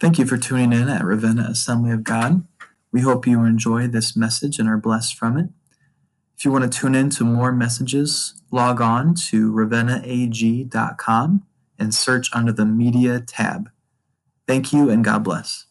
Thank 0.00 0.18
you 0.18 0.26
for 0.26 0.36
tuning 0.36 0.72
in 0.72 0.88
at 0.88 1.04
Ravenna 1.04 1.46
Assembly 1.50 1.92
of 1.92 2.04
God. 2.04 2.46
We 2.92 3.00
hope 3.00 3.26
you 3.26 3.44
enjoy 3.44 3.86
this 3.86 4.16
message 4.16 4.58
and 4.58 4.68
are 4.68 4.76
blessed 4.76 5.16
from 5.16 5.38
it. 5.38 5.50
If 6.36 6.44
you 6.44 6.50
want 6.50 6.70
to 6.70 6.78
tune 6.78 6.94
in 6.94 7.10
to 7.10 7.24
more 7.24 7.52
messages, 7.52 8.34
log 8.50 8.80
on 8.80 9.14
to 9.30 9.52
ravennaag.com 9.52 11.42
and 11.78 11.94
search 11.94 12.28
under 12.32 12.52
the 12.52 12.66
Media 12.66 13.20
tab. 13.20 13.70
Thank 14.46 14.72
you 14.72 14.90
and 14.90 15.04
God 15.04 15.24
bless. 15.24 15.66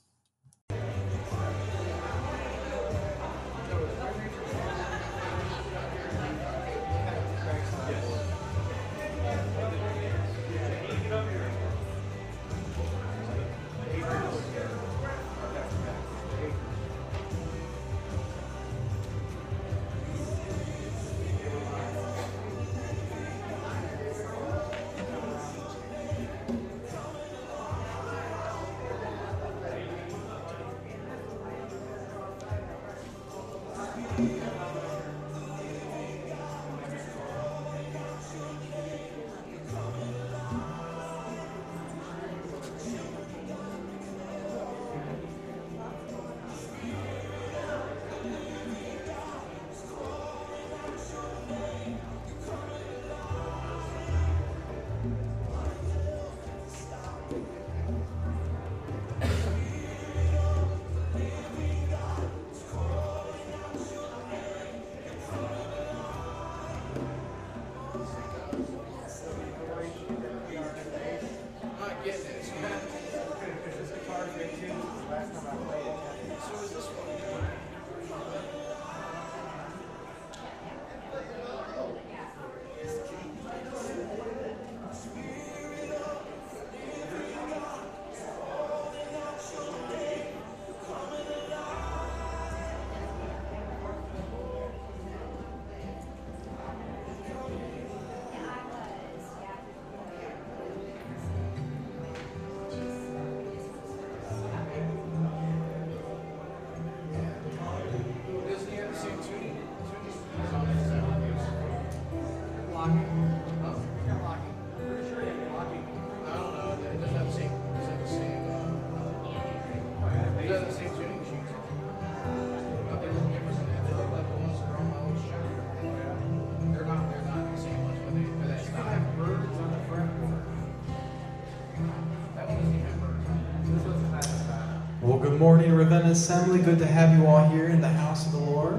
Morning, 135.73 135.89
Ravenna 135.89 136.11
Assembly. 136.11 136.59
Good 136.59 136.77
to 136.79 136.85
have 136.85 137.17
you 137.17 137.25
all 137.25 137.49
here 137.49 137.69
in 137.69 137.81
the 137.81 137.89
house 137.89 138.27
of 138.27 138.33
the 138.33 138.37
Lord. 138.37 138.75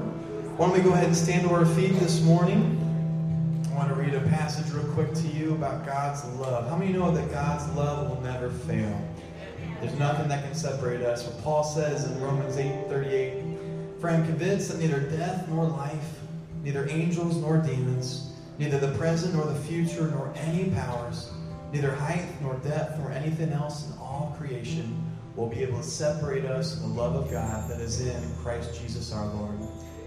Why 0.57 0.67
don't 0.67 0.77
we 0.77 0.81
go 0.81 0.93
ahead 0.93 1.07
and 1.07 1.15
stand 1.15 1.45
to 1.45 1.53
our 1.53 1.65
feet 1.65 1.91
this 1.99 2.21
morning? 2.21 2.79
I 3.69 3.75
want 3.75 3.89
to 3.89 3.95
read 3.95 4.13
a 4.13 4.21
passage 4.21 4.71
real 4.71 4.89
quick 4.93 5.13
to 5.13 5.27
you 5.27 5.55
about 5.55 5.85
God's 5.85 6.23
love. 6.35 6.69
How 6.69 6.77
many 6.77 6.93
know 6.93 7.11
that 7.11 7.29
God's 7.31 7.67
love 7.75 8.09
will 8.09 8.21
never 8.21 8.49
fail? 8.49 8.97
There's 9.81 9.97
nothing 9.99 10.29
that 10.29 10.45
can 10.45 10.55
separate 10.55 11.01
us. 11.01 11.25
What 11.25 11.43
Paul 11.43 11.65
says 11.65 12.09
in 12.09 12.21
Romans 12.21 12.55
8 12.55 12.87
38, 12.87 13.43
For 13.99 14.09
I 14.09 14.13
am 14.13 14.25
convinced 14.25 14.71
that 14.71 14.79
neither 14.79 15.01
death 15.01 15.49
nor 15.49 15.65
life, 15.65 16.19
neither 16.63 16.87
angels 16.87 17.35
nor 17.35 17.57
demons, 17.57 18.31
neither 18.57 18.79
the 18.79 18.97
present 18.97 19.35
nor 19.35 19.45
the 19.45 19.59
future, 19.59 20.07
nor 20.11 20.31
any 20.37 20.69
powers, 20.69 21.29
neither 21.73 21.93
height 21.93 22.41
nor 22.41 22.53
depth 22.59 22.97
nor 22.99 23.11
anything 23.11 23.51
else 23.51 23.85
in 23.85 23.97
all 23.97 24.33
creation 24.39 25.14
will 25.35 25.47
be 25.47 25.61
able 25.61 25.77
to 25.77 25.83
separate 25.83 26.45
us 26.45 26.79
from 26.79 26.95
the 26.95 27.01
love 27.01 27.15
of 27.15 27.29
God 27.29 27.69
that 27.69 27.81
is 27.81 28.01
in 28.01 28.35
Christ 28.37 28.79
Jesus 28.81 29.11
our 29.11 29.27
Lord. 29.27 29.57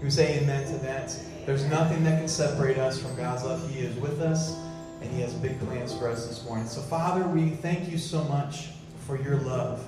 You 0.01 0.09
say 0.09 0.39
amen 0.39 0.65
to 0.71 0.77
that. 0.79 1.15
There's 1.45 1.65
nothing 1.65 2.03
that 2.05 2.19
can 2.19 2.27
separate 2.27 2.77
us 2.77 3.01
from 3.01 3.15
God's 3.15 3.43
love. 3.43 3.69
He 3.69 3.81
is 3.81 3.95
with 3.97 4.21
us, 4.21 4.55
and 5.01 5.11
He 5.11 5.21
has 5.21 5.33
big 5.33 5.59
plans 5.59 5.95
for 5.95 6.07
us 6.07 6.25
this 6.25 6.43
morning. 6.45 6.67
So, 6.67 6.81
Father, 6.81 7.27
we 7.27 7.49
thank 7.49 7.89
you 7.91 7.97
so 7.97 8.23
much 8.25 8.69
for 9.05 9.21
your 9.21 9.37
love. 9.37 9.85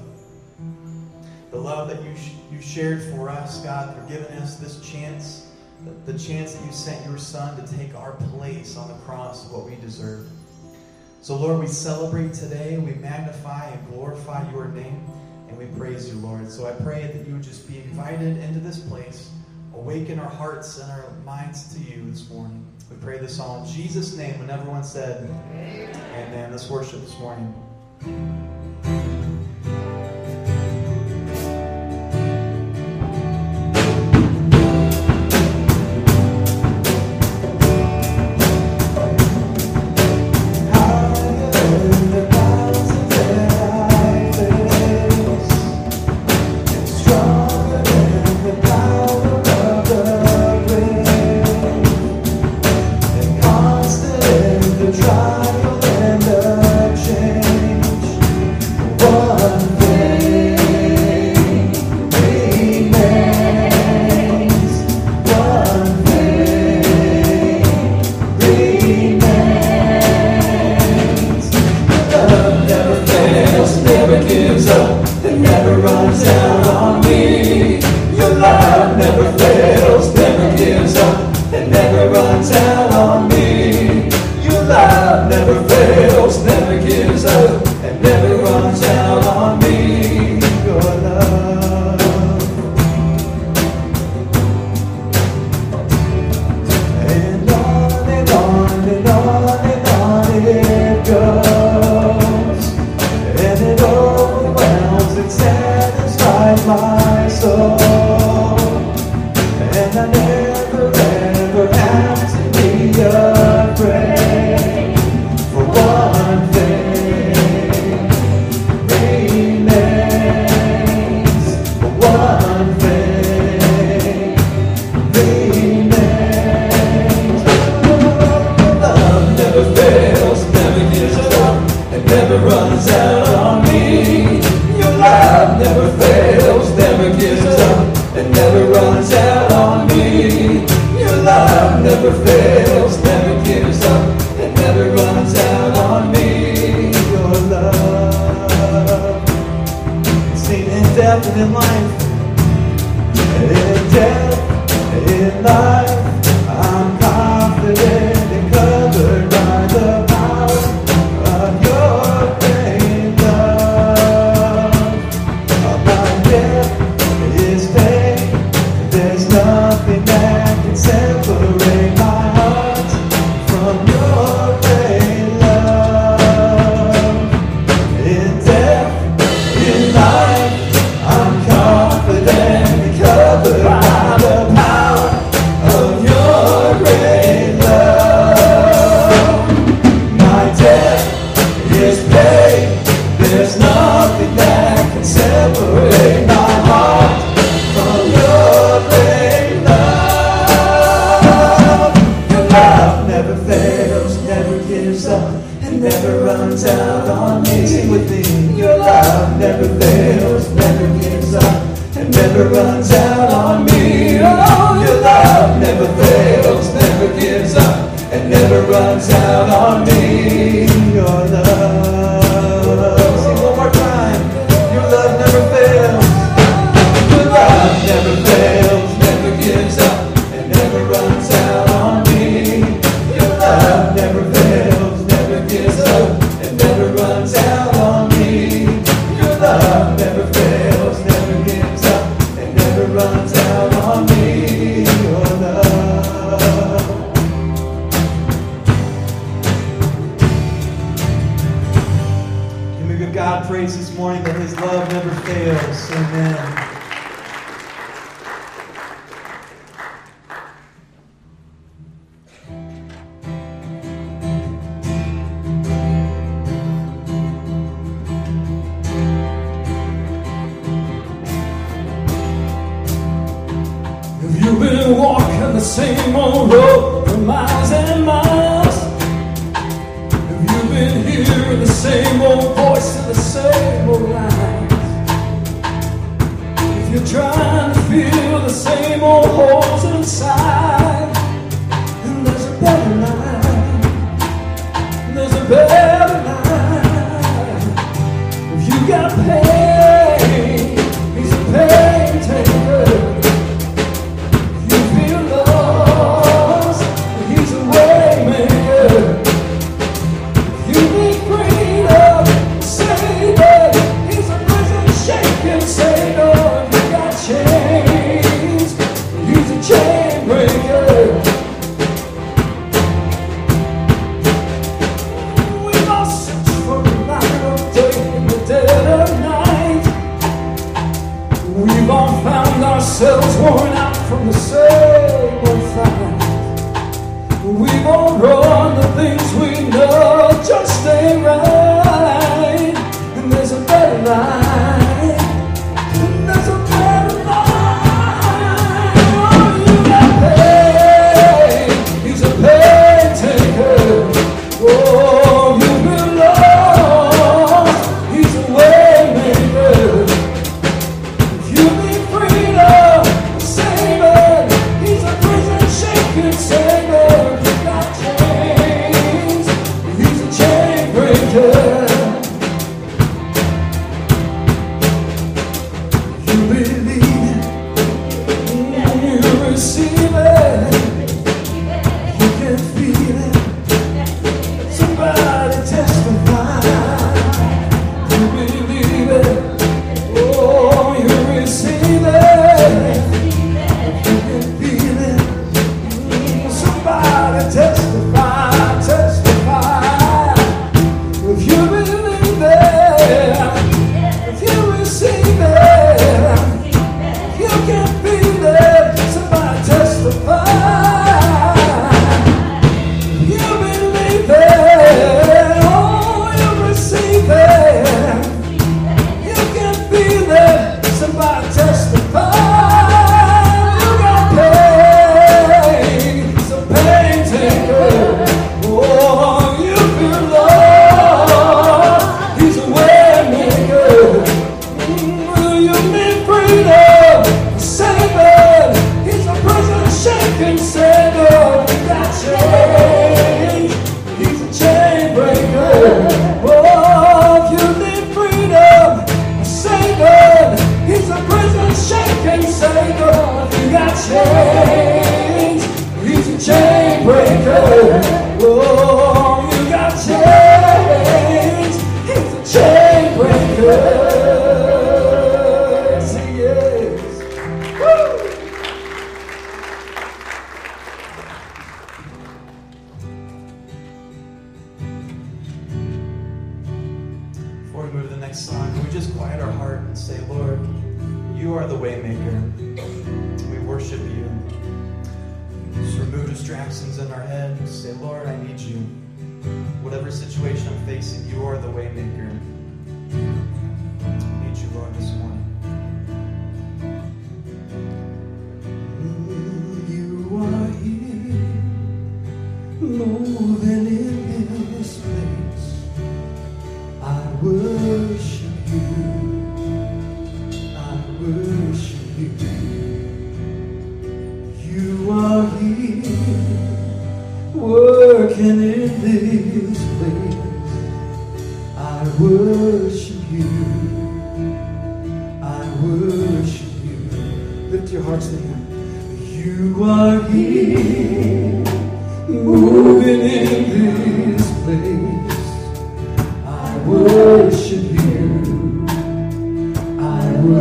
The 1.52 1.58
love 1.58 1.90
that 1.90 2.02
you, 2.04 2.16
sh- 2.16 2.32
you 2.52 2.62
shared 2.62 3.04
for 3.04 3.30
us, 3.30 3.62
God, 3.62 3.96
for 3.96 4.02
giving 4.08 4.32
us 4.38 4.58
this 4.58 4.80
chance, 4.88 5.52
the, 5.86 6.12
the 6.12 6.20
chance 6.20 6.54
that 6.54 6.66
you 6.66 6.72
sent 6.72 7.06
your 7.06 7.18
Son 7.18 7.56
to 7.64 7.78
take 7.78 7.96
our 7.96 8.14
place 8.14 8.78
on 8.78 8.88
the 8.88 8.96
cross 9.06 9.50
what 9.50 9.66
we 9.66 9.76
deserved. 9.78 10.30
So, 11.22 11.36
Lord, 11.36 11.60
we 11.60 11.68
celebrate 11.68 12.34
today. 12.34 12.78
We 12.78 12.94
magnify 12.94 13.70
and 13.70 13.88
glorify 13.90 14.50
your 14.52 14.70
name. 14.70 15.06
And 15.52 15.60
we 15.60 15.66
praise 15.78 16.08
you, 16.08 16.18
Lord. 16.20 16.50
So 16.50 16.66
I 16.66 16.72
pray 16.72 17.08
that 17.08 17.28
you 17.28 17.34
would 17.34 17.44
just 17.44 17.68
be 17.68 17.80
invited 17.80 18.38
into 18.38 18.62
this 18.62 18.80
place, 18.80 19.30
awaken 19.74 20.18
our 20.18 20.30
hearts 20.30 20.80
and 20.80 20.90
our 20.90 21.12
minds 21.26 21.76
to 21.76 21.80
you 21.82 22.10
this 22.10 22.30
morning. 22.30 22.66
We 22.90 22.96
pray 22.96 23.18
this 23.18 23.38
all 23.38 23.62
in 23.62 23.70
Jesus' 23.70 24.16
name. 24.16 24.40
When 24.40 24.50
everyone 24.50 24.86
said, 24.86 25.30
Amen. 25.52 25.90
Amen. 26.16 26.52
Let's 26.52 26.70
worship 26.70 27.02
this 27.02 27.20
morning. 27.20 28.61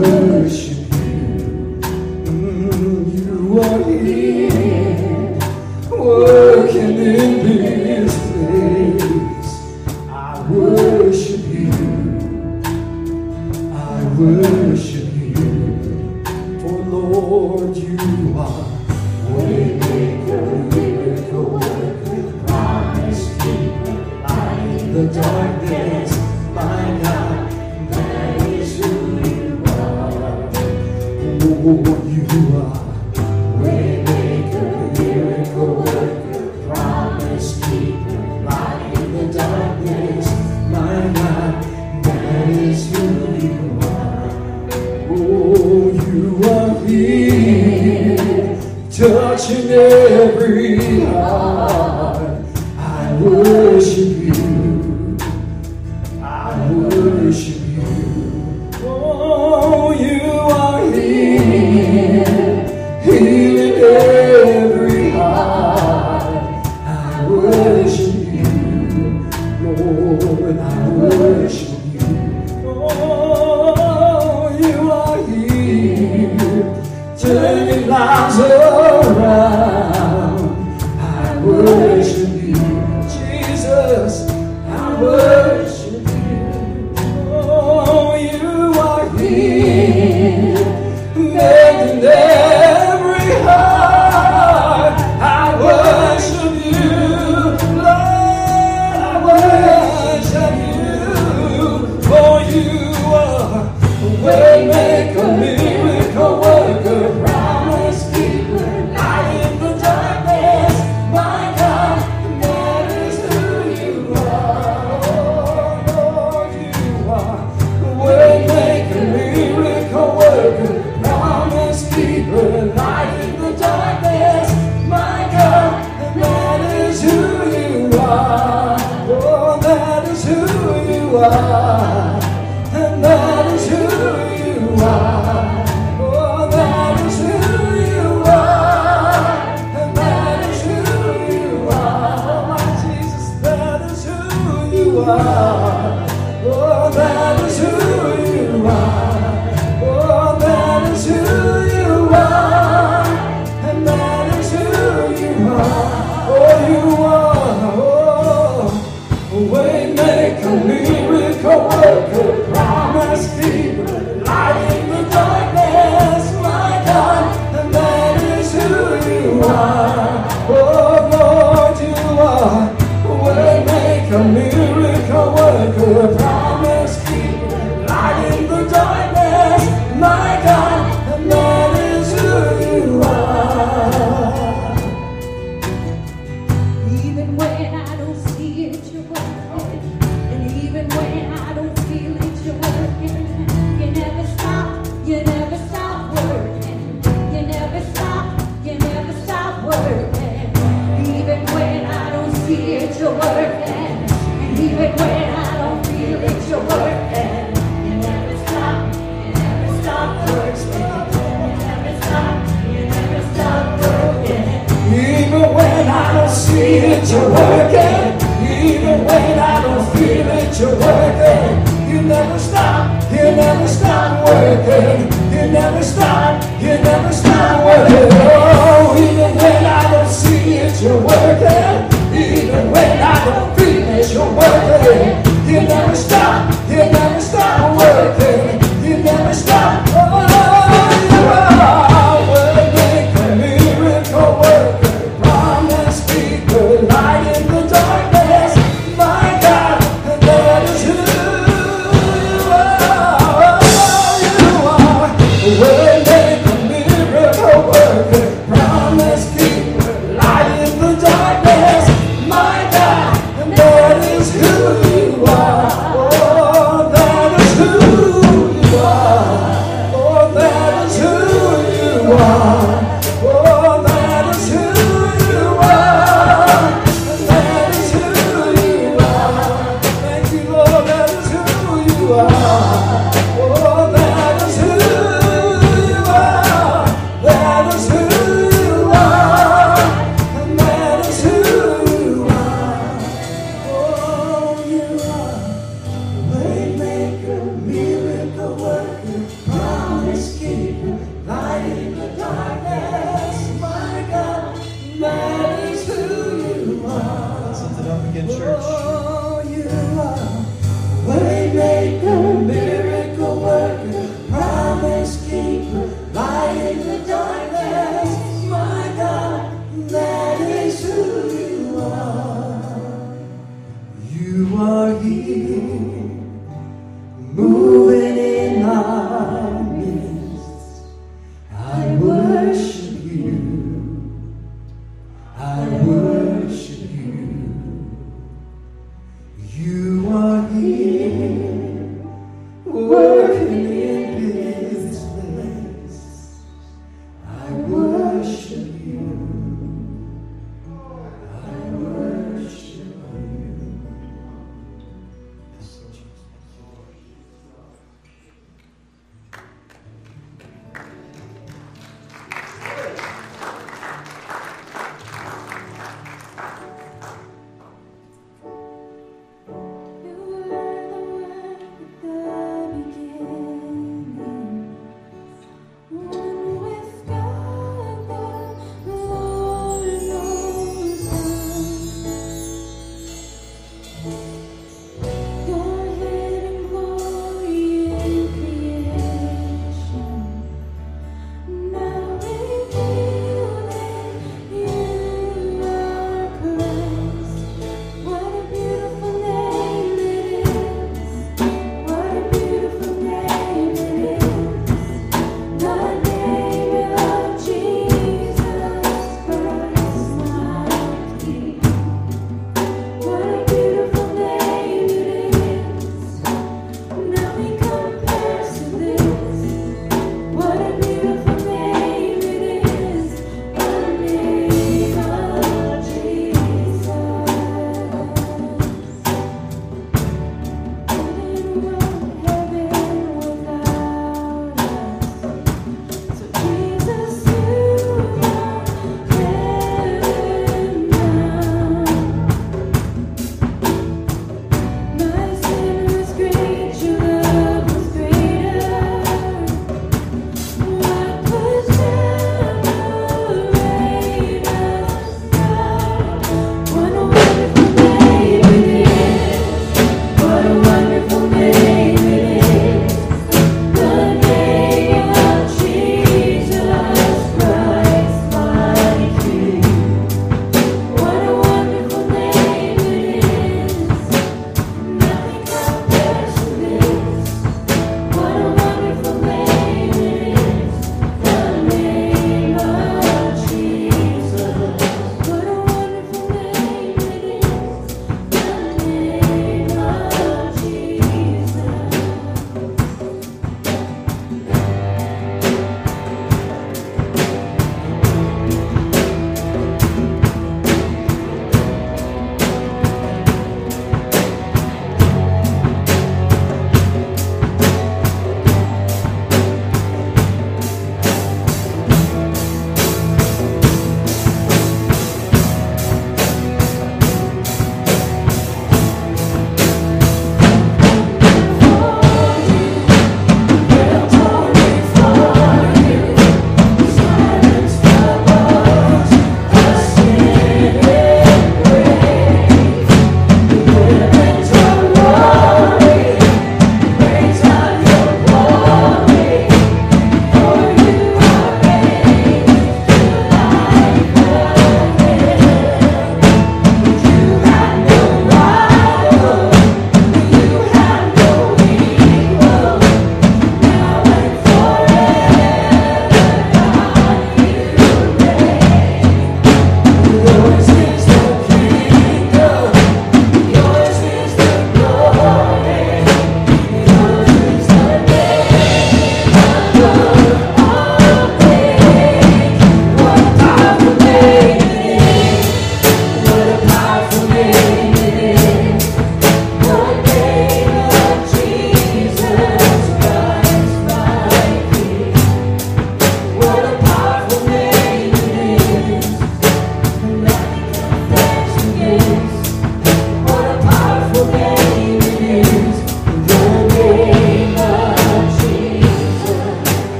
Worship 0.00 0.69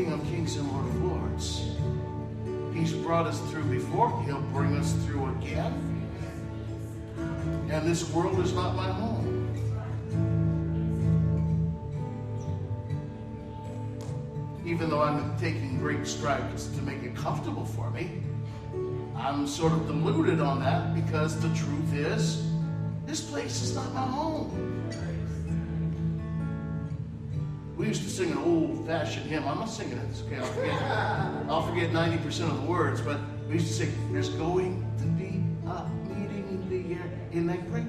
King 0.00 0.12
of 0.14 0.24
Kings 0.28 0.56
and 0.56 0.66
Lord 0.72 0.86
of 0.86 1.04
Lords. 1.04 1.76
He's 2.72 2.94
brought 2.94 3.26
us 3.26 3.38
through 3.50 3.64
before. 3.64 4.22
He'll 4.22 4.40
bring 4.40 4.74
us 4.78 4.94
through 5.04 5.28
again. 5.36 6.08
And 7.70 7.86
this 7.86 8.10
world 8.10 8.40
is 8.40 8.54
not 8.54 8.74
my 8.74 8.90
home. 8.90 9.46
Even 14.64 14.88
though 14.88 15.02
I'm 15.02 15.38
taking 15.38 15.78
great 15.78 16.06
strides 16.06 16.74
to 16.76 16.80
make 16.80 17.02
it 17.02 17.14
comfortable 17.14 17.66
for 17.66 17.90
me, 17.90 18.22
I'm 19.14 19.46
sort 19.46 19.74
of 19.74 19.86
deluded 19.86 20.40
on 20.40 20.60
that 20.60 20.94
because 20.94 21.38
the 21.38 21.54
truth 21.54 21.92
is, 21.92 22.50
this 23.04 23.20
place 23.20 23.60
is 23.60 23.74
not 23.74 23.92
my 23.92 24.06
home. 24.06 24.79
We 27.80 27.86
used 27.86 28.02
to 28.02 28.10
sing 28.10 28.30
an 28.30 28.36
old-fashioned 28.36 29.24
hymn. 29.24 29.48
I'm 29.48 29.60
not 29.60 29.70
singing 29.70 29.96
it. 29.96 30.06
It's 30.10 30.20
okay. 30.24 30.36
I'll 30.36 30.52
forget. 30.52 30.82
I'll 31.48 31.66
forget 31.66 31.90
90% 31.92 32.50
of 32.50 32.60
the 32.60 32.66
words. 32.68 33.00
But 33.00 33.20
we 33.48 33.54
used 33.54 33.68
to 33.68 33.72
sing, 33.72 34.12
"There's 34.12 34.28
going 34.28 34.84
to 34.98 35.04
be 35.06 35.42
a 35.66 35.88
meeting 36.06 36.46
in 36.50 36.68
the 36.68 36.94
air 36.96 37.10
in 37.32 37.46
that 37.46 37.66
great 37.70 37.86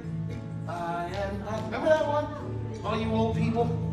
I 0.66 1.08
am." 1.08 1.66
Remember 1.66 1.90
that 1.90 2.08
one? 2.08 2.26
All 2.86 2.98
you 3.02 3.12
old 3.12 3.36
people. 3.36 3.68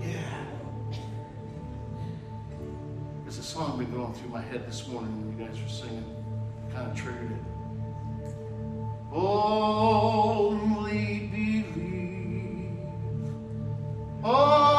Yeah. 0.00 0.44
It's 3.26 3.38
a 3.38 3.42
song 3.42 3.78
been 3.78 3.90
going 3.90 4.12
through 4.12 4.28
my 4.28 4.42
head 4.42 4.64
this 4.68 4.86
morning 4.86 5.10
when 5.18 5.36
you 5.36 5.44
guys 5.44 5.60
were 5.60 5.68
singing. 5.68 6.04
Kind 6.72 6.88
of 6.88 6.96
triggered 6.96 7.32
it. 7.32 7.42
Only 9.12 10.73
Only 14.26 14.73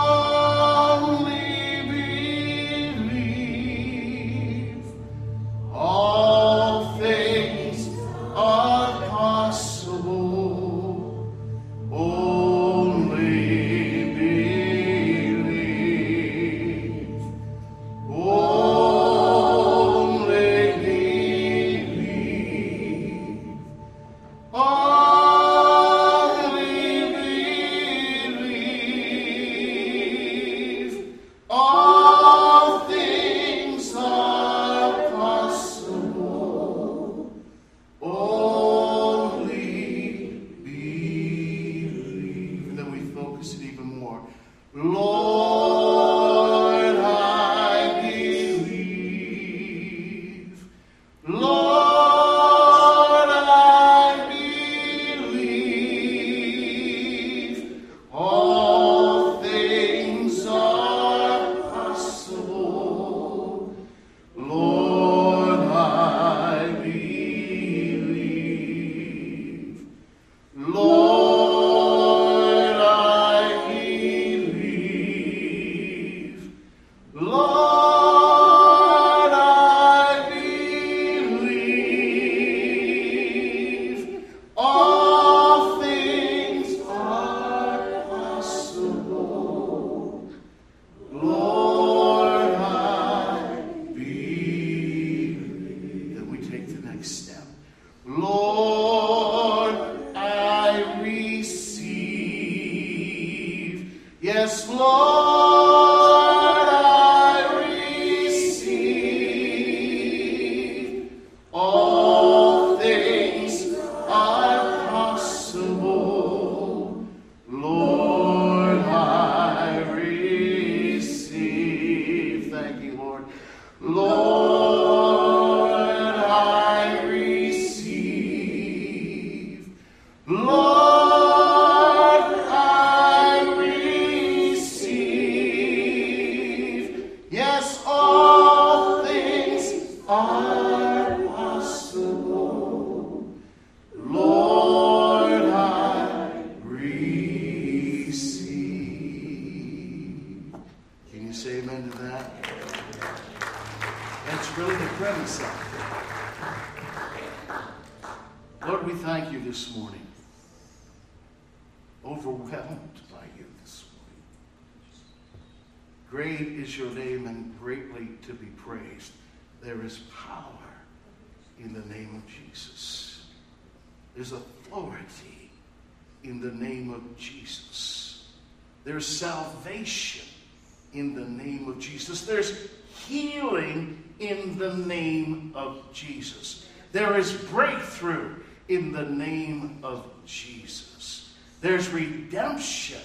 of 189.96 190.26
Jesus. 190.26 191.34
There's 191.62 191.90
redemption 191.90 193.02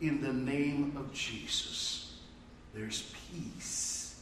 in 0.00 0.22
the 0.22 0.32
name 0.32 0.94
of 0.96 1.12
Jesus. 1.12 2.16
There's 2.74 3.12
peace 3.30 4.20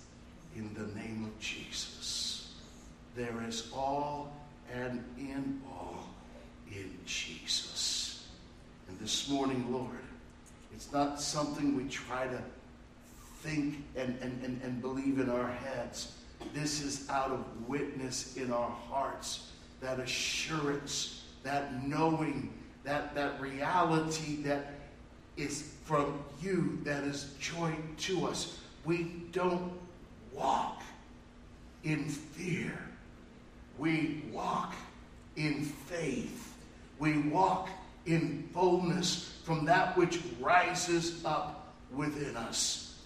in 0.57 0.75
the 0.75 0.87
name 0.99 1.25
of 1.25 1.38
Jesus. 1.38 2.55
There 3.14 3.42
is 3.47 3.71
all 3.75 4.33
and 4.73 5.05
in 5.18 5.61
all 5.71 6.09
in 6.71 6.97
Jesus. 7.05 8.27
And 8.88 8.99
this 8.99 9.29
morning, 9.29 9.73
Lord, 9.73 9.88
it's 10.75 10.92
not 10.92 11.21
something 11.21 11.77
we 11.77 11.85
try 11.88 12.27
to 12.27 12.42
think 13.40 13.85
and, 13.97 14.16
and, 14.21 14.42
and, 14.44 14.61
and 14.62 14.81
believe 14.81 15.21
in 15.21 15.31
our 15.31 15.49
heads. 15.49 16.12
This 16.55 16.83
is 16.83 17.09
out 17.11 17.31
of 17.31 17.44
witness 17.68 18.37
in 18.37 18.53
our 18.53 18.71
hearts, 18.71 19.51
that 19.81 20.01
assurance, 20.01 21.17
that 21.42 21.87
knowing, 21.87 22.53
that, 22.85 23.14
that 23.14 23.40
reality 23.40 24.42
that 24.42 24.72
is 25.37 25.74
from 25.85 26.22
you, 26.42 26.79
that 26.85 27.05
is 27.05 27.33
joy 27.40 27.72
to 27.98 28.27
us. 28.27 28.59
We 28.85 29.24
don't 29.33 29.72
walk 30.33 30.83
in 31.85 32.05
fear. 32.09 32.79
We 33.79 34.24
walk 34.33 34.74
in 35.37 35.64
faith. 35.64 36.55
We 36.98 37.18
walk 37.18 37.68
in 38.07 38.48
boldness 38.53 39.38
from 39.44 39.64
that 39.66 39.96
which 39.96 40.20
rises 40.40 41.24
up 41.24 41.74
within 41.92 42.37
us. 42.37 42.96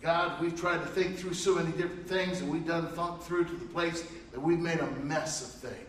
God, 0.00 0.40
we've 0.40 0.58
tried 0.58 0.78
to 0.78 0.86
think 0.86 1.16
through 1.16 1.34
so 1.34 1.54
many 1.54 1.70
different 1.72 2.08
things, 2.08 2.40
and 2.40 2.50
we've 2.50 2.66
done 2.66 2.88
thought 2.88 3.24
through 3.24 3.44
to 3.44 3.52
the 3.52 3.66
place 3.66 4.04
that 4.32 4.40
we've 4.40 4.58
made 4.58 4.80
a 4.80 4.90
mess 5.02 5.42
of 5.42 5.70
things. 5.70 5.81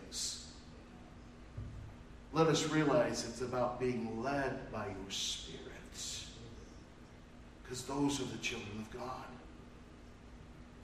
Let 2.34 2.48
us 2.48 2.68
realize 2.68 3.24
it's 3.28 3.42
about 3.42 3.78
being 3.78 4.20
led 4.20 4.72
by 4.72 4.86
your 4.86 5.10
Spirit. 5.10 5.60
Because 7.62 7.82
those 7.84 8.20
are 8.20 8.24
the 8.24 8.38
children 8.38 8.80
of 8.80 8.90
God. 8.98 9.24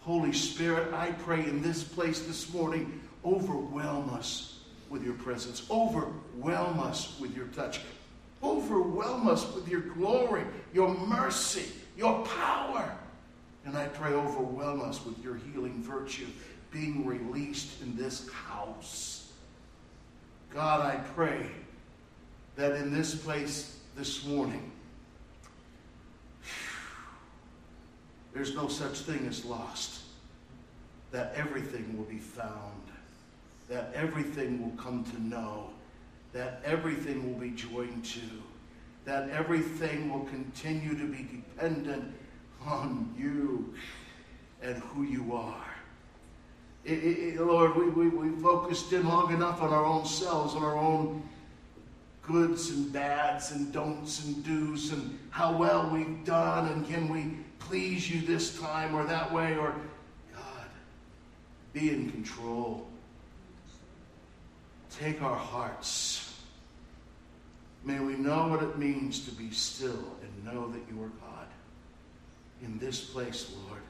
Holy 0.02 0.32
Spirit, 0.32 0.94
I 0.94 1.10
pray 1.10 1.40
in 1.40 1.60
this 1.60 1.82
place 1.82 2.20
this 2.20 2.54
morning, 2.54 3.00
overwhelm 3.24 4.10
us 4.10 4.60
with 4.90 5.02
your 5.02 5.14
presence. 5.14 5.66
Overwhelm 5.68 6.78
us 6.78 7.18
with 7.18 7.36
your 7.36 7.46
touch. 7.48 7.80
Overwhelm 8.44 9.26
us 9.26 9.52
with 9.52 9.66
your 9.66 9.80
glory, 9.80 10.44
your 10.72 10.96
mercy, 10.96 11.66
your 11.96 12.24
power. 12.26 12.96
And 13.66 13.76
I 13.76 13.88
pray, 13.88 14.12
overwhelm 14.12 14.82
us 14.82 15.04
with 15.04 15.18
your 15.22 15.34
healing 15.34 15.82
virtue 15.82 16.26
being 16.70 17.04
released 17.04 17.82
in 17.82 17.96
this 17.96 18.30
house. 18.30 19.19
God, 20.52 20.80
I 20.80 20.96
pray 21.14 21.46
that 22.56 22.72
in 22.72 22.92
this 22.92 23.14
place 23.14 23.78
this 23.96 24.26
morning, 24.26 24.72
there's 28.34 28.54
no 28.56 28.66
such 28.66 28.98
thing 28.98 29.26
as 29.28 29.44
lost, 29.44 30.02
that 31.12 31.32
everything 31.36 31.96
will 31.96 32.04
be 32.04 32.18
found, 32.18 32.82
that 33.68 33.92
everything 33.94 34.60
will 34.60 34.76
come 34.76 35.04
to 35.04 35.22
know, 35.22 35.70
that 36.32 36.60
everything 36.64 37.32
will 37.32 37.40
be 37.40 37.50
joined 37.50 38.04
to, 38.06 38.20
that 39.04 39.30
everything 39.30 40.12
will 40.12 40.24
continue 40.26 40.96
to 40.98 41.06
be 41.06 41.22
dependent 41.22 42.12
on 42.66 43.14
you 43.16 43.72
and 44.62 44.76
who 44.78 45.04
you 45.04 45.32
are. 45.32 45.69
It, 46.84 46.92
it, 46.92 47.40
Lord, 47.40 47.76
we, 47.76 47.88
we, 47.88 48.08
we 48.08 48.40
focused 48.40 48.92
in 48.92 49.06
long 49.06 49.32
enough 49.32 49.60
on 49.60 49.70
our 49.70 49.84
own 49.84 50.06
selves, 50.06 50.54
on 50.54 50.62
our 50.62 50.76
own 50.76 51.22
goods 52.22 52.70
and 52.70 52.92
bads 52.92 53.50
and 53.50 53.72
don'ts 53.72 54.24
and 54.24 54.44
do's 54.44 54.92
and 54.92 55.18
how 55.30 55.56
well 55.56 55.90
we've 55.92 56.24
done 56.24 56.68
and 56.68 56.86
can 56.86 57.08
we 57.08 57.36
please 57.58 58.10
you 58.10 58.20
this 58.26 58.58
time 58.60 58.94
or 58.94 59.04
that 59.04 59.32
way 59.32 59.56
or 59.56 59.74
God, 60.34 60.68
be 61.72 61.90
in 61.90 62.10
control. 62.10 62.86
Take 64.98 65.22
our 65.22 65.36
hearts. 65.36 66.34
May 67.84 67.98
we 67.98 68.14
know 68.14 68.48
what 68.48 68.62
it 68.62 68.78
means 68.78 69.24
to 69.26 69.30
be 69.32 69.50
still 69.50 70.16
and 70.22 70.44
know 70.44 70.68
that 70.70 70.82
you 70.90 71.02
are 71.02 71.08
God 71.08 71.46
in 72.62 72.78
this 72.78 73.00
place, 73.00 73.52
Lord, 73.66 73.80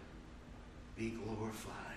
be 0.96 1.10
glorified. 1.10 1.89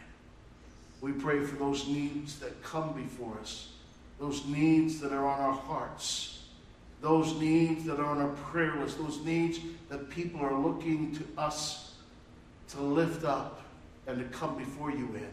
We 1.03 1.11
pray 1.11 1.41
for 1.41 1.57
those 1.57 1.85
needs 1.85 2.39
that 2.39 2.63
come 2.63 2.93
before 2.93 3.37
us, 3.41 3.73
those 4.21 4.45
needs 4.45 5.01
that 5.01 5.11
are 5.11 5.27
on 5.27 5.41
our 5.41 5.51
hearts, 5.51 6.45
those 7.01 7.35
needs 7.35 7.83
that 7.83 7.99
are 7.99 8.05
on 8.05 8.21
our 8.21 8.29
prayer 8.29 8.73
list, 8.77 8.97
those 8.99 9.19
needs 9.19 9.59
that 9.89 10.09
people 10.09 10.39
are 10.39 10.57
looking 10.57 11.13
to 11.17 11.25
us 11.37 11.95
to 12.69 12.79
lift 12.79 13.25
up 13.25 13.63
and 14.07 14.17
to 14.17 14.23
come 14.37 14.57
before 14.57 14.91
you 14.91 15.09
in. 15.13 15.27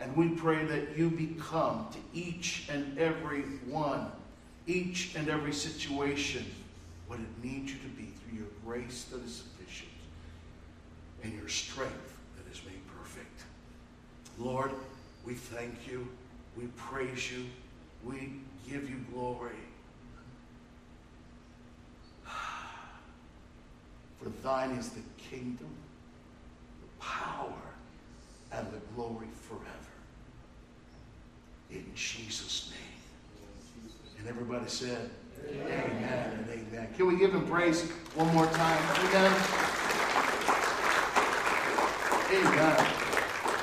And 0.00 0.16
we 0.16 0.30
pray 0.30 0.64
that 0.64 0.96
you 0.96 1.10
become 1.10 1.86
to 1.92 2.18
each 2.18 2.66
and 2.70 2.98
every 2.98 3.42
one, 3.68 4.10
each 4.66 5.14
and 5.14 5.28
every 5.28 5.52
situation, 5.52 6.46
what 7.06 7.20
it 7.20 7.44
needs 7.44 7.70
you 7.72 7.78
to 7.80 7.88
be 7.88 8.06
through 8.06 8.38
your 8.38 8.48
grace 8.64 9.04
that 9.12 9.22
is 9.22 9.44
sufficient 9.44 9.90
and 11.22 11.34
your 11.34 11.48
strength 11.48 12.16
that 12.38 12.50
is 12.50 12.64
made 12.64 12.80
perfect. 12.98 13.42
Lord, 14.40 14.70
we 15.24 15.34
thank 15.34 15.74
you. 15.86 16.08
We 16.56 16.64
praise 16.76 17.30
you. 17.30 17.44
We 18.04 18.32
give 18.68 18.88
you 18.88 18.96
glory. 19.12 19.52
For 24.18 24.30
thine 24.42 24.70
is 24.70 24.90
the 24.90 25.02
kingdom, 25.18 25.68
the 26.80 27.04
power, 27.04 27.52
and 28.52 28.66
the 28.72 28.80
glory 28.94 29.28
forever. 29.48 29.66
In 31.70 31.84
Jesus' 31.94 32.70
name. 32.70 32.78
And 34.18 34.28
everybody 34.28 34.68
said, 34.68 35.10
Amen, 35.48 35.90
amen 35.90 36.32
and 36.32 36.50
amen. 36.50 36.88
Can 36.96 37.06
we 37.06 37.16
give 37.16 37.32
him 37.32 37.46
praise 37.46 37.90
one 38.14 38.32
more 38.34 38.46
time? 38.46 38.82
Amen. 39.06 39.32
Amen. 42.32 43.09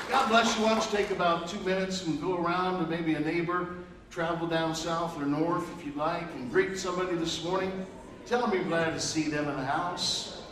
God 0.08 0.28
bless 0.28 0.56
you. 0.56 0.64
Why 0.64 0.74
don't 0.74 0.90
you 0.90 0.96
take 0.96 1.10
about 1.10 1.48
two 1.48 1.60
minutes 1.60 2.06
and 2.06 2.20
go 2.20 2.42
around 2.42 2.82
to 2.82 2.86
maybe 2.88 3.14
a 3.14 3.20
neighbor, 3.20 3.76
travel 4.10 4.46
down 4.46 4.74
south 4.74 5.20
or 5.20 5.26
north 5.26 5.68
if 5.78 5.84
you'd 5.84 5.96
like, 5.96 6.24
and 6.34 6.50
greet 6.50 6.78
somebody 6.78 7.14
this 7.16 7.44
morning. 7.44 7.86
Tell 8.24 8.40
them 8.40 8.52
you're 8.52 8.64
glad 8.64 8.94
to 8.94 9.00
see 9.00 9.28
them 9.28 9.48
in 9.48 9.56
the 9.56 9.64
house. 9.64 10.42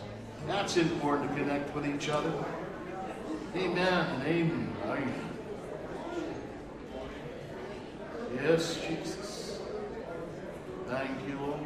That's 0.46 0.76
important 0.76 1.30
to 1.30 1.36
connect 1.36 1.74
with 1.74 1.86
each 1.86 2.08
other. 2.08 2.32
Amen 3.54 4.22
amen. 4.26 5.14
Yes, 8.34 8.78
Jesus. 8.86 9.58
Thank 10.86 11.26
you, 11.26 11.38
Lord. 11.38 11.60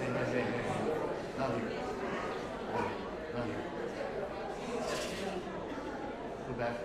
Amen, 0.00 0.26
amen. 0.28 0.54
Not 1.38 1.54
here. 1.56 1.76
Back. 6.58 6.80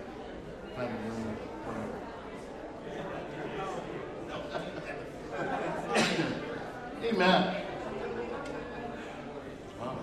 Amen. 7.04 7.58
Wow. 9.80 9.98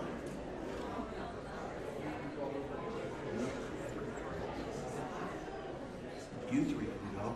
You 6.50 6.64
three 6.64 6.86
can 6.86 7.14
go. 7.16 7.34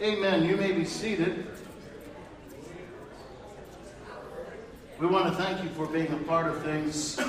Amen. 0.00 0.44
You 0.44 0.56
may 0.56 0.72
be 0.72 0.84
seated. 0.98 1.46
We 4.98 5.06
want 5.06 5.26
to 5.26 5.32
thank 5.40 5.62
you 5.62 5.70
for 5.70 5.86
being 5.86 6.12
a 6.12 6.16
part 6.26 6.48
of 6.48 6.60
things 6.64 7.20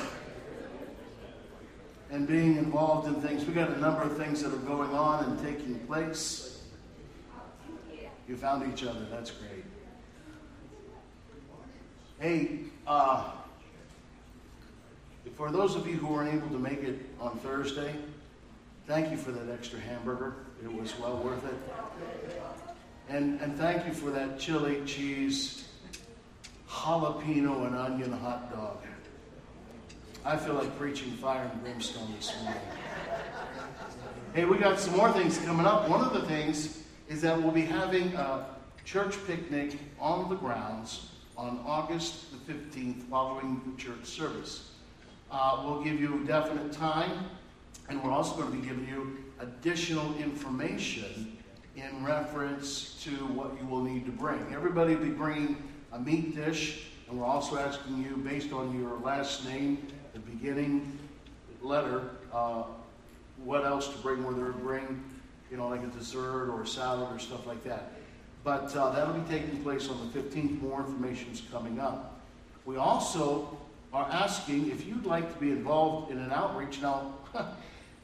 and 2.09 2.27
being 2.27 2.57
involved 2.57 3.07
in 3.07 3.21
things. 3.21 3.45
We've 3.45 3.53
got 3.53 3.69
a 3.69 3.77
number 3.77 4.01
of 4.01 4.17
things 4.17 4.41
that 4.41 4.51
are 4.51 4.57
going 4.57 4.89
on 4.89 5.23
and 5.25 5.39
taking 5.43 5.77
place. 5.81 6.63
You 8.27 8.37
found 8.37 8.73
each 8.73 8.83
other. 8.83 9.05
That's 9.11 9.29
great. 9.29 9.63
Hey, 12.19 12.61
uh, 12.87 13.29
for 15.35 15.51
those 15.51 15.75
of 15.75 15.85
you 15.85 15.93
who 15.93 16.07
weren't 16.07 16.33
able 16.33 16.49
to 16.49 16.57
make 16.57 16.81
it 16.81 17.07
on 17.21 17.37
Thursday, 17.37 17.93
thank 18.87 19.11
you 19.11 19.17
for 19.17 19.31
that 19.31 19.53
extra 19.53 19.79
hamburger. 19.79 20.37
It 20.63 20.73
was 20.73 20.97
well 20.97 21.17
worth 21.17 21.45
it. 21.45 22.58
And, 23.09 23.41
and 23.41 23.57
thank 23.57 23.87
you 23.87 23.91
for 23.91 24.11
that 24.11 24.39
chili 24.39 24.83
cheese, 24.85 25.67
jalapeno, 26.69 27.65
and 27.65 27.75
onion 27.75 28.11
hot 28.11 28.53
dog. 28.53 28.77
I 30.23 30.37
feel 30.37 30.53
like 30.53 30.77
preaching 30.77 31.13
fire 31.13 31.49
and 31.51 31.63
brimstone 31.63 32.13
this 32.15 32.31
morning. 32.43 32.61
Hey, 34.35 34.45
we 34.45 34.59
got 34.59 34.79
some 34.79 34.95
more 34.95 35.11
things 35.11 35.39
coming 35.39 35.65
up. 35.65 35.89
One 35.89 36.05
of 36.05 36.13
the 36.13 36.21
things 36.27 36.83
is 37.07 37.19
that 37.23 37.41
we'll 37.41 37.51
be 37.51 37.63
having 37.63 38.13
a 38.13 38.45
church 38.85 39.15
picnic 39.25 39.79
on 39.99 40.29
the 40.29 40.35
grounds 40.35 41.09
on 41.35 41.59
August 41.65 42.25
the 42.45 42.53
15th 42.53 43.01
following 43.09 43.59
the 43.65 43.81
church 43.81 44.05
service. 44.05 44.73
Uh, 45.31 45.63
we'll 45.65 45.83
give 45.83 45.99
you 45.99 46.21
a 46.21 46.27
definite 46.27 46.71
time, 46.71 47.25
and 47.89 48.03
we're 48.03 48.11
also 48.11 48.35
going 48.35 48.51
to 48.51 48.55
be 48.55 48.67
giving 48.67 48.87
you 48.87 49.17
additional 49.39 50.15
information 50.17 51.38
in 51.81 52.03
reference 52.03 53.01
to 53.03 53.11
what 53.27 53.57
you 53.59 53.67
will 53.67 53.81
need 53.81 54.05
to 54.05 54.11
bring. 54.11 54.45
Everybody 54.53 54.95
will 54.95 55.05
be 55.05 55.11
bringing 55.11 55.61
a 55.91 55.99
meat 55.99 56.35
dish, 56.35 56.87
and 57.09 57.19
we're 57.19 57.25
also 57.25 57.57
asking 57.57 58.03
you, 58.03 58.17
based 58.17 58.51
on 58.51 58.77
your 58.79 58.97
last 58.99 59.45
name, 59.45 59.85
the 60.13 60.19
beginning 60.19 60.97
letter, 61.61 62.09
uh, 62.33 62.63
what 63.43 63.65
else 63.65 63.87
to 63.87 63.97
bring, 63.99 64.23
whether 64.23 64.47
to 64.47 64.57
bring, 64.59 65.03
you 65.49 65.57
know, 65.57 65.67
like 65.67 65.83
a 65.83 65.87
dessert 65.87 66.49
or 66.49 66.61
a 66.61 66.67
salad 66.67 67.13
or 67.13 67.19
stuff 67.19 67.45
like 67.45 67.63
that. 67.63 67.93
But 68.43 68.75
uh, 68.75 68.91
that'll 68.91 69.13
be 69.13 69.29
taking 69.29 69.61
place 69.63 69.89
on 69.89 70.11
the 70.11 70.19
15th. 70.19 70.61
More 70.61 70.81
information 70.81 71.31
is 71.31 71.41
coming 71.51 71.79
up. 71.79 72.21
We 72.65 72.77
also 72.77 73.57
are 73.93 74.09
asking 74.11 74.71
if 74.71 74.85
you'd 74.85 75.05
like 75.05 75.33
to 75.33 75.39
be 75.39 75.51
involved 75.51 76.11
in 76.11 76.19
an 76.19 76.31
outreach. 76.31 76.81
Now, 76.81 77.15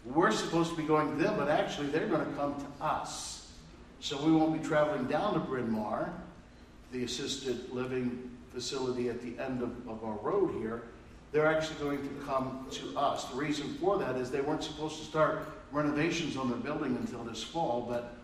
we're 0.06 0.32
supposed 0.32 0.72
to 0.72 0.78
be 0.78 0.84
going 0.84 1.16
to 1.18 1.24
them, 1.24 1.38
but 1.38 1.50
actually 1.50 1.88
they're 1.88 2.08
going 2.08 2.26
to 2.26 2.32
come 2.34 2.56
to 2.56 2.84
us. 2.84 3.45
So 4.06 4.24
we 4.24 4.32
won't 4.32 4.62
be 4.62 4.64
traveling 4.64 5.06
down 5.06 5.34
to 5.34 5.40
Bryn 5.40 5.72
Mawr, 5.72 6.14
the 6.92 7.06
assisted 7.06 7.72
living 7.74 8.30
facility 8.54 9.10
at 9.10 9.20
the 9.20 9.30
end 9.44 9.64
of, 9.64 9.72
of 9.90 10.04
our 10.04 10.20
road 10.22 10.54
here. 10.60 10.84
They're 11.32 11.48
actually 11.48 11.84
going 11.84 12.08
to 12.08 12.24
come 12.24 12.68
to 12.70 12.96
us. 12.96 13.24
The 13.24 13.36
reason 13.36 13.74
for 13.82 13.98
that 13.98 14.16
is 14.16 14.30
they 14.30 14.42
weren't 14.42 14.64
supposed 14.64 15.00
to 15.00 15.06
start 15.06 15.48
renovations 15.72 16.38
on 16.38 16.52
their 16.52 16.60
building 16.60 16.96
until 16.98 17.24
this 17.24 17.42
fall, 17.42 17.88
but 17.90 18.18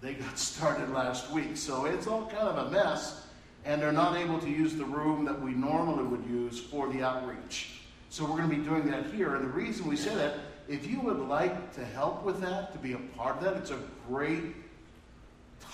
they 0.00 0.14
got 0.14 0.36
started 0.36 0.90
last 0.90 1.30
week. 1.30 1.56
So 1.56 1.84
it's 1.84 2.08
all 2.08 2.26
kind 2.26 2.48
of 2.48 2.66
a 2.66 2.70
mess, 2.72 3.28
and 3.64 3.80
they're 3.80 3.92
not 3.92 4.16
able 4.16 4.40
to 4.40 4.50
use 4.50 4.74
the 4.74 4.84
room 4.84 5.24
that 5.26 5.40
we 5.40 5.52
normally 5.52 6.02
would 6.02 6.24
use 6.28 6.58
for 6.58 6.88
the 6.88 7.04
outreach. 7.04 7.82
So 8.08 8.24
we're 8.24 8.38
going 8.38 8.50
to 8.50 8.56
be 8.56 8.64
doing 8.64 8.90
that 8.90 9.06
here. 9.12 9.36
And 9.36 9.44
the 9.44 9.52
reason 9.52 9.86
we 9.86 9.94
say 9.94 10.12
that, 10.12 10.40
if 10.66 10.88
you 10.88 10.98
would 11.02 11.20
like 11.20 11.72
to 11.74 11.84
help 11.84 12.24
with 12.24 12.40
that, 12.40 12.72
to 12.72 12.80
be 12.80 12.94
a 12.94 12.98
part 13.16 13.36
of 13.36 13.44
that, 13.44 13.56
it's 13.58 13.70
a 13.70 13.78
great 14.08 14.42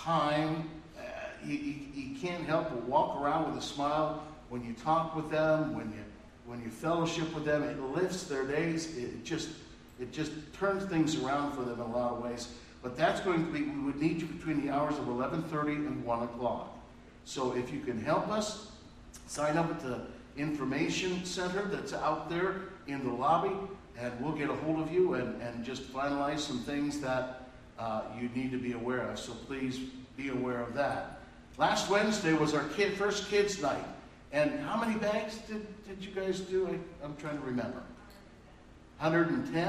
time. 0.07 0.69
Uh, 0.97 1.01
you, 1.45 1.57
you, 1.57 1.75
you 1.93 2.17
can't 2.17 2.45
help 2.45 2.69
but 2.69 2.81
walk 2.83 3.19
around 3.21 3.53
with 3.53 3.61
a 3.61 3.65
smile 3.65 4.23
when 4.47 4.63
you 4.63 4.73
talk 4.73 5.17
with 5.17 5.29
them, 5.29 5.75
when 5.75 5.87
you 5.87 6.03
when 6.45 6.61
you 6.61 6.69
fellowship 6.69 7.35
with 7.35 7.43
them. 7.43 7.61
It 7.61 7.77
lifts 7.81 8.23
their 8.23 8.45
days. 8.45 8.95
It 8.97 9.25
just 9.25 9.49
it 9.99 10.13
just 10.13 10.31
turns 10.53 10.85
things 10.85 11.21
around 11.21 11.51
for 11.51 11.63
them 11.63 11.73
in 11.73 11.79
a 11.81 11.91
lot 11.91 12.13
of 12.13 12.23
ways. 12.23 12.47
But 12.81 12.95
that's 12.95 13.19
going 13.19 13.45
to 13.47 13.51
be, 13.51 13.63
we 13.63 13.81
would 13.81 14.01
need 14.01 14.21
you 14.21 14.27
between 14.27 14.65
the 14.65 14.71
hours 14.71 14.97
of 14.97 15.05
11.30 15.05 15.87
and 15.87 16.05
1 16.05 16.23
o'clock. 16.23 16.77
So 17.25 17.53
if 17.53 17.73
you 17.73 17.81
can 17.81 17.99
help 17.99 18.29
us, 18.29 18.71
sign 19.25 19.57
up 19.57 19.69
at 19.71 19.79
the 19.79 20.01
information 20.37 21.25
center 21.25 21.63
that's 21.63 21.91
out 21.91 22.29
there 22.29 22.61
in 22.85 23.03
the 23.03 23.11
lobby, 23.11 23.55
and 23.99 24.13
we'll 24.21 24.33
get 24.33 24.51
a 24.51 24.53
hold 24.53 24.79
of 24.79 24.91
you 24.91 25.15
and, 25.15 25.41
and 25.41 25.65
just 25.65 25.91
finalize 25.91 26.39
some 26.39 26.59
things 26.59 27.01
that 27.01 27.36
uh, 27.79 28.01
you 28.19 28.29
need 28.35 28.51
to 28.51 28.57
be 28.57 28.73
aware 28.73 29.09
of. 29.09 29.19
So 29.19 29.33
please 29.33 29.79
be 30.15 30.29
aware 30.29 30.61
of 30.61 30.73
that. 30.75 31.21
Last 31.57 31.89
Wednesday 31.89 32.33
was 32.33 32.53
our 32.53 32.63
kid, 32.69 32.93
first 32.93 33.29
kids' 33.29 33.61
night. 33.61 33.83
And 34.31 34.59
how 34.59 34.79
many 34.79 34.97
bags 34.99 35.37
did, 35.47 35.65
did 35.87 36.03
you 36.03 36.11
guys 36.11 36.39
do? 36.39 36.67
I, 36.67 37.05
I'm 37.05 37.15
trying 37.17 37.39
to 37.39 37.45
remember. 37.45 37.81
110? 38.99 39.65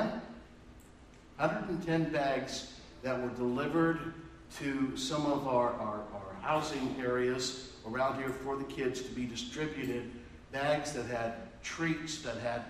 110 1.36 2.12
bags 2.12 2.74
that 3.02 3.20
were 3.20 3.30
delivered 3.30 4.14
to 4.58 4.96
some 4.96 5.26
of 5.26 5.46
our, 5.46 5.72
our, 5.74 6.02
our 6.12 6.36
housing 6.42 6.96
areas 6.98 7.72
around 7.86 8.18
here 8.18 8.30
for 8.30 8.56
the 8.56 8.64
kids 8.64 9.02
to 9.02 9.10
be 9.10 9.26
distributed. 9.26 10.10
Bags 10.50 10.92
that 10.92 11.06
had 11.06 11.34
treats, 11.62 12.18
that 12.22 12.38
had 12.38 12.64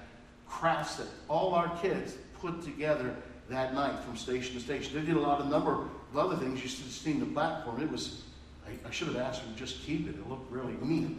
crafts 0.49 0.97
that 0.97 1.07
all 1.29 1.55
our 1.55 1.77
kids 1.79 2.17
put 2.41 2.63
together 2.63 3.17
that 3.49 3.75
night 3.75 3.99
from 4.05 4.17
station 4.17 4.55
to 4.55 4.61
station. 4.61 4.95
They 4.95 5.07
did 5.07 5.17
a 5.17 5.21
lot 5.21 5.41
of 5.41 5.49
number 5.49 5.73
of 5.73 6.17
other 6.17 6.37
things. 6.37 6.63
You 6.63 6.69
should 6.69 6.85
have 6.85 6.93
seen 6.93 7.21
the 7.21 7.27
platform. 7.27 7.83
It 7.83 7.91
was, 7.91 8.23
I, 8.67 8.89
I 8.89 8.91
should 8.91 9.09
have 9.09 9.17
asked 9.17 9.43
them 9.43 9.55
to 9.55 9.59
just 9.59 9.83
keep 9.83 10.09
it. 10.09 10.15
It 10.15 10.29
looked 10.29 10.51
really 10.53 10.75
neat. 10.83 11.17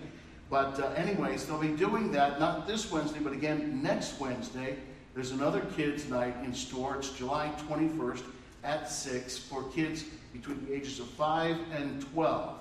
But 0.49 0.79
uh, 0.79 0.87
anyways, 0.95 1.45
they'll 1.45 1.59
be 1.59 1.69
doing 1.69 2.11
that, 2.11 2.39
not 2.39 2.67
this 2.67 2.91
Wednesday, 2.91 3.19
but 3.19 3.33
again 3.33 3.81
next 3.81 4.19
Wednesday. 4.19 4.77
There's 5.13 5.31
another 5.31 5.61
kids' 5.75 6.07
night 6.07 6.35
in 6.43 6.53
store. 6.53 6.95
It's 6.95 7.11
July 7.11 7.51
21st 7.67 8.23
at 8.63 8.89
6 8.89 9.37
for 9.37 9.63
kids 9.69 10.05
between 10.33 10.65
the 10.65 10.73
ages 10.73 10.99
of 10.99 11.07
5 11.09 11.57
and 11.71 12.01
12. 12.13 12.55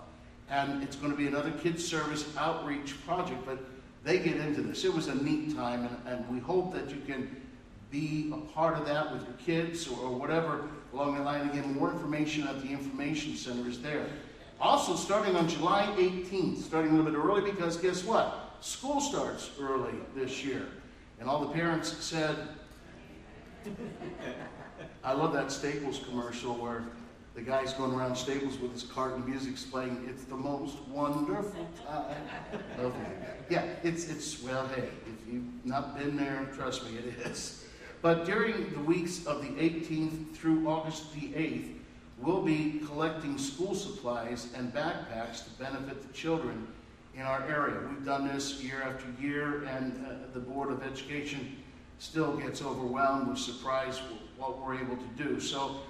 And 0.51 0.83
it's 0.83 0.97
going 0.97 1.13
to 1.13 1.19
be 1.19 1.27
another 1.27 1.51
kids 1.51 1.87
service 1.87 2.25
outreach 2.39 2.95
project, 3.07 3.45
but 3.45 3.59
they 4.03 4.19
get 4.19 4.37
into 4.37 4.63
this. 4.63 4.85
It 4.85 4.95
was 4.95 5.09
a 5.09 5.15
neat 5.15 5.55
time, 5.55 5.87
and, 5.87 6.15
and 6.15 6.29
we 6.29 6.39
hope 6.39 6.73
that 6.73 6.89
you 6.89 7.01
can 7.07 7.29
be 7.91 8.33
a 8.33 8.37
part 8.53 8.77
of 8.79 8.87
that 8.87 9.13
with 9.13 9.23
your 9.25 9.37
kids 9.37 9.89
or, 9.89 9.99
or 9.99 10.19
whatever 10.19 10.69
along 10.93 11.17
the 11.17 11.23
line. 11.23 11.49
Again, 11.49 11.75
more 11.75 11.91
information 11.93 12.47
at 12.47 12.61
the 12.63 12.69
information 12.69 13.35
center 13.35 13.69
is 13.69 13.81
there. 13.81 14.07
Also, 14.61 14.97
starting 14.97 15.37
on 15.37 15.49
July 15.49 15.87
18th, 15.97 16.59
starting 16.59 16.93
a 16.93 16.95
little 16.95 17.11
bit 17.11 17.19
early 17.19 17.51
because 17.51 17.77
guess 17.77 18.03
what? 18.05 18.57
School 18.61 19.01
starts 19.01 19.51
early 19.61 19.95
this 20.17 20.45
year. 20.45 20.67
And 21.21 21.29
all 21.29 21.41
the 21.41 21.53
parents 21.53 21.93
said, 22.05 22.37
I 25.05 25.13
love 25.13 25.33
that 25.33 25.53
Staples 25.53 26.01
commercial 26.09 26.55
where 26.55 26.85
the 27.35 27.43
guy's 27.43 27.73
going 27.73 27.93
around 27.93 28.17
Staples 28.17 28.59
with 28.59 28.73
his 28.73 28.83
cart 28.83 29.15
and 29.15 29.27
music's 29.27 29.63
playing. 29.63 30.05
It's 30.09 30.25
the 30.25 30.37
most 30.37 30.77
wonderful 30.89 31.69
time. 31.87 32.17
Okay. 32.81 33.13
Yeah, 33.49 33.65
it's, 33.85 34.09
it's, 34.09 34.43
well, 34.43 34.67
hey, 34.75 34.89
if 35.07 35.33
you've 35.33 35.45
not 35.65 35.97
been 35.97 36.17
there, 36.17 36.49
trust 36.57 36.85
me, 36.85 36.99
it 36.99 37.27
is. 37.27 37.65
But 38.01 38.25
during 38.25 38.71
the 38.73 38.81
weeks 38.81 39.27
of 39.27 39.43
the 39.43 39.49
18th 39.49 40.35
through 40.35 40.69
August 40.69 41.13
the 41.15 41.29
8th, 41.31 41.75
we'll 42.19 42.43
be 42.43 42.81
collecting 42.87 43.39
school 43.39 43.75
supplies 43.75 44.49
and 44.57 44.73
backpacks 44.73 45.45
to 45.45 45.51
benefit 45.59 46.07
the 46.07 46.13
children 46.13 46.67
in 47.17 47.23
our 47.23 47.43
area. 47.49 47.81
We've 47.89 48.05
done 48.05 48.29
this 48.29 48.63
year 48.63 48.83
after 48.83 49.07
year, 49.21 49.65
and 49.65 50.07
uh, 50.07 50.33
the 50.33 50.39
Board 50.39 50.71
of 50.71 50.85
Education 50.85 51.57
still 51.99 52.37
gets 52.37 52.63
overwhelmed 52.63 53.29
with 53.29 53.39
surprise 53.39 54.01
what 54.37 54.65
we're 54.65 54.77
able 54.77 54.97
to 54.97 55.25
do. 55.25 55.41
So 55.41 55.81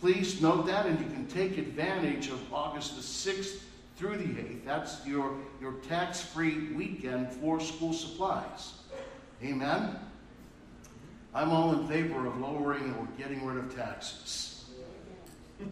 please 0.00 0.42
note 0.42 0.66
that, 0.66 0.84
and 0.84 1.00
you 1.00 1.06
can 1.06 1.26
take 1.26 1.56
advantage 1.56 2.28
of 2.28 2.52
August 2.52 2.96
the 2.96 3.02
6th 3.02 3.60
through 3.96 4.18
the 4.18 4.24
8th. 4.24 4.64
That's 4.66 5.06
your, 5.06 5.34
your 5.62 5.72
tax-free 5.88 6.74
weekend 6.74 7.32
for 7.32 7.60
school 7.60 7.94
supplies. 7.94 8.74
Amen? 9.42 9.96
I'm 11.34 11.50
all 11.50 11.72
in 11.72 11.88
favor 11.88 12.26
of 12.26 12.38
lowering 12.38 12.94
or 12.94 13.08
getting 13.18 13.44
rid 13.44 13.58
of 13.58 13.74
taxes. 13.74 14.64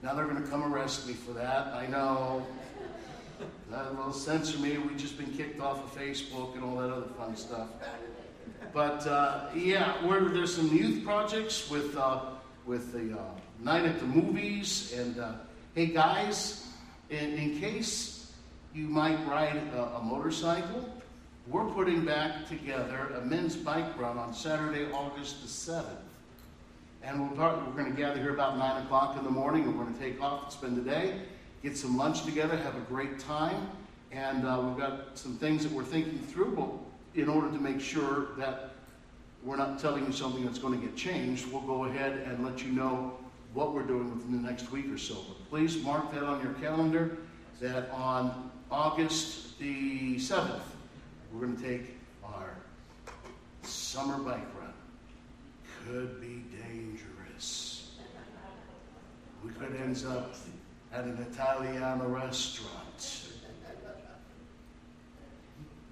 Now 0.00 0.14
they're 0.14 0.26
going 0.26 0.40
to 0.40 0.48
come 0.48 0.72
arrest 0.72 1.08
me 1.08 1.12
for 1.12 1.32
that. 1.32 1.74
I 1.74 1.88
know. 1.88 2.46
That 3.68 3.96
will 3.96 4.12
censor 4.12 4.56
me. 4.58 4.78
We've 4.78 4.96
just 4.96 5.18
been 5.18 5.32
kicked 5.32 5.60
off 5.60 5.82
of 5.82 6.00
Facebook 6.00 6.54
and 6.54 6.62
all 6.62 6.76
that 6.76 6.90
other 6.90 7.08
fun 7.18 7.36
stuff. 7.36 7.68
But 8.72 9.06
uh, 9.08 9.48
yeah, 9.56 9.96
there's 10.32 10.54
some 10.54 10.68
youth 10.68 11.04
projects 11.04 11.68
with 11.68 11.96
uh, 11.96 12.20
with 12.64 12.92
the 12.92 13.18
uh, 13.18 13.22
night 13.60 13.84
at 13.86 13.98
the 13.98 14.06
movies. 14.06 14.94
And 14.96 15.18
uh, 15.18 15.32
hey, 15.74 15.86
guys, 15.86 16.68
in, 17.10 17.34
in, 17.34 17.58
case 17.58 18.32
you 18.74 18.86
might 18.86 19.18
ride 19.26 19.56
a, 19.74 19.96
a, 19.96 20.02
motorcycle, 20.02 20.88
we're 21.50 21.64
putting 21.64 22.04
back 22.04 22.46
together 22.46 23.10
a 23.16 23.24
men's 23.24 23.56
bike 23.56 23.98
run 23.98 24.18
on 24.18 24.34
Saturday, 24.34 24.90
August 24.92 25.42
the 25.42 25.48
seventh. 25.48 25.98
And 27.02 27.20
we'll 27.20 27.36
talk, 27.36 27.66
we're 27.66 27.80
going 27.80 27.94
to 27.94 27.98
gather 27.98 28.20
here 28.20 28.34
about 28.34 28.58
9 28.58 28.84
o'clock 28.84 29.16
in 29.16 29.24
the 29.24 29.30
morning, 29.30 29.64
and 29.64 29.78
we're 29.78 29.84
going 29.84 29.96
to 29.96 30.00
take 30.00 30.20
off 30.20 30.42
and 30.44 30.52
spend 30.52 30.76
the 30.76 30.82
day, 30.82 31.22
get 31.62 31.76
some 31.76 31.96
lunch 31.96 32.24
together, 32.24 32.56
have 32.56 32.76
a 32.76 32.80
great 32.80 33.18
time. 33.18 33.70
And 34.10 34.46
uh, 34.46 34.62
we've 34.62 34.76
got 34.76 35.16
some 35.16 35.36
things 35.36 35.62
that 35.62 35.72
we're 35.72 35.84
thinking 35.84 36.18
through 36.18 36.54
but 36.56 37.20
in 37.20 37.28
order 37.28 37.50
to 37.50 37.58
make 37.58 37.80
sure 37.80 38.28
that 38.36 38.72
we're 39.42 39.56
not 39.56 39.78
telling 39.78 40.04
you 40.04 40.12
something 40.12 40.44
that's 40.44 40.58
going 40.58 40.78
to 40.78 40.84
get 40.84 40.96
changed. 40.96 41.50
We'll 41.50 41.62
go 41.62 41.84
ahead 41.84 42.26
and 42.26 42.44
let 42.44 42.62
you 42.62 42.72
know 42.72 43.16
what 43.54 43.72
we're 43.72 43.82
doing 43.82 44.10
within 44.14 44.42
the 44.42 44.48
next 44.48 44.70
week 44.70 44.92
or 44.92 44.98
so. 44.98 45.14
But 45.14 45.48
please 45.48 45.82
mark 45.82 46.12
that 46.12 46.24
on 46.24 46.42
your 46.42 46.52
calendar 46.54 47.16
that 47.60 47.90
on 47.90 48.50
August 48.70 49.58
the 49.58 50.16
7th, 50.16 50.60
we're 51.32 51.40
going 51.40 51.56
to 51.56 51.62
take 51.62 51.96
our 52.24 52.56
summer 53.62 54.18
bike 54.18 54.46
run. 54.58 54.72
Could 55.86 56.20
be 56.20 56.44
dangerous. 56.62 57.92
We 59.44 59.50
could 59.52 59.74
end 59.76 60.04
up 60.06 60.34
at 60.92 61.04
an 61.04 61.26
Italiana 61.30 62.06
restaurant. 62.06 63.28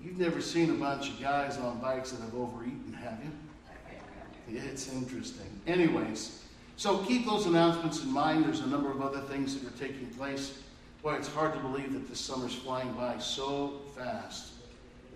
You've 0.03 0.19
never 0.19 0.41
seen 0.41 0.71
a 0.71 0.75
bunch 0.75 1.11
of 1.11 1.21
guys 1.21 1.59
on 1.59 1.81
bikes 1.81 2.13
that 2.13 2.21
have 2.23 2.35
overeaten, 2.35 2.93
have 2.93 3.19
you? 3.25 4.57
It's 4.57 4.93
interesting. 4.93 5.47
Anyways, 5.67 6.45
so 6.77 6.99
keep 6.99 7.27
those 7.27 7.47
announcements 7.47 8.03
in 8.03 8.13
mind. 8.13 8.45
There's 8.45 8.61
a 8.61 8.67
number 8.69 8.91
of 8.91 9.03
other 9.03 9.21
things 9.21 9.59
that 9.59 9.67
are 9.67 9.77
taking 9.77 10.07
place. 10.09 10.61
Boy, 11.03 11.15
it's 11.15 11.29
hard 11.29 11.53
to 11.55 11.59
believe 11.59 11.93
that 11.93 12.09
this 12.09 12.21
summer's 12.21 12.55
flying 12.55 12.93
by 12.93 13.19
so 13.19 13.81
fast. 13.97 14.53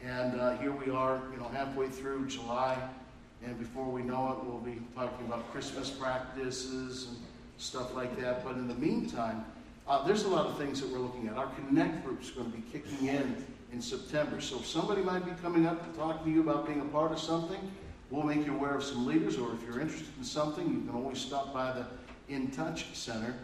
And 0.04 0.40
uh, 0.40 0.56
here 0.58 0.72
we 0.72 0.90
are, 0.90 1.20
you 1.30 1.38
know, 1.38 1.48
halfway 1.48 1.88
through 1.88 2.26
July, 2.26 2.78
and 3.44 3.58
before 3.58 3.84
we 3.84 4.02
know 4.02 4.32
it, 4.32 4.46
we'll 4.46 4.58
be 4.58 4.80
talking 4.94 5.26
about 5.26 5.50
Christmas 5.52 5.90
practices 5.90 7.08
and 7.08 7.16
stuff 7.58 7.94
like 7.94 8.18
that. 8.18 8.42
But 8.42 8.54
in 8.54 8.66
the 8.66 8.74
meantime, 8.76 9.44
uh, 9.86 10.06
there's 10.06 10.22
a 10.22 10.28
lot 10.28 10.46
of 10.46 10.56
things 10.56 10.80
that 10.80 10.90
we're 10.90 11.00
looking 11.00 11.28
at. 11.28 11.36
Our 11.36 11.48
Connect 11.48 12.02
group 12.02 12.22
is 12.22 12.30
going 12.30 12.50
to 12.50 12.56
be 12.56 12.62
kicking 12.72 13.08
in 13.08 13.44
in 13.72 13.82
September. 13.82 14.40
So 14.40 14.56
if 14.56 14.66
somebody 14.66 15.02
might 15.02 15.24
be 15.24 15.32
coming 15.42 15.66
up 15.66 15.86
to 15.90 15.98
talk 15.98 16.24
to 16.24 16.30
you 16.30 16.40
about 16.40 16.66
being 16.66 16.80
a 16.80 16.86
part 16.86 17.12
of 17.12 17.18
something, 17.18 17.60
we'll 18.10 18.24
make 18.24 18.46
you 18.46 18.54
aware 18.54 18.74
of 18.74 18.82
some 18.82 19.06
leaders, 19.06 19.36
or 19.36 19.52
if 19.52 19.62
you're 19.66 19.80
interested 19.80 20.16
in 20.18 20.24
something, 20.24 20.66
you 20.66 20.80
can 20.80 20.94
always 20.94 21.18
stop 21.18 21.52
by 21.52 21.72
the 21.72 21.86
In 22.34 22.50
Touch 22.50 22.86
Center, 22.94 23.34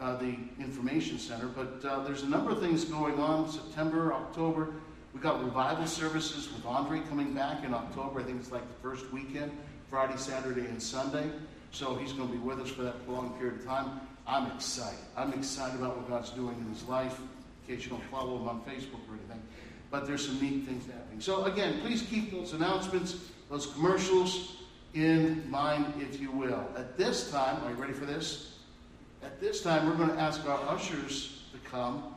uh, 0.00 0.16
the 0.16 0.36
Information 0.60 1.18
Center. 1.18 1.48
But 1.48 1.84
uh, 1.84 2.04
there's 2.04 2.22
a 2.22 2.28
number 2.28 2.52
of 2.52 2.60
things 2.60 2.84
going 2.84 3.18
on 3.18 3.50
September, 3.50 4.12
October. 4.12 4.74
We've 5.14 5.22
got 5.22 5.42
revival 5.42 5.86
services 5.86 6.52
with 6.52 6.66
Andre 6.66 7.00
coming 7.08 7.32
back 7.32 7.64
in 7.64 7.72
October. 7.72 8.20
I 8.20 8.24
think 8.24 8.40
it's 8.40 8.52
like 8.52 8.66
the 8.68 8.82
first 8.82 9.10
weekend, 9.12 9.52
Friday, 9.88 10.16
Saturday, 10.18 10.66
and 10.66 10.82
Sunday. 10.82 11.30
So 11.70 11.94
he's 11.94 12.12
going 12.12 12.28
to 12.28 12.34
be 12.34 12.40
with 12.40 12.60
us 12.60 12.68
for 12.68 12.82
that 12.82 13.08
long 13.08 13.30
period 13.38 13.60
of 13.60 13.64
time. 13.64 14.00
I'm 14.26 14.50
excited. 14.50 14.98
I'm 15.16 15.32
excited 15.32 15.80
about 15.80 15.96
what 15.96 16.08
God's 16.08 16.30
doing 16.30 16.56
in 16.58 16.68
his 16.68 16.82
life, 16.84 17.18
in 17.18 17.76
case 17.76 17.84
you 17.84 17.90
don't 17.90 18.04
follow 18.10 18.36
him 18.36 18.48
on 18.48 18.60
Facebook 18.62 19.08
or 19.08 19.14
anything 19.14 19.40
but 19.94 20.08
there's 20.08 20.26
some 20.26 20.40
neat 20.40 20.64
things 20.64 20.86
happening. 20.86 21.20
So 21.20 21.44
again, 21.44 21.80
please 21.80 22.02
keep 22.02 22.32
those 22.32 22.52
announcements, 22.52 23.16
those 23.48 23.66
commercials 23.66 24.56
in 24.92 25.48
mind, 25.48 25.86
if 26.00 26.20
you 26.20 26.32
will. 26.32 26.66
At 26.76 26.98
this 26.98 27.30
time, 27.30 27.62
are 27.62 27.70
you 27.70 27.76
ready 27.76 27.92
for 27.92 28.04
this? 28.04 28.58
At 29.22 29.40
this 29.40 29.62
time, 29.62 29.88
we're 29.88 29.94
going 29.94 30.10
to 30.10 30.20
ask 30.20 30.44
our 30.48 30.60
ushers 30.68 31.44
to 31.52 31.70
come 31.70 32.13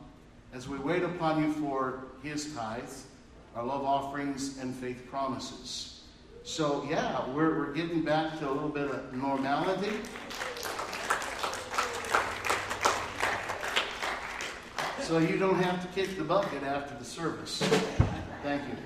as 0.52 0.68
we 0.68 0.78
wait 0.78 1.02
upon 1.02 1.42
you 1.42 1.52
for 1.54 2.04
his 2.22 2.54
tithes, 2.54 3.04
our 3.54 3.64
love 3.64 3.84
offerings, 3.84 4.58
and 4.58 4.74
faith 4.74 5.06
promises. 5.10 6.02
So, 6.42 6.86
yeah, 6.88 7.28
we're, 7.30 7.58
we're 7.58 7.72
getting 7.72 8.02
back 8.02 8.38
to 8.38 8.48
a 8.48 8.52
little 8.52 8.68
bit 8.68 8.90
of 8.90 9.12
normality. 9.12 9.92
so 15.08 15.16
you 15.16 15.38
don't 15.38 15.62
have 15.62 15.80
to 15.80 15.88
kick 15.98 16.18
the 16.18 16.22
bucket 16.24 16.62
after 16.62 16.94
the 16.98 17.04
service. 17.04 17.62
Thank 18.42 18.62
you. 18.68 18.76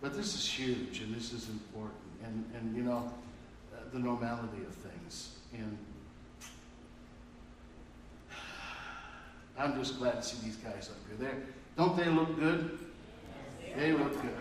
But 0.00 0.14
this 0.14 0.34
is 0.34 0.46
huge 0.46 1.00
and 1.00 1.14
this 1.14 1.34
is 1.34 1.48
important. 1.50 2.00
And, 2.24 2.50
and 2.56 2.74
you 2.74 2.82
know, 2.82 3.12
uh, 3.74 3.80
the 3.92 3.98
normality 3.98 4.62
of 4.66 4.74
things. 4.74 5.36
And 5.52 5.76
I'm 9.62 9.76
just 9.78 10.00
glad 10.00 10.20
to 10.20 10.22
see 10.22 10.38
these 10.44 10.56
guys 10.56 10.90
up 10.90 10.96
here. 11.06 11.16
They're, 11.20 11.42
don't 11.76 11.96
they 11.96 12.06
look 12.06 12.36
good? 12.36 12.80
They 13.76 13.92
look 13.92 14.20
good. 14.20 14.34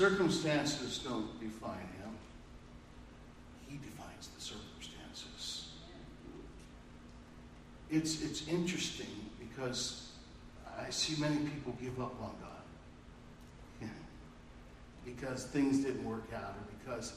Circumstances 0.00 0.96
don't 1.04 1.38
define 1.38 1.76
him, 1.76 2.16
he 3.68 3.76
defines 3.76 4.28
the 4.34 4.40
circumstances. 4.40 5.72
It's, 7.90 8.22
it's 8.22 8.48
interesting 8.48 9.14
because 9.38 10.12
I 10.80 10.88
see 10.88 11.20
many 11.20 11.36
people 11.36 11.76
give 11.82 12.00
up 12.00 12.14
on 12.22 12.32
God 12.40 13.90
because 15.04 15.44
things 15.44 15.84
didn't 15.84 16.06
work 16.06 16.28
out 16.34 16.54
or 16.54 16.64
because 16.82 17.12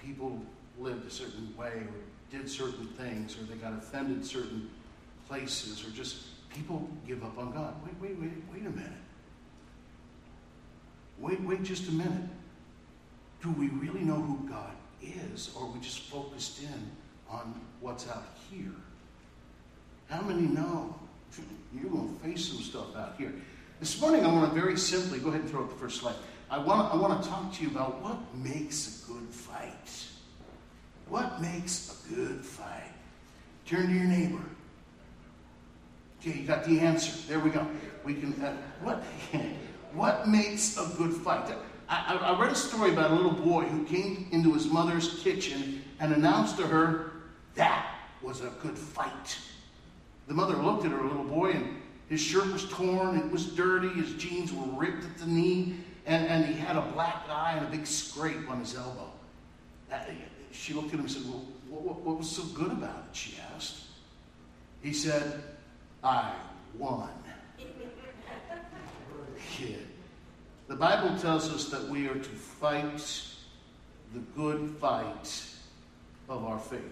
people 0.00 0.40
lived 0.78 1.08
a 1.08 1.10
certain 1.10 1.52
way 1.58 1.72
or 1.72 1.90
did 2.30 2.48
certain 2.48 2.86
things 2.96 3.36
or 3.36 3.42
they 3.52 3.56
got 3.56 3.72
offended 3.72 4.24
certain 4.24 4.70
places 5.26 5.84
or 5.84 5.90
just 5.90 6.18
people 6.54 6.88
give 7.04 7.24
up 7.24 7.36
on 7.36 7.50
God. 7.50 7.74
Wait, 7.84 7.94
wait, 8.00 8.20
wait, 8.20 8.30
wait 8.52 8.64
a 8.64 8.70
minute. 8.70 8.92
Wait, 11.20 11.40
wait 11.42 11.62
just 11.62 11.88
a 11.88 11.92
minute. 11.92 12.28
Do 13.42 13.50
we 13.52 13.68
really 13.68 14.00
know 14.00 14.16
who 14.16 14.48
God 14.48 14.74
is, 15.02 15.50
or 15.56 15.64
are 15.64 15.70
we 15.70 15.80
just 15.80 16.00
focused 16.00 16.62
in 16.62 16.90
on 17.28 17.60
what's 17.80 18.08
out 18.08 18.36
here? 18.50 18.74
How 20.08 20.22
many 20.22 20.42
know 20.42 20.98
you're 21.74 21.90
going 21.90 22.16
to 22.16 22.24
face 22.24 22.46
some 22.46 22.58
stuff 22.58 22.96
out 22.96 23.14
here? 23.18 23.32
This 23.80 24.00
morning, 24.00 24.24
I 24.24 24.32
want 24.32 24.52
to 24.52 24.60
very 24.60 24.76
simply 24.76 25.18
go 25.18 25.28
ahead 25.28 25.42
and 25.42 25.50
throw 25.50 25.62
up 25.62 25.68
the 25.68 25.76
first 25.76 26.00
slide. 26.00 26.16
I 26.50 26.58
want, 26.58 26.92
I 26.92 26.96
want 26.96 27.22
to 27.22 27.28
talk 27.28 27.52
to 27.54 27.62
you 27.62 27.68
about 27.68 28.02
what 28.02 28.18
makes 28.36 29.04
a 29.04 29.12
good 29.12 29.28
fight. 29.28 30.06
What 31.08 31.40
makes 31.40 32.04
a 32.10 32.14
good 32.14 32.44
fight? 32.44 32.92
Turn 33.66 33.86
to 33.86 33.92
your 33.92 34.04
neighbor. 34.04 34.42
Okay, 36.20 36.38
you 36.40 36.46
got 36.46 36.64
the 36.64 36.80
answer. 36.80 37.12
There 37.28 37.38
we 37.38 37.50
go. 37.50 37.66
We 38.04 38.14
can. 38.14 38.32
Uh, 38.42 38.56
what? 38.82 39.04
what 39.94 40.28
makes 40.28 40.76
a 40.76 40.90
good 40.96 41.12
fight? 41.12 41.54
I, 41.88 42.16
I 42.16 42.40
read 42.40 42.52
a 42.52 42.54
story 42.54 42.92
about 42.92 43.10
a 43.10 43.14
little 43.14 43.32
boy 43.32 43.62
who 43.64 43.84
came 43.84 44.28
into 44.30 44.52
his 44.52 44.66
mother's 44.66 45.20
kitchen 45.22 45.82
and 46.00 46.12
announced 46.12 46.56
to 46.58 46.66
her 46.66 47.12
that 47.54 47.86
was 48.22 48.40
a 48.40 48.52
good 48.62 48.78
fight. 48.78 49.38
The 50.26 50.34
mother 50.34 50.56
looked 50.56 50.84
at 50.84 50.92
her 50.92 51.02
little 51.02 51.24
boy 51.24 51.52
and 51.52 51.76
his 52.08 52.20
shirt 52.20 52.46
was 52.52 52.68
torn, 52.70 53.18
it 53.18 53.30
was 53.30 53.46
dirty, 53.46 53.88
his 53.88 54.14
jeans 54.14 54.52
were 54.52 54.66
ripped 54.78 55.04
at 55.04 55.18
the 55.18 55.26
knee, 55.26 55.76
and, 56.06 56.26
and 56.26 56.44
he 56.46 56.54
had 56.54 56.76
a 56.76 56.82
black 56.92 57.24
eye 57.28 57.54
and 57.56 57.66
a 57.66 57.70
big 57.70 57.86
scrape 57.86 58.50
on 58.50 58.60
his 58.60 58.74
elbow. 58.74 59.10
She 60.52 60.74
looked 60.74 60.88
at 60.88 60.94
him 60.94 61.00
and 61.00 61.10
said, 61.10 61.22
Well, 61.24 61.44
what, 61.68 62.00
what 62.00 62.18
was 62.18 62.28
so 62.28 62.42
good 62.54 62.72
about 62.72 63.04
it? 63.10 63.16
She 63.16 63.34
asked. 63.54 63.84
He 64.82 64.92
said, 64.92 65.42
I 66.02 66.34
won. 66.78 67.08
The 70.68 70.76
Bible 70.76 71.18
tells 71.18 71.50
us 71.50 71.70
that 71.70 71.88
we 71.88 72.06
are 72.08 72.14
to 72.14 72.28
fight 72.28 73.22
the 74.12 74.20
good 74.36 74.76
fight 74.80 75.44
of 76.28 76.44
our 76.44 76.58
faith. 76.58 76.82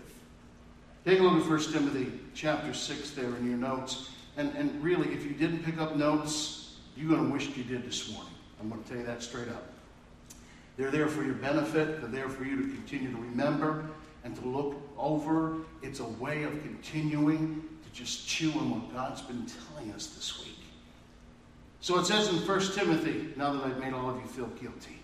Take 1.05 1.21
a 1.21 1.23
look 1.23 1.43
at 1.43 1.49
1 1.49 1.73
Timothy 1.73 2.11
chapter 2.35 2.73
6 2.73 3.11
there 3.11 3.37
in 3.37 3.49
your 3.49 3.59
notes. 3.59 4.11
And, 4.37 4.53
and 4.57 4.83
really, 4.83 5.13
if 5.13 5.25
you 5.25 5.31
didn't 5.31 5.63
pick 5.63 5.79
up 5.79 5.95
notes, 5.95 6.77
you're 6.97 7.09
going 7.09 7.27
to 7.27 7.33
wish 7.33 7.57
you 7.57 7.65
did 7.65 7.87
this 7.87 8.11
morning. 8.13 8.33
I'm 8.61 8.71
going 8.71 8.83
to 8.83 8.89
tell 8.89 8.99
you 8.99 9.07
that 9.07 9.23
straight 9.23 9.49
up. 9.49 9.71
They're 10.77 10.91
there 10.91 11.09
for 11.09 11.23
your 11.23 11.35
benefit. 11.35 12.01
They're 12.01 12.11
there 12.11 12.29
for 12.29 12.45
you 12.45 12.57
to 12.57 12.63
continue 12.63 13.11
to 13.11 13.19
remember 13.19 13.87
and 14.25 14.35
to 14.37 14.49
look 14.49 14.77
over. 14.99 15.59
It's 15.83 16.01
a 16.01 16.05
way 16.05 16.43
of 16.43 16.51
continuing 16.63 17.63
to 17.85 17.91
just 17.93 18.27
chew 18.27 18.51
on 18.53 18.71
what 18.71 18.93
God's 18.93 19.23
been 19.23 19.47
telling 19.47 19.93
us 19.93 20.09
this 20.09 20.43
week. 20.43 20.56
So 21.81 21.99
it 21.99 22.07
says 22.07 22.29
in 22.29 22.37
1 22.37 22.61
Timothy, 22.73 23.33
now 23.37 23.53
that 23.53 23.65
I've 23.65 23.79
made 23.79 23.93
all 23.93 24.11
of 24.11 24.21
you 24.21 24.27
feel 24.27 24.47
guilty, 24.61 24.99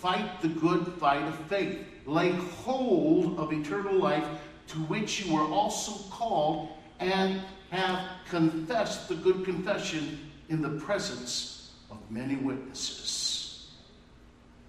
fight 0.00 0.40
the 0.40 0.48
good 0.48 0.86
fight 0.94 1.22
of 1.22 1.36
faith. 1.46 1.78
Lay 2.06 2.30
hold 2.30 3.38
of 3.38 3.52
eternal 3.52 3.94
life 3.94 4.24
to 4.68 4.78
which 4.84 5.24
you 5.24 5.34
were 5.34 5.44
also 5.44 6.08
called 6.10 6.68
and 7.00 7.42
have 7.70 8.00
confessed 8.28 9.08
the 9.08 9.14
good 9.16 9.44
confession 9.44 10.30
in 10.48 10.62
the 10.62 10.68
presence 10.68 11.72
of 11.90 11.98
many 12.10 12.36
witnesses. 12.36 13.70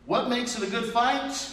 What 0.05 0.29
makes 0.29 0.57
it 0.57 0.67
a 0.67 0.71
good 0.71 0.91
fight? 0.91 1.49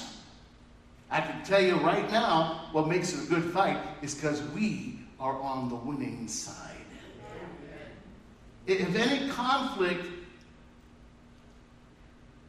I 1.10 1.20
can 1.20 1.44
tell 1.44 1.60
you 1.60 1.76
right 1.76 2.10
now 2.10 2.68
what 2.72 2.88
makes 2.88 3.12
it 3.12 3.24
a 3.24 3.28
good 3.28 3.52
fight 3.52 3.78
is 4.02 4.14
because 4.14 4.42
we 4.50 5.00
are 5.20 5.38
on 5.40 5.68
the 5.68 5.74
winning 5.74 6.26
side. 6.28 6.63
If 8.66 8.94
any 8.96 9.28
conflict 9.30 10.06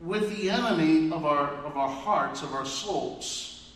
with 0.01 0.35
the 0.37 0.49
enemy 0.49 1.11
of 1.11 1.25
our, 1.25 1.49
of 1.65 1.75
our 1.75 1.89
hearts, 1.89 2.41
of 2.41 2.53
our 2.53 2.65
souls, 2.65 3.73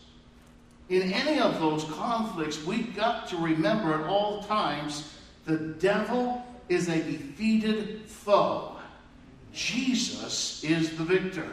in 0.90 1.14
any 1.14 1.40
of 1.40 1.60
those 1.60 1.84
conflicts, 1.86 2.64
we've 2.64 2.96
got 2.96 3.28
to 3.30 3.38
remember 3.38 3.94
at 3.94 4.08
all 4.08 4.44
times 4.44 5.14
the 5.46 5.58
devil 5.58 6.44
is 6.68 6.88
a 6.88 7.02
defeated 7.02 8.02
foe. 8.06 8.76
Jesus 9.54 10.64
is 10.64 10.98
the 10.98 11.04
victor. 11.04 11.48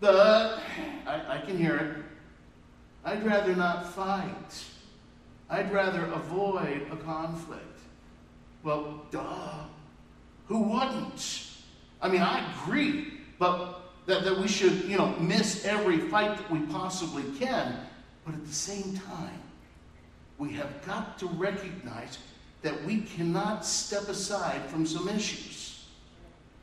But, 0.00 0.60
I, 1.06 1.36
I 1.36 1.38
can 1.40 1.58
hear 1.58 1.76
it, 1.76 1.96
I'd 3.04 3.24
rather 3.24 3.54
not 3.54 3.92
fight. 3.92 4.64
I'd 5.48 5.72
rather 5.72 6.04
avoid 6.06 6.86
a 6.90 6.96
conflict. 6.96 7.69
Well, 8.62 9.02
duh. 9.10 9.64
Who 10.46 10.62
wouldn't? 10.62 11.46
I 12.02 12.08
mean, 12.08 12.22
I 12.22 12.44
agree, 12.52 13.12
but 13.38 13.82
that, 14.06 14.24
that 14.24 14.38
we 14.38 14.48
should, 14.48 14.84
you 14.84 14.98
know, 14.98 15.14
miss 15.18 15.64
every 15.64 15.98
fight 15.98 16.36
that 16.36 16.50
we 16.50 16.60
possibly 16.66 17.22
can. 17.38 17.76
But 18.24 18.34
at 18.34 18.46
the 18.46 18.52
same 18.52 18.96
time, 18.96 19.40
we 20.38 20.50
have 20.54 20.84
got 20.84 21.18
to 21.20 21.26
recognize 21.26 22.18
that 22.62 22.84
we 22.84 23.02
cannot 23.02 23.64
step 23.64 24.08
aside 24.08 24.62
from 24.66 24.86
some 24.86 25.08
issues. 25.08 25.86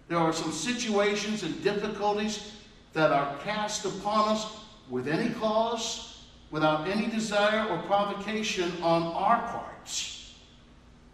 There 0.08 0.18
are 0.18 0.34
some 0.34 0.52
situations 0.52 1.44
and 1.44 1.64
difficulties 1.64 2.52
that 2.94 3.12
are 3.12 3.36
cast 3.44 3.86
upon 3.86 4.30
us 4.30 4.60
with 4.90 5.08
any 5.08 5.34
cause, 5.36 6.24
without 6.52 6.88
any 6.88 7.08
desire 7.08 7.68
or 7.70 7.78
provocation 7.84 8.72
on 8.82 9.04
our 9.04 9.42
parts 9.48 10.17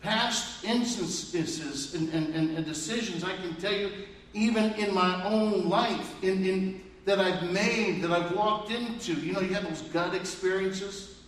past 0.04 0.64
instances 0.66 1.96
and, 1.96 2.10
and, 2.10 2.36
and, 2.36 2.66
decisions, 2.66 3.24
I 3.24 3.36
can 3.38 3.56
tell 3.56 3.74
you, 3.74 3.90
even 4.34 4.74
in 4.74 4.94
my 4.94 5.24
own 5.24 5.70
life, 5.70 6.22
in, 6.22 6.46
in 6.46 6.82
that 7.06 7.20
I've 7.20 7.52
made, 7.52 8.02
that 8.02 8.12
I've 8.12 8.36
walked 8.36 8.70
into. 8.72 9.14
You 9.14 9.34
know, 9.34 9.40
you 9.40 9.54
have 9.54 9.64
those 9.64 9.82
gut 9.82 10.14
experiences. 10.14 11.22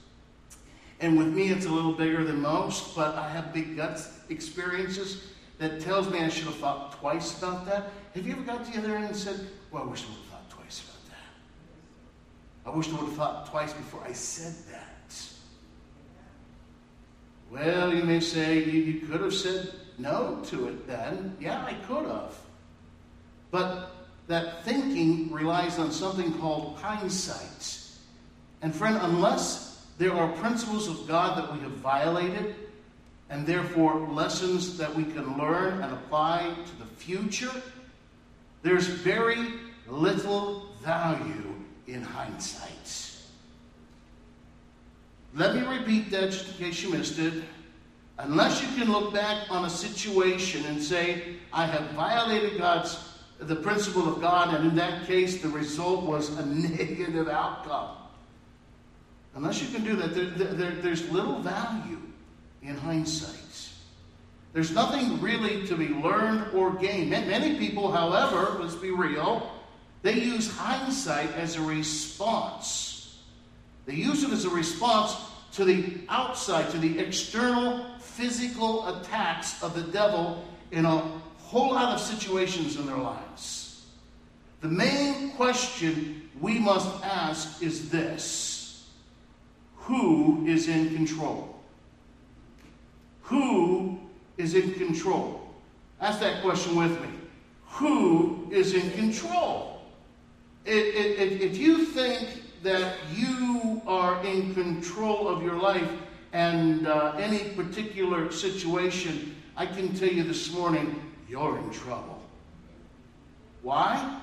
And 0.99 1.17
with 1.17 1.27
me, 1.27 1.49
it's 1.49 1.65
a 1.65 1.69
little 1.69 1.93
bigger 1.93 2.23
than 2.23 2.41
most, 2.41 2.95
but 2.95 3.15
I 3.15 3.29
have 3.29 3.53
big 3.53 3.75
gut 3.75 4.05
experiences 4.29 5.23
that 5.57 5.81
tells 5.81 6.09
me 6.09 6.19
I 6.19 6.29
should 6.29 6.45
have 6.45 6.57
thought 6.57 6.93
twice 6.99 7.37
about 7.37 7.65
that. 7.65 7.91
Have 8.13 8.25
you 8.25 8.33
ever 8.33 8.43
got 8.43 8.65
to 8.65 8.71
the 8.71 8.79
other 8.79 8.95
end 8.95 9.05
and 9.05 9.15
said, 9.15 9.47
Well, 9.71 9.83
I 9.83 9.85
wish 9.85 10.03
I 10.03 10.07
would 10.07 10.17
have 10.17 10.25
thought 10.25 10.49
twice 10.49 10.83
about 10.83 11.05
that? 11.09 12.71
I 12.71 12.75
wish 12.75 12.89
I 12.89 12.91
would 12.91 13.07
have 13.07 13.15
thought 13.15 13.49
twice 13.49 13.73
before 13.73 14.03
I 14.05 14.13
said 14.13 14.53
that. 14.71 15.34
Well, 17.55 17.93
you 17.93 18.03
may 18.03 18.19
say 18.19 18.61
you, 18.65 18.81
you 18.81 19.07
could 19.07 19.21
have 19.21 19.33
said 19.33 19.71
no 19.97 20.41
to 20.47 20.67
it 20.67 20.85
then. 20.87 21.37
Yeah, 21.39 21.63
I 21.63 21.73
could 21.87 22.05
have. 22.05 22.35
But 23.49 23.95
that 24.27 24.65
thinking 24.65 25.31
relies 25.31 25.79
on 25.79 25.89
something 25.89 26.33
called 26.33 26.77
hindsight. 26.79 27.79
And 28.61 28.75
friend, 28.75 28.99
unless 29.01 29.85
there 29.97 30.13
are 30.13 30.29
principles 30.33 30.89
of 30.89 31.07
God 31.07 31.37
that 31.37 31.53
we 31.53 31.59
have 31.61 31.71
violated, 31.71 32.55
and 33.29 33.47
therefore 33.47 34.01
lessons 34.09 34.77
that 34.77 34.93
we 34.93 35.05
can 35.05 35.37
learn 35.37 35.81
and 35.81 35.93
apply 35.93 36.53
to 36.65 36.75
the 36.79 36.85
future, 36.97 37.61
there's 38.63 38.87
very 38.87 39.53
little 39.87 40.73
value 40.83 41.55
in 41.87 42.01
hindsight. 42.01 43.04
Let 45.35 45.53
me 45.53 45.61
repeat 45.67 46.11
that 46.11 46.31
just 46.31 46.47
in 46.47 46.53
case 46.53 46.81
you 46.81 46.91
missed 46.91 47.19
it. 47.19 47.43
Unless 48.17 48.61
you 48.61 48.69
can 48.77 48.89
look 48.89 49.13
back 49.13 49.51
on 49.51 49.65
a 49.65 49.69
situation 49.69 50.65
and 50.65 50.81
say, 50.81 51.35
I 51.51 51.65
have 51.65 51.91
violated 51.91 52.57
God's 52.57 52.97
the 53.37 53.55
principle 53.55 54.07
of 54.07 54.21
God, 54.21 54.55
and 54.55 54.65
in 54.65 54.75
that 54.77 55.05
case 55.05 55.41
the 55.41 55.49
result 55.49 56.05
was 56.05 56.29
a 56.39 56.45
negative 56.45 57.27
outcome. 57.27 57.97
Unless 59.35 59.61
you 59.61 59.67
can 59.67 59.83
do 59.83 59.97
that, 59.97 60.15
there, 60.15 60.53
there, 60.53 60.71
there's 60.71 61.09
little 61.11 61.41
value 61.41 61.99
in 62.61 62.77
hindsight. 62.77 63.33
There's 64.53 64.71
nothing 64.71 65.19
really 65.19 65.67
to 65.67 65.75
be 65.75 65.89
learned 65.89 66.55
or 66.55 66.71
gained. 66.71 67.09
Many 67.09 67.59
people, 67.59 67.91
however, 67.91 68.57
let's 68.61 68.75
be 68.75 68.91
real, 68.91 69.51
they 70.01 70.13
use 70.13 70.49
hindsight 70.49 71.33
as 71.33 71.57
a 71.57 71.61
response 71.61 72.85
they 73.85 73.93
use 73.93 74.23
it 74.23 74.31
as 74.31 74.45
a 74.45 74.49
response 74.49 75.15
to 75.55 75.63
the 75.63 75.97
outside, 76.09 76.69
to 76.69 76.77
the 76.77 76.99
external 76.99 77.85
physical 77.99 78.87
attacks 78.89 79.63
of 79.63 79.73
the 79.73 79.83
devil 79.83 80.43
in 80.71 80.85
a 80.85 80.97
whole 81.37 81.73
lot 81.73 81.93
of 81.93 81.99
situations 81.99 82.75
in 82.75 82.85
their 82.85 82.97
lives. 82.97 83.85
the 84.61 84.67
main 84.67 85.31
question 85.31 86.29
we 86.41 86.59
must 86.59 87.03
ask 87.03 87.61
is 87.61 87.89
this 87.89 88.89
Who 89.77 90.45
is 90.45 90.67
in 90.67 90.93
control? 90.93 91.55
Who 93.23 93.99
is 94.37 94.55
in 94.55 94.73
control? 94.73 95.53
Ask 96.01 96.19
that 96.19 96.41
question 96.41 96.75
with 96.75 96.99
me. 97.01 97.07
Who 97.67 98.49
is 98.51 98.73
in 98.73 98.91
control? 98.91 99.81
If 100.65 101.57
you 101.57 101.85
think 101.85 102.44
that 102.63 102.95
you 103.13 103.81
are 103.87 104.23
in 104.25 104.53
control 104.53 105.27
of 105.27 105.43
your 105.43 105.55
life 105.55 105.89
and 106.33 106.87
uh, 106.87 107.15
any 107.17 107.49
particular 107.53 108.31
situation, 108.31 109.35
I 109.55 109.65
can 109.65 109.93
tell 109.95 110.09
you 110.09 110.23
this 110.23 110.51
morning, 110.51 111.01
you're 111.29 111.57
in 111.57 111.69
trouble. 111.71 112.21
Why? 113.61 114.21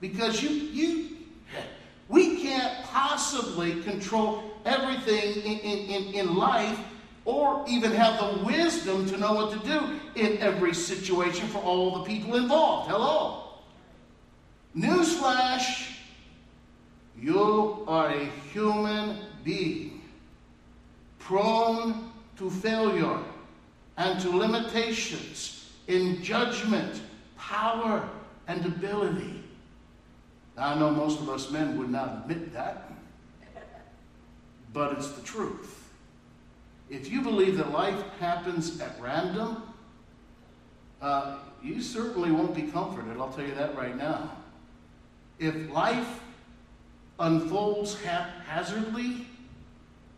Because 0.00 0.42
you, 0.42 0.50
you, 0.50 1.16
we 2.08 2.42
can't 2.42 2.84
possibly 2.86 3.82
control 3.82 4.42
everything 4.64 5.42
in, 5.42 5.58
in, 5.60 6.14
in 6.14 6.34
life 6.34 6.78
or 7.24 7.64
even 7.68 7.92
have 7.92 8.20
the 8.20 8.44
wisdom 8.44 9.06
to 9.06 9.16
know 9.16 9.32
what 9.32 9.52
to 9.52 9.66
do 9.66 10.00
in 10.14 10.38
every 10.38 10.74
situation 10.74 11.46
for 11.48 11.58
all 11.58 11.98
the 11.98 12.04
people 12.04 12.34
involved. 12.34 12.90
Hello. 12.90 13.44
Newsflash 14.76 15.93
you 17.24 17.84
are 17.88 18.10
a 18.10 18.26
human 18.52 19.18
being 19.44 20.02
prone 21.18 22.12
to 22.36 22.50
failure 22.50 23.18
and 23.96 24.20
to 24.20 24.28
limitations 24.28 25.70
in 25.86 26.22
judgment, 26.22 27.00
power, 27.38 28.06
and 28.46 28.66
ability. 28.66 29.42
Now, 30.54 30.74
I 30.74 30.78
know 30.78 30.90
most 30.90 31.18
of 31.20 31.30
us 31.30 31.50
men 31.50 31.78
would 31.78 31.88
not 31.88 32.24
admit 32.24 32.52
that, 32.52 32.92
but 34.74 34.92
it's 34.92 35.12
the 35.12 35.22
truth. 35.22 35.88
If 36.90 37.10
you 37.10 37.22
believe 37.22 37.56
that 37.56 37.72
life 37.72 38.02
happens 38.20 38.80
at 38.80 39.00
random, 39.00 39.62
uh, 41.00 41.38
you 41.62 41.80
certainly 41.80 42.30
won't 42.30 42.54
be 42.54 42.62
comforted. 42.64 43.16
I'll 43.18 43.32
tell 43.32 43.46
you 43.46 43.54
that 43.54 43.74
right 43.76 43.96
now. 43.96 44.30
If 45.38 45.70
life 45.70 46.20
unfolds 47.18 48.00
haphazardly, 48.02 49.26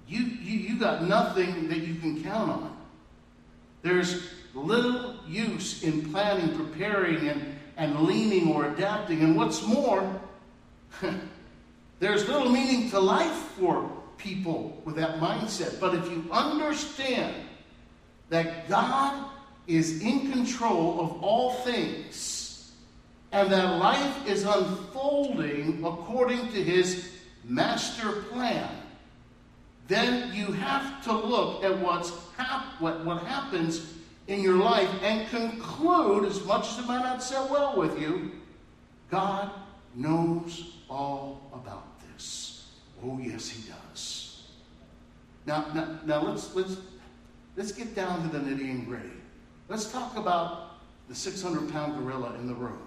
you, 0.08 0.20
you, 0.20 0.58
you 0.58 0.78
got 0.78 1.02
nothing 1.02 1.68
that 1.68 1.78
you 1.78 1.96
can 1.96 2.22
count 2.22 2.50
on. 2.50 2.76
There's 3.82 4.28
little 4.54 5.16
use 5.28 5.82
in 5.82 6.10
planning, 6.10 6.56
preparing, 6.56 7.28
and, 7.28 7.56
and 7.76 8.00
leaning 8.00 8.48
or 8.48 8.66
adapting. 8.66 9.20
And 9.20 9.36
what's 9.36 9.62
more, 9.62 10.20
there's 12.00 12.26
little 12.28 12.50
meaning 12.50 12.90
to 12.90 13.00
life 13.00 13.36
for 13.58 13.90
people 14.16 14.80
with 14.84 14.96
that 14.96 15.18
mindset. 15.18 15.78
But 15.80 15.94
if 15.94 16.10
you 16.10 16.24
understand 16.32 17.34
that 18.28 18.68
God 18.68 19.30
is 19.66 20.00
in 20.02 20.32
control 20.32 21.00
of 21.00 21.22
all 21.22 21.52
things 21.52 22.35
and 23.32 23.50
that 23.52 23.78
life 23.78 24.26
is 24.28 24.44
unfolding 24.44 25.84
according 25.84 26.48
to 26.52 26.62
his 26.62 27.12
master 27.44 28.12
plan, 28.30 28.68
then 29.88 30.34
you 30.34 30.46
have 30.46 31.02
to 31.04 31.12
look 31.12 31.62
at 31.62 31.78
what's 31.78 32.12
hap- 32.36 32.80
what, 32.80 33.04
what 33.04 33.22
happens 33.22 33.94
in 34.28 34.40
your 34.42 34.56
life 34.56 34.90
and 35.02 35.28
conclude, 35.28 36.24
as 36.24 36.44
much 36.44 36.68
as 36.70 36.78
it 36.80 36.86
might 36.86 37.02
not 37.02 37.22
sit 37.22 37.38
well 37.50 37.76
with 37.76 38.00
you, 38.00 38.32
God 39.10 39.50
knows 39.94 40.72
all 40.90 41.50
about 41.52 42.00
this. 42.00 42.66
Oh, 43.04 43.18
yes, 43.22 43.48
He 43.48 43.68
does. 43.68 44.42
Now, 45.46 45.66
now, 45.72 45.98
now 46.04 46.22
let's, 46.22 46.54
let's, 46.54 46.76
let's 47.56 47.72
get 47.72 47.94
down 47.94 48.22
to 48.22 48.36
the 48.36 48.44
nitty 48.44 48.68
and 48.70 48.86
gritty. 48.86 49.10
Let's 49.68 49.90
talk 49.92 50.16
about 50.16 50.80
the 51.08 51.14
600 51.14 51.70
pound 51.70 51.96
gorilla 51.96 52.34
in 52.34 52.48
the 52.48 52.54
room. 52.54 52.85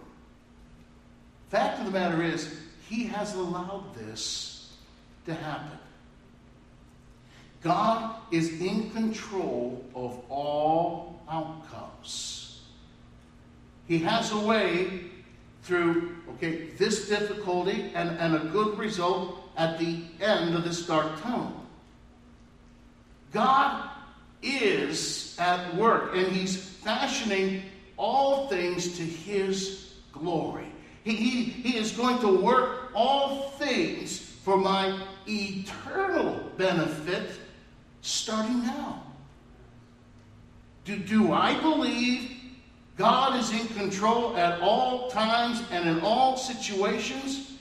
Fact 1.49 1.79
of 1.79 1.85
the 1.85 1.91
matter 1.91 2.21
is, 2.23 2.59
he 2.87 3.05
has 3.05 3.35
allowed 3.35 3.95
this 3.95 4.73
to 5.25 5.33
happen. 5.33 5.77
God 7.61 8.15
is 8.31 8.61
in 8.61 8.89
control 8.91 9.83
of 9.93 10.21
all 10.29 11.21
outcomes. 11.29 12.61
He 13.87 13.97
has 13.99 14.31
a 14.31 14.39
way 14.39 15.01
through, 15.63 16.15
okay, 16.35 16.67
this 16.77 17.09
difficulty 17.09 17.91
and, 17.95 18.09
and 18.11 18.35
a 18.35 18.49
good 18.51 18.77
result 18.77 19.39
at 19.57 19.77
the 19.77 20.01
end 20.21 20.55
of 20.55 20.63
this 20.63 20.85
dark 20.85 21.21
tunnel. 21.21 21.53
God 23.33 23.89
is 24.41 25.35
at 25.39 25.75
work 25.75 26.15
and 26.15 26.27
He's 26.27 26.55
fashioning 26.55 27.63
all 27.97 28.47
things 28.47 28.97
to 28.97 29.03
His 29.03 29.93
glory. 30.11 30.68
He, 31.03 31.15
he, 31.15 31.43
he 31.43 31.77
is 31.77 31.91
going 31.91 32.19
to 32.19 32.27
work 32.27 32.91
all 32.93 33.49
things 33.51 34.19
for 34.19 34.57
my 34.57 34.99
eternal 35.27 36.51
benefit 36.57 37.31
starting 38.01 38.63
now. 38.63 39.03
Do, 40.85 40.97
do 40.97 41.31
I 41.33 41.59
believe 41.61 42.31
God 42.97 43.39
is 43.39 43.51
in 43.51 43.67
control 43.69 44.35
at 44.35 44.59
all 44.61 45.09
times 45.09 45.63
and 45.71 45.87
in 45.87 45.99
all 46.01 46.35
situations? 46.35 47.53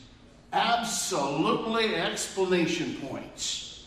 Absolutely, 0.52 1.94
explanation 1.94 2.96
points. 2.96 3.86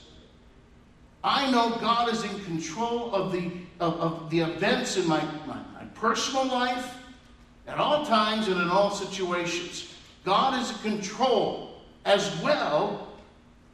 I 1.23 1.51
know 1.51 1.77
God 1.79 2.09
is 2.09 2.23
in 2.23 2.43
control 2.45 3.13
of 3.13 3.31
the, 3.31 3.51
of, 3.79 3.93
of 3.95 4.29
the 4.29 4.41
events 4.41 4.97
in 4.97 5.07
my, 5.07 5.21
my, 5.45 5.59
my 5.73 5.85
personal 5.93 6.45
life 6.45 7.00
at 7.67 7.77
all 7.77 8.05
times 8.05 8.47
and 8.47 8.59
in 8.59 8.69
all 8.69 8.91
situations. 8.91 9.93
God 10.23 10.61
is 10.61 10.71
in 10.83 10.97
control 10.97 11.81
as 12.05 12.35
well 12.41 13.07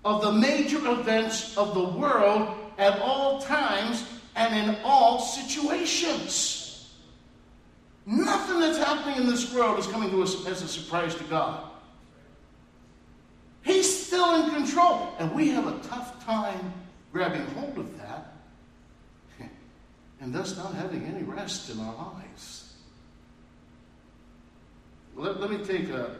of 0.05 0.21
the 0.21 0.31
major 0.31 0.77
events 0.91 1.57
of 1.57 1.73
the 1.73 1.83
world 1.83 2.55
at 2.77 2.99
all 2.99 3.41
times 3.41 4.03
and 4.35 4.55
in 4.55 4.77
all 4.83 5.19
situations. 5.19 6.93
Nothing 8.05 8.61
that's 8.61 8.77
happening 8.77 9.17
in 9.17 9.27
this 9.27 9.53
world 9.53 9.79
is 9.79 9.87
coming 9.87 10.09
to 10.11 10.23
us 10.23 10.45
as 10.47 10.61
a 10.61 10.67
surprise 10.67 11.13
to 11.15 11.23
God. 11.25 11.63
He's 13.63 14.07
still 14.07 14.45
in 14.45 14.51
control, 14.51 15.13
and 15.19 15.35
we 15.35 15.49
have 15.49 15.67
a 15.67 15.77
tough 15.79 16.23
time 16.23 16.73
grabbing 17.11 17.45
hold 17.47 17.77
of 17.77 17.97
that 17.97 18.33
and 20.21 20.33
thus 20.33 20.55
not 20.55 20.73
having 20.73 21.03
any 21.03 21.23
rest 21.23 21.69
in 21.69 21.81
our 21.81 21.93
lives. 21.95 22.66
Let, 25.17 25.41
let 25.41 25.49
me 25.49 25.57
take 25.57 25.89
a, 25.89 26.15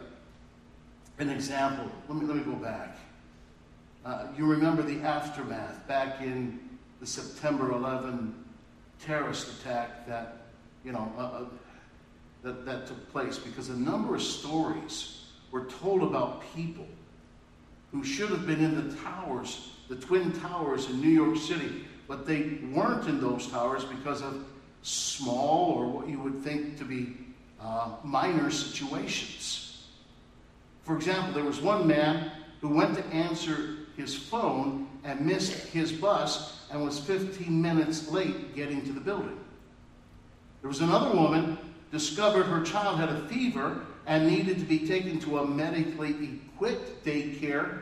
an 1.20 1.30
example. 1.30 1.88
Let 2.08 2.18
me, 2.18 2.26
let 2.26 2.36
me 2.36 2.42
go 2.42 2.58
back. 2.58 2.98
Uh, 4.04 4.26
you 4.36 4.44
remember 4.44 4.82
the 4.82 5.00
aftermath 5.06 5.86
back 5.86 6.20
in 6.20 6.58
the 6.98 7.06
September 7.06 7.70
11 7.70 8.34
terrorist 9.00 9.60
attack 9.60 10.04
that, 10.08 10.48
you 10.84 10.90
know, 10.90 11.12
uh, 11.16 11.20
uh, 11.20 11.44
that, 12.42 12.66
that 12.66 12.88
took 12.88 13.12
place 13.12 13.38
because 13.38 13.68
a 13.68 13.76
number 13.76 14.16
of 14.16 14.22
stories 14.22 15.26
were 15.52 15.66
told 15.66 16.02
about 16.02 16.42
people 16.56 16.86
who 17.92 18.02
should 18.02 18.30
have 18.30 18.48
been 18.48 18.62
in 18.62 18.88
the 18.88 18.96
towers, 18.96 19.74
the 19.88 19.96
Twin 19.96 20.32
Towers 20.32 20.90
in 20.90 21.00
New 21.00 21.08
York 21.08 21.36
City, 21.36 21.84
but 22.08 22.26
they 22.26 22.58
weren't 22.72 23.06
in 23.08 23.20
those 23.20 23.46
towers 23.46 23.84
because 23.84 24.22
of 24.22 24.44
small 24.82 25.72
or 25.72 25.86
what 25.86 26.08
you 26.08 26.18
would 26.18 26.42
think 26.42 26.76
to 26.78 26.84
be 26.84 27.14
uh, 27.60 27.90
minor 28.02 28.50
situations. 28.50 29.86
For 30.84 30.96
example, 30.96 31.32
there 31.32 31.44
was 31.44 31.60
one 31.60 31.86
man 31.86 32.30
who 32.60 32.68
went 32.68 32.96
to 32.96 33.04
answer 33.06 33.76
his 33.96 34.14
phone 34.14 34.88
and 35.04 35.20
missed 35.20 35.66
his 35.68 35.92
bus 35.92 36.66
and 36.70 36.84
was 36.84 36.98
15 37.00 37.60
minutes 37.60 38.10
late 38.10 38.54
getting 38.54 38.82
to 38.86 38.92
the 38.92 39.00
building. 39.00 39.38
There 40.60 40.68
was 40.68 40.80
another 40.80 41.14
woman 41.14 41.58
discovered 41.90 42.44
her 42.44 42.62
child 42.62 42.98
had 42.98 43.08
a 43.08 43.26
fever 43.28 43.86
and 44.06 44.26
needed 44.26 44.58
to 44.58 44.64
be 44.64 44.86
taken 44.86 45.18
to 45.20 45.38
a 45.38 45.46
medically 45.46 46.40
equipped 46.54 47.04
daycare 47.04 47.80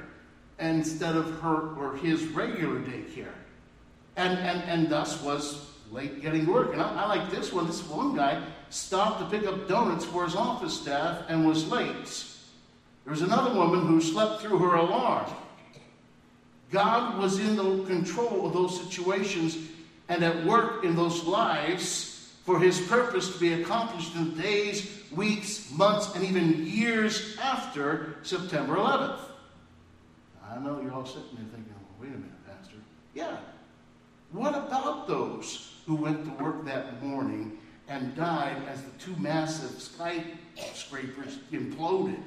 instead 0.59 1.17
of 1.17 1.41
her 1.41 1.75
or 1.77 1.97
his 1.97 2.25
regular 2.25 2.81
daycare. 2.81 3.35
And, 4.17 4.39
and, 4.39 4.63
and 4.63 4.89
thus 4.89 5.23
was 5.23 5.71
late 5.91 6.23
getting 6.23 6.47
to 6.47 6.53
work. 6.53 6.73
And 6.73 6.83
I, 6.83 7.05
I 7.05 7.07
like 7.07 7.31
this 7.31 7.53
one. 7.53 7.67
This 7.67 7.87
one 7.87 8.17
guy 8.17 8.43
stopped 8.71 9.21
to 9.21 9.39
pick 9.39 9.47
up 9.47 9.69
donuts 9.69 10.05
for 10.05 10.25
his 10.25 10.35
office 10.35 10.81
staff 10.81 11.23
and 11.29 11.47
was 11.47 11.69
late. 11.71 12.25
There 13.05 13.13
was 13.13 13.23
another 13.23 13.55
woman 13.55 13.87
who 13.87 14.01
slept 14.01 14.43
through 14.43 14.59
her 14.59 14.75
alarm 14.75 15.27
God 16.71 17.19
was 17.19 17.39
in 17.39 17.57
the 17.57 17.85
control 17.85 18.47
of 18.47 18.53
those 18.53 18.81
situations 18.81 19.57
and 20.09 20.23
at 20.23 20.45
work 20.45 20.85
in 20.85 20.97
those 20.97 21.25
lives 21.25 22.33
for 22.45 22.59
his 22.59 22.81
purpose 22.83 23.33
to 23.33 23.39
be 23.39 23.55
accomplished 23.55 24.15
in 24.15 24.37
days, 24.37 25.03
weeks, 25.13 25.71
months, 25.73 26.15
and 26.15 26.25
even 26.25 26.67
years 26.67 27.37
after 27.41 28.17
September 28.23 28.77
11th. 28.77 29.19
I 30.49 30.59
know 30.59 30.81
you're 30.81 30.93
all 30.93 31.07
sitting 31.07 31.23
there 31.35 31.47
thinking, 31.53 31.75
wait 32.01 32.09
a 32.09 32.13
minute, 32.13 32.47
Pastor. 32.47 32.77
Yeah. 33.15 33.37
What 34.33 34.55
about 34.55 35.09
those 35.09 35.73
who 35.87 35.97
went 35.97 36.25
to 36.25 36.43
work 36.43 36.65
that 36.67 37.03
morning 37.03 37.56
and 37.89 38.15
died 38.17 38.57
as 38.69 38.83
the 38.83 38.91
two 38.99 39.15
massive 39.17 39.81
skyscrapers 39.81 41.39
imploded? 41.53 42.21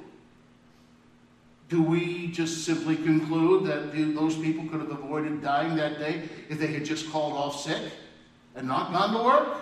Do 1.68 1.82
we 1.82 2.28
just 2.28 2.64
simply 2.64 2.96
conclude 2.96 3.64
that 3.66 3.92
those 4.14 4.36
people 4.36 4.64
could 4.68 4.80
have 4.80 4.90
avoided 4.90 5.40
dying 5.40 5.76
that 5.76 5.98
day 5.98 6.28
if 6.48 6.58
they 6.58 6.66
had 6.68 6.84
just 6.84 7.10
called 7.12 7.34
off 7.34 7.60
sick 7.60 7.92
and 8.56 8.66
not 8.66 8.92
gone 8.92 9.16
to 9.16 9.22
work? 9.22 9.58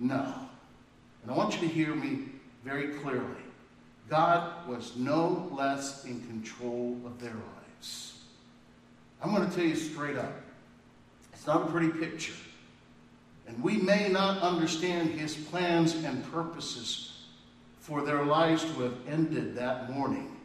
No. 0.00 0.34
And 1.22 1.30
I 1.30 1.34
want 1.34 1.54
you 1.54 1.60
to 1.60 1.68
hear 1.68 1.94
me 1.94 2.20
very 2.64 2.98
clearly. 2.98 3.26
God 4.08 4.66
was 4.66 4.96
no 4.96 5.48
less 5.52 6.04
in 6.04 6.20
control 6.26 6.98
of 7.04 7.20
their 7.20 7.34
lives. 7.34 8.20
I'm 9.22 9.34
going 9.34 9.48
to 9.48 9.54
tell 9.54 9.64
you 9.64 9.76
straight 9.76 10.16
up 10.16 10.32
it's 11.32 11.46
not 11.46 11.68
a 11.68 11.72
pretty 11.72 11.88
picture. 11.88 12.34
And 13.46 13.62
we 13.62 13.76
may 13.76 14.08
not 14.08 14.42
understand 14.42 15.10
his 15.10 15.34
plans 15.36 15.94
and 15.94 16.24
purposes 16.32 17.24
for 17.80 18.02
their 18.02 18.24
lives 18.24 18.62
to 18.62 18.82
have 18.82 18.94
ended 19.08 19.56
that 19.56 19.90
morning. 19.90 20.36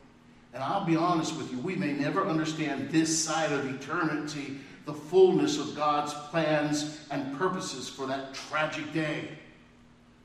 And 0.54 0.64
I'll 0.64 0.86
be 0.86 0.96
honest 0.96 1.38
with 1.38 1.52
you, 1.52 1.60
we 1.60 1.76
may 1.76 1.94
never 1.94 2.26
understand 2.26 2.90
this 2.90 3.24
side 3.24 3.52
of 3.52 3.66
eternity, 3.68 4.60
the 4.86 4.94
fullness 4.94 5.60
of 5.60 5.76
God's 5.76 6.14
plans 6.32 7.06
and 7.12 7.38
purposes 7.38 7.88
for 7.88 8.08
that 8.08 8.34
tragic 8.34 8.92
day. 8.92 9.30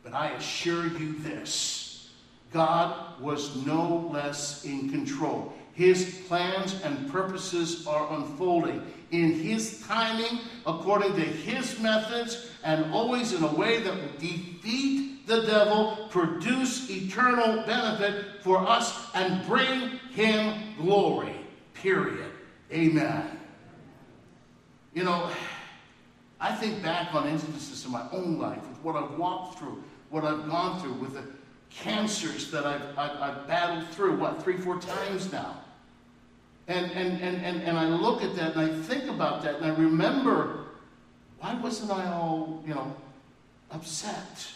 But 0.02 0.14
I 0.14 0.30
assure 0.30 0.86
you 0.86 1.18
this 1.18 2.10
God 2.52 3.20
was 3.20 3.56
no 3.64 4.10
less 4.12 4.64
in 4.64 4.90
control. 4.90 5.52
His 5.74 6.22
plans 6.28 6.80
and 6.82 7.10
purposes 7.10 7.86
are 7.86 8.12
unfolding 8.12 8.82
in 9.10 9.34
His 9.34 9.86
timing, 9.86 10.40
according 10.66 11.14
to 11.14 11.20
His 11.22 11.78
methods, 11.80 12.51
and 12.64 12.92
always 12.92 13.32
in 13.32 13.42
a 13.42 13.54
way 13.54 13.80
that 13.80 13.94
will 13.94 14.18
defeat 14.18 15.26
the 15.26 15.42
devil, 15.42 16.08
produce 16.10 16.90
eternal 16.90 17.64
benefit 17.64 18.42
for 18.42 18.58
us, 18.58 19.08
and 19.14 19.44
bring 19.46 19.98
him 20.14 20.74
glory. 20.76 21.36
Period. 21.74 22.32
Amen. 22.72 23.38
You 24.94 25.04
know, 25.04 25.30
I 26.40 26.54
think 26.54 26.82
back 26.82 27.14
on 27.14 27.28
instances 27.28 27.84
in 27.84 27.92
my 27.92 28.04
own 28.12 28.38
life 28.38 28.60
with 28.68 28.78
what 28.82 28.96
I've 28.96 29.16
walked 29.16 29.58
through, 29.58 29.82
what 30.10 30.24
I've 30.24 30.48
gone 30.48 30.80
through, 30.80 30.94
with 30.94 31.14
the 31.14 31.24
cancers 31.70 32.50
that 32.50 32.66
I've, 32.66 32.82
I've, 32.98 33.20
I've 33.20 33.46
battled 33.46 33.88
through, 33.88 34.16
what, 34.16 34.42
three, 34.42 34.58
four 34.58 34.78
times 34.78 35.32
now. 35.32 35.58
And, 36.68 36.90
and, 36.92 37.20
and, 37.20 37.44
and, 37.44 37.62
and 37.62 37.78
I 37.78 37.88
look 37.88 38.22
at 38.22 38.34
that 38.36 38.56
and 38.56 38.60
I 38.60 38.82
think 38.82 39.08
about 39.08 39.42
that 39.42 39.56
and 39.56 39.64
I 39.64 39.74
remember, 39.74 40.61
why 41.42 41.54
wasn't 41.54 41.90
I 41.90 42.06
all, 42.12 42.62
you 42.64 42.72
know, 42.72 42.94
upset? 43.72 44.46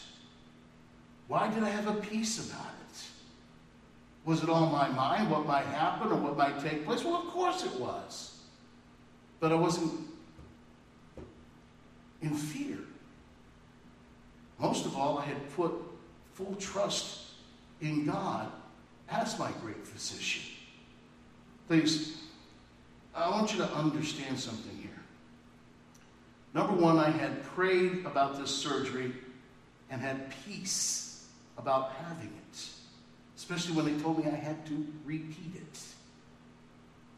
Why 1.27 1.53
did 1.53 1.65
I 1.65 1.69
have 1.69 1.89
a 1.89 1.95
peace 1.95 2.49
about 2.49 2.75
it? 2.91 2.99
Was 4.25 4.45
it 4.45 4.49
on 4.49 4.71
my 4.71 4.89
mind 4.91 5.29
what 5.29 5.47
might 5.47 5.67
happen 5.67 6.13
or 6.13 6.15
what 6.15 6.37
might 6.37 6.61
take 6.61 6.87
place? 6.87 7.03
Well, 7.03 7.17
of 7.17 7.27
course 7.27 7.65
it 7.65 7.81
was. 7.81 8.39
But 9.41 9.51
I 9.51 9.57
wasn't 9.57 9.93
in 12.23 12.35
fear. 12.35 12.79
Most 14.61 14.87
of 14.87 14.97
all, 14.97 15.19
I 15.19 15.25
had 15.25 15.57
put 15.57 15.73
full 16.35 16.55
trust 16.55 17.33
in 17.81 18.07
God 18.07 18.49
as 19.09 19.37
my 19.41 19.51
great 19.61 19.85
physician. 19.85 20.55
Please, 21.67 22.23
I 23.13 23.29
want 23.29 23.53
you 23.53 23.59
to 23.59 23.73
understand 23.73 24.39
something. 24.39 24.76
Number 26.57 26.73
one, 26.73 26.99
I 26.99 27.11
had 27.11 27.45
prayed 27.45 28.07
about 28.07 28.39
this 28.39 28.51
surgery 28.51 29.13
and 29.91 30.01
had 30.01 30.33
peace 30.47 31.27
about 31.59 31.93
having 32.03 32.29
it, 32.29 32.69
especially 33.37 33.77
when 33.77 33.85
they 33.85 34.03
told 34.03 34.25
me 34.25 34.31
I 34.31 34.35
had 34.35 34.65
to 34.65 34.87
repeat 35.05 35.55
it. 35.55 35.81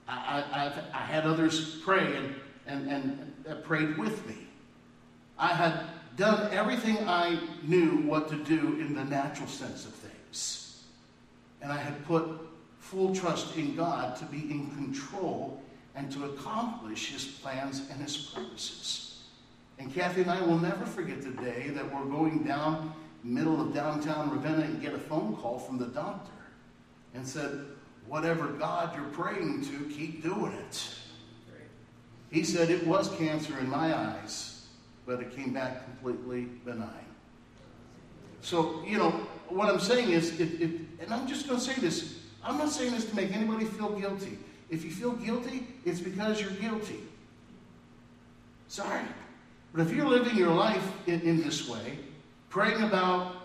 I, 0.09 0.43
I, 0.53 0.73
I 0.93 1.03
had 1.03 1.25
others 1.25 1.77
pray 1.85 2.17
and, 2.17 2.35
and, 2.67 2.91
and 2.91 3.35
uh, 3.49 3.55
prayed 3.63 3.97
with 3.97 4.27
me. 4.27 4.49
I 5.39 5.55
had 5.55 5.85
done 6.17 6.53
everything 6.53 7.09
I 7.09 7.39
knew 7.63 7.99
what 8.09 8.29
to 8.31 8.37
do 8.43 8.81
in 8.81 8.93
the 8.93 9.05
natural 9.05 9.47
sense 9.47 9.87
of 9.87 9.93
things. 9.93 10.83
And 11.63 11.71
I 11.71 11.77
had 11.77 12.05
put 12.07 12.27
full 12.81 13.15
trust 13.15 13.57
in 13.57 13.77
God 13.77 14.17
to 14.17 14.25
be 14.25 14.51
in 14.51 14.73
control 14.73 15.63
and 15.95 16.11
to 16.11 16.25
accomplish 16.25 17.13
his 17.13 17.25
plans 17.25 17.89
and 17.93 18.03
his 18.03 18.17
purposes. 18.17 19.08
And 19.79 19.95
Kathy 19.95 20.23
and 20.23 20.31
I 20.31 20.41
will 20.43 20.59
never 20.59 20.85
forget 20.85 21.23
the 21.23 21.31
day 21.31 21.69
that 21.69 21.95
we're 21.95 22.05
going 22.05 22.45
down 22.45 22.93
middle 23.23 23.61
of 23.61 23.75
downtown 23.75 24.31
Ravenna 24.31 24.63
and 24.63 24.81
get 24.81 24.95
a 24.95 24.99
phone 24.99 25.37
call 25.37 25.59
from 25.59 25.79
the 25.79 25.87
doctor 25.87 26.31
and 27.15 27.27
said, 27.27 27.65
Whatever 28.07 28.49
God 28.49 28.97
you're 28.97 29.05
praying 29.09 29.67
to, 29.67 29.95
keep 29.95 30.23
doing 30.23 30.53
it. 30.53 30.95
He 32.31 32.43
said 32.43 32.71
it 32.71 32.87
was 32.87 33.15
cancer 33.17 33.59
in 33.59 33.69
my 33.69 33.95
eyes, 33.95 34.67
but 35.07 35.21
it 35.21 35.37
came 35.37 35.53
back 35.53 35.85
completely 35.85 36.45
benign. 36.65 36.89
So, 38.41 38.83
you 38.87 38.97
know, 38.97 39.11
what 39.49 39.69
I'm 39.69 39.81
saying 39.81 40.11
is, 40.11 40.41
it, 40.41 40.61
it, 40.61 40.71
and 41.01 41.13
I'm 41.13 41.27
just 41.27 41.47
going 41.47 41.59
to 41.59 41.65
say 41.65 41.79
this 41.81 42.19
I'm 42.43 42.57
not 42.57 42.71
saying 42.71 42.93
this 42.93 43.05
to 43.07 43.17
make 43.17 43.35
anybody 43.35 43.65
feel 43.65 43.91
guilty. 43.91 44.39
If 44.71 44.85
you 44.85 44.91
feel 44.91 45.13
guilty, 45.13 45.67
it's 45.85 46.01
because 46.01 46.41
you're 46.41 46.51
guilty. 46.51 47.01
Sorry. 48.69 49.03
But 49.73 49.83
if 49.83 49.93
you're 49.93 50.09
living 50.09 50.37
your 50.37 50.53
life 50.53 50.93
in, 51.07 51.21
in 51.23 51.43
this 51.43 51.69
way, 51.69 51.99
praying 52.49 52.83
about 52.83 53.37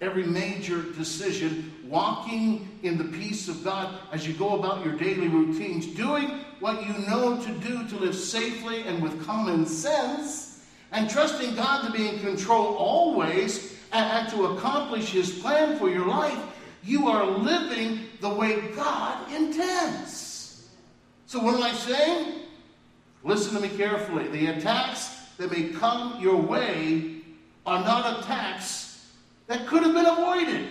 every 0.00 0.24
major 0.24 0.82
decision, 0.82 1.72
walking 1.84 2.78
in 2.82 2.96
the 2.96 3.04
peace 3.04 3.48
of 3.48 3.62
God 3.62 3.94
as 4.12 4.26
you 4.26 4.34
go 4.34 4.58
about 4.58 4.84
your 4.84 4.94
daily 4.94 5.28
routines, 5.28 5.86
doing 5.86 6.40
what 6.60 6.86
you 6.86 6.92
know 7.06 7.42
to 7.42 7.52
do 7.58 7.86
to 7.88 7.96
live 7.96 8.14
safely 8.14 8.82
and 8.82 9.02
with 9.02 9.24
common 9.24 9.66
sense, 9.66 10.64
and 10.92 11.08
trusting 11.08 11.54
God 11.54 11.86
to 11.86 11.92
be 11.92 12.08
in 12.08 12.18
control 12.20 12.74
always 12.76 13.76
and, 13.92 14.04
and 14.04 14.28
to 14.30 14.46
accomplish 14.46 15.10
His 15.10 15.38
plan 15.38 15.78
for 15.78 15.88
your 15.88 16.06
life, 16.06 16.38
you 16.82 17.08
are 17.08 17.26
living 17.26 18.08
the 18.20 18.28
way 18.28 18.60
God 18.74 19.32
intends. 19.32 20.68
So, 21.26 21.40
what 21.40 21.54
am 21.54 21.62
I 21.62 21.72
saying? 21.72 22.40
Listen 23.22 23.54
to 23.54 23.60
me 23.60 23.68
carefully. 23.76 24.28
The 24.28 24.46
attacks 24.46 25.19
that 25.40 25.50
may 25.50 25.70
come 25.70 26.20
your 26.20 26.36
way 26.36 27.16
are 27.64 27.82
not 27.82 28.20
attacks 28.20 29.10
that 29.46 29.66
could 29.66 29.82
have 29.82 29.94
been 29.94 30.04
avoided. 30.04 30.68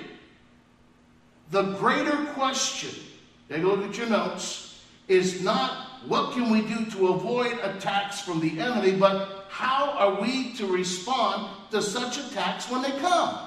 The 1.49 1.63
greater 1.73 2.15
question, 2.33 3.03
take 3.49 3.63
a 3.63 3.65
look 3.65 3.83
at 3.83 3.97
your 3.97 4.07
notes, 4.07 4.83
is 5.07 5.41
not 5.41 5.87
what 6.05 6.33
can 6.33 6.51
we 6.51 6.61
do 6.61 6.85
to 6.91 7.07
avoid 7.07 7.57
attacks 7.63 8.21
from 8.21 8.39
the 8.39 8.59
enemy, 8.59 8.91
but 8.91 9.47
how 9.49 9.89
are 9.89 10.21
we 10.21 10.53
to 10.53 10.67
respond 10.67 11.49
to 11.71 11.81
such 11.81 12.19
attacks 12.19 12.69
when 12.69 12.83
they 12.83 12.91
come? 12.99 13.39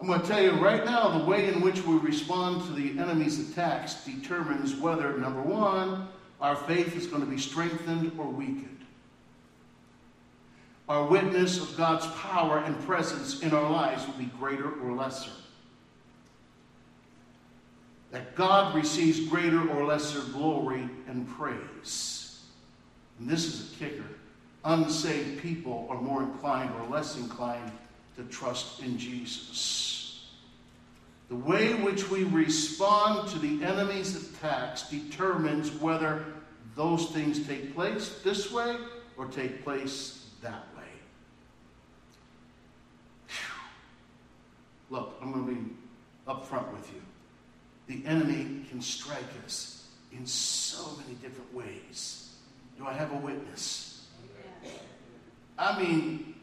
I'm 0.00 0.06
going 0.06 0.20
to 0.20 0.26
tell 0.26 0.40
you 0.40 0.52
right 0.52 0.84
now 0.84 1.18
the 1.18 1.24
way 1.24 1.52
in 1.52 1.60
which 1.60 1.84
we 1.84 1.96
respond 1.96 2.64
to 2.66 2.72
the 2.80 2.96
enemy's 3.00 3.50
attacks 3.50 4.04
determines 4.04 4.76
whether, 4.76 5.18
number 5.18 5.42
one, 5.42 6.08
our 6.40 6.56
faith 6.56 6.96
is 6.96 7.06
going 7.06 7.22
to 7.22 7.28
be 7.28 7.38
strengthened 7.38 8.12
or 8.18 8.26
weakened 8.26 8.80
our 10.90 11.04
witness 11.04 11.60
of 11.60 11.76
God's 11.76 12.04
power 12.16 12.58
and 12.58 12.78
presence 12.84 13.42
in 13.42 13.54
our 13.54 13.70
lives 13.70 14.04
will 14.08 14.14
be 14.14 14.24
greater 14.24 14.72
or 14.82 14.92
lesser. 14.92 15.30
That 18.10 18.34
God 18.34 18.74
receives 18.74 19.24
greater 19.28 19.70
or 19.70 19.84
lesser 19.84 20.20
glory 20.32 20.90
and 21.06 21.28
praise. 21.28 22.40
And 23.20 23.28
this 23.28 23.44
is 23.46 23.72
a 23.72 23.76
kicker. 23.76 24.02
Unsaved 24.64 25.40
people 25.40 25.86
are 25.88 26.00
more 26.00 26.24
inclined 26.24 26.72
or 26.74 26.88
less 26.88 27.16
inclined 27.16 27.70
to 28.16 28.24
trust 28.24 28.82
in 28.82 28.98
Jesus. 28.98 29.89
The 31.30 31.36
way 31.36 31.70
in 31.70 31.82
which 31.82 32.10
we 32.10 32.24
respond 32.24 33.28
to 33.30 33.38
the 33.38 33.64
enemy's 33.64 34.16
attacks 34.16 34.90
determines 34.90 35.70
whether 35.70 36.24
those 36.74 37.06
things 37.10 37.46
take 37.46 37.72
place 37.72 38.18
this 38.24 38.50
way 38.50 38.76
or 39.16 39.26
take 39.26 39.62
place 39.62 40.26
that 40.42 40.66
way. 40.76 40.82
Look, 44.90 45.16
I'm 45.22 45.32
going 45.32 45.46
to 45.46 45.52
be 45.54 45.70
upfront 46.26 46.72
with 46.72 46.92
you. 46.92 47.00
The 47.86 48.04
enemy 48.08 48.64
can 48.68 48.80
strike 48.80 49.22
us 49.44 49.86
in 50.12 50.26
so 50.26 50.96
many 50.98 51.14
different 51.14 51.54
ways. 51.54 52.34
Do 52.76 52.86
I 52.86 52.92
have 52.92 53.12
a 53.12 53.16
witness? 53.16 54.08
I 55.56 55.80
mean, 55.80 56.34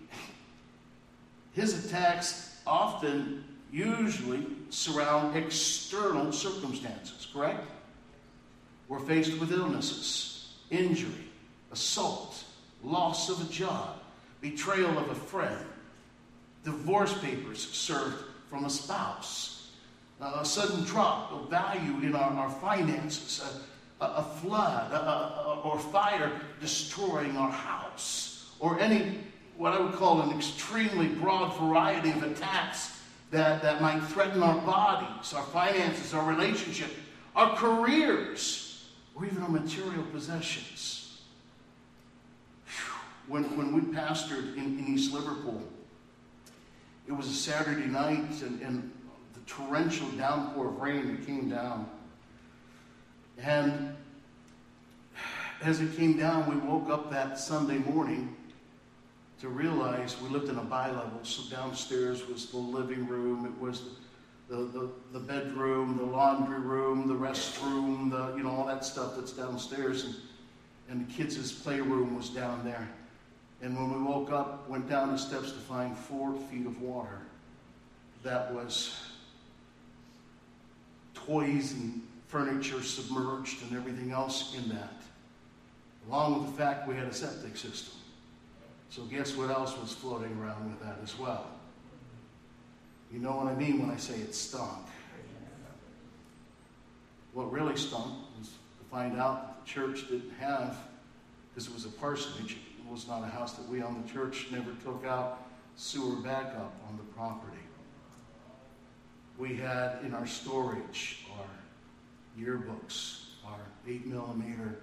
his 1.52 1.86
attacks 1.86 2.56
often, 2.66 3.44
usually, 3.72 4.46
surround 4.70 5.36
external 5.36 6.32
circumstances, 6.32 7.28
correct? 7.34 7.66
We're 8.88 9.00
faced 9.00 9.40
with 9.40 9.52
illnesses, 9.52 10.54
injury, 10.70 11.28
assault, 11.72 12.44
loss 12.84 13.30
of 13.30 13.42
a 13.42 13.52
job, 13.52 14.00
betrayal 14.42 14.98
of 14.98 15.10
a 15.10 15.16
friend, 15.16 15.66
divorce 16.64 17.18
papers 17.20 17.70
served 17.72 18.24
from 18.50 18.66
a 18.66 18.70
spouse, 18.70 19.72
a 20.22 20.46
sudden 20.46 20.84
drop 20.86 21.32
of 21.32 21.50
value 21.50 22.06
in 22.06 22.16
our, 22.16 22.32
our 22.32 22.50
finances, 22.50 23.42
a, 24.02 24.04
a, 24.06 24.08
a 24.18 24.24
flood, 24.42 24.92
a, 24.92 25.62
or 25.64 25.80
fire 25.80 26.32
destroying 26.60 27.36
our 27.38 27.52
house, 27.52 28.52
or 28.60 28.80
any, 28.80 29.20
what 29.58 29.74
I 29.74 29.80
would 29.80 29.94
call 29.94 30.22
an 30.22 30.36
extremely 30.36 31.08
broad 31.08 31.58
variety 31.60 32.12
of 32.12 32.24
attacks 32.24 32.97
that, 33.32 33.62
that 33.62 33.82
might 33.82 34.00
threaten 34.04 34.42
our 34.42 34.60
bodies, 34.62 35.34
our 35.34 35.44
finances, 35.44 36.14
our 36.14 36.28
relationship, 36.28 36.92
our 37.36 37.56
careers, 37.56 38.90
or 39.16 39.26
even 39.26 39.44
our 39.44 39.50
material 39.50 40.04
possessions. 40.12 41.22
When, 43.28 43.58
when 43.58 43.74
we 43.74 43.82
pastored 43.82 44.56
in, 44.56 44.80
in 44.80 44.88
East 44.88 45.14
Liverpool, 45.14 45.62
it 47.08 47.12
was 47.12 47.28
a 47.28 47.34
Saturday 47.34 47.88
night, 47.88 48.42
and, 48.42 48.62
and 48.62 48.92
the 49.34 49.40
torrential 49.42 50.08
downpour 50.12 50.68
of 50.68 50.78
rain 50.80 51.08
that 51.08 51.26
came 51.26 51.50
down. 51.50 51.90
And 53.38 53.96
as 55.62 55.82
it 55.82 55.96
came 55.98 56.18
down, 56.18 56.50
we 56.50 56.56
woke 56.56 56.90
up 56.90 57.12
that 57.12 57.38
Sunday 57.38 57.80
morning 57.80 58.37
to 59.40 59.50
realize 59.50 60.20
we 60.22 60.30
lived 60.30 60.50
in 60.50 60.58
a 60.58 60.64
bi-level. 60.64 61.20
So 61.24 61.56
downstairs 61.56 62.28
was 62.28 62.48
the 62.48 62.58
living 62.58 63.08
room, 63.08 63.46
it 63.46 63.62
was 63.62 63.84
the, 64.50 64.58
the, 64.58 64.90
the, 65.12 65.20
bedroom, 65.20 65.98
the 65.98 66.04
laundry 66.04 66.60
room, 66.60 67.08
the 67.08 67.14
restroom, 67.14 68.10
the 68.10 68.36
you 68.38 68.44
know 68.44 68.52
all 68.52 68.66
that 68.66 68.86
stuff 68.86 69.14
that's 69.16 69.34
downstairs, 69.34 70.06
and, 70.06 70.16
and 70.90 71.08
the 71.08 71.14
kids' 71.14 71.52
playroom 71.52 72.16
was 72.16 72.30
down 72.30 72.64
there. 72.64 72.88
And 73.62 73.76
when 73.76 73.92
we 73.92 74.02
woke 74.02 74.32
up, 74.32 74.70
went 74.70 74.88
down 74.88 75.12
the 75.12 75.18
steps 75.18 75.52
to 75.52 75.58
find 75.58 75.98
four 75.98 76.34
feet 76.50 76.66
of 76.66 76.82
water, 76.82 77.20
that 78.24 78.54
was 78.54 78.96
toys 81.14 81.74
and 81.74 82.02
furniture 82.28 82.82
submerged 82.82 83.62
and 83.64 83.76
everything 83.76 84.12
else 84.12 84.56
in 84.56 84.70
that, 84.70 85.02
along 86.08 86.42
with 86.42 86.52
the 86.52 86.58
fact 86.58 86.88
we 86.88 86.96
had 86.96 87.08
a 87.08 87.14
septic 87.14 87.58
system. 87.58 87.97
So 88.90 89.04
guess 89.04 89.36
what 89.36 89.50
else 89.50 89.78
was 89.78 89.94
floating 89.94 90.38
around 90.40 90.70
with 90.70 90.82
that 90.82 91.00
as 91.04 91.18
well? 91.18 91.48
You 93.12 93.20
know 93.20 93.36
what 93.36 93.48
I 93.48 93.56
mean 93.56 93.80
when 93.80 93.90
I 93.90 93.98
say 93.98 94.16
it 94.16 94.34
stunk. 94.34 94.88
What 97.34 97.52
really 97.52 97.78
stunk 97.78 98.14
was 98.40 98.48
to 98.50 98.86
find 98.90 99.20
out 99.20 99.64
the 99.64 99.72
church 99.72 100.08
didn't 100.10 100.32
have, 100.40 100.78
because 101.50 101.68
it 101.68 101.74
was 101.74 101.86
a 101.86 101.90
parsonage, 101.90 102.54
it 102.54 102.92
was 102.92 103.08
not 103.08 103.24
a 103.24 103.28
house 103.28 103.54
that 103.54 103.68
we 103.68 103.82
owned. 103.82 104.08
The 104.08 104.12
church 104.12 104.48
never 104.52 104.72
took 104.84 105.06
out 105.06 105.44
sewer 105.76 106.16
backup 106.16 106.76
on 106.90 106.98
the 106.98 107.04
property. 107.14 107.58
We 109.38 109.56
had 109.56 110.00
in 110.04 110.14
our 110.16 110.26
storage 110.26 111.26
our 111.38 111.46
yearbooks, 112.44 113.26
our 113.46 113.60
8 113.88 114.08
millimeter 114.08 114.80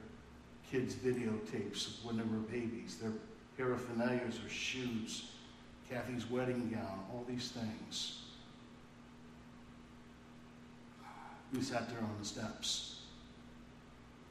kids' 0.71 0.95
videotapes 0.95 1.89
of 1.89 2.05
when 2.05 2.17
they 2.17 2.23
were 2.23 2.39
babies, 2.39 2.97
their 3.01 3.13
paraphernalias 3.59 4.45
or 4.45 4.49
shoes, 4.49 5.31
Kathy's 5.89 6.29
wedding 6.29 6.71
gown, 6.71 7.05
all 7.13 7.25
these 7.29 7.51
things. 7.51 8.21
We 11.53 11.63
sat 11.63 11.89
there 11.89 12.01
on 12.01 12.17
the 12.19 12.25
steps 12.25 13.03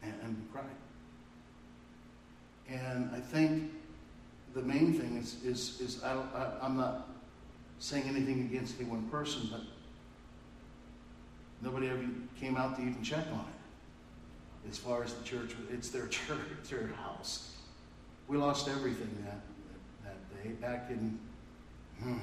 and, 0.01 0.13
and 0.23 0.37
we 0.37 0.43
cried. 0.51 0.65
And 2.69 3.11
I 3.15 3.19
think 3.19 3.71
the 4.53 4.61
main 4.61 4.93
thing 4.93 5.17
is, 5.17 5.43
is, 5.43 5.79
is 5.81 6.03
I, 6.03 6.13
I, 6.13 6.51
I'm 6.61 6.77
not 6.77 7.09
saying 7.79 8.05
anything 8.07 8.41
against 8.41 8.79
any 8.79 8.89
one 8.89 9.03
person, 9.09 9.47
but 9.51 9.61
nobody 11.61 11.89
ever 11.89 12.03
came 12.39 12.57
out 12.57 12.75
to 12.77 12.81
even 12.81 13.03
check 13.03 13.25
on 13.31 13.39
it. 13.39 14.69
As 14.69 14.77
far 14.77 15.03
as 15.03 15.13
the 15.13 15.23
church, 15.23 15.51
it's 15.71 15.89
their 15.89 16.07
church, 16.07 16.39
their 16.69 16.87
house. 16.87 17.52
We 18.33 18.39
lost 18.39 18.67
everything 18.67 19.15
that, 19.25 19.41
that 20.03 20.43
day 20.43 20.49
back 20.53 20.89
in, 20.89 21.19
hmm, 22.01 22.17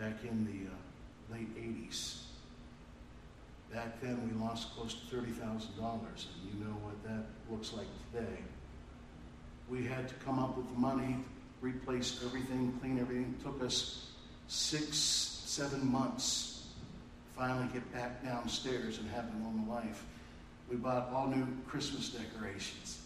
back 0.00 0.16
in 0.24 0.44
the 0.46 0.68
uh, 0.68 1.38
late 1.38 1.54
80s. 1.56 2.22
Back 3.72 4.00
then, 4.00 4.28
we 4.28 4.44
lost 4.44 4.74
close 4.74 4.94
to 4.94 5.16
$30,000, 5.16 5.22
and 5.38 5.62
you 5.78 6.64
know 6.64 6.74
what 6.82 7.00
that 7.04 7.24
looks 7.48 7.72
like 7.72 7.86
today. 8.12 8.42
We 9.70 9.84
had 9.84 10.08
to 10.08 10.14
come 10.16 10.40
up 10.40 10.56
with 10.56 10.68
money, 10.76 11.18
replace 11.60 12.20
everything, 12.24 12.76
clean 12.80 12.98
everything. 12.98 13.32
It 13.38 13.44
took 13.44 13.62
us 13.62 14.08
six, 14.48 14.96
seven 14.96 15.88
months 15.88 16.66
to 17.28 17.38
finally 17.38 17.68
get 17.72 17.92
back 17.92 18.24
downstairs 18.24 18.98
and 18.98 19.08
have 19.10 19.26
a 19.32 19.38
normal 19.38 19.72
life. 19.72 20.04
We 20.68 20.74
bought 20.74 21.12
all 21.12 21.28
new 21.28 21.46
Christmas 21.68 22.08
decorations. 22.08 23.02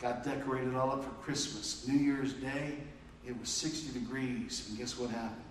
Got 0.00 0.24
decorated 0.24 0.74
all 0.74 0.92
up 0.92 1.04
for 1.04 1.10
Christmas. 1.22 1.86
New 1.86 1.98
Year's 1.98 2.32
Day, 2.32 2.76
it 3.26 3.38
was 3.38 3.50
60 3.50 3.98
degrees, 3.98 4.66
and 4.68 4.78
guess 4.78 4.98
what 4.98 5.10
happened? 5.10 5.42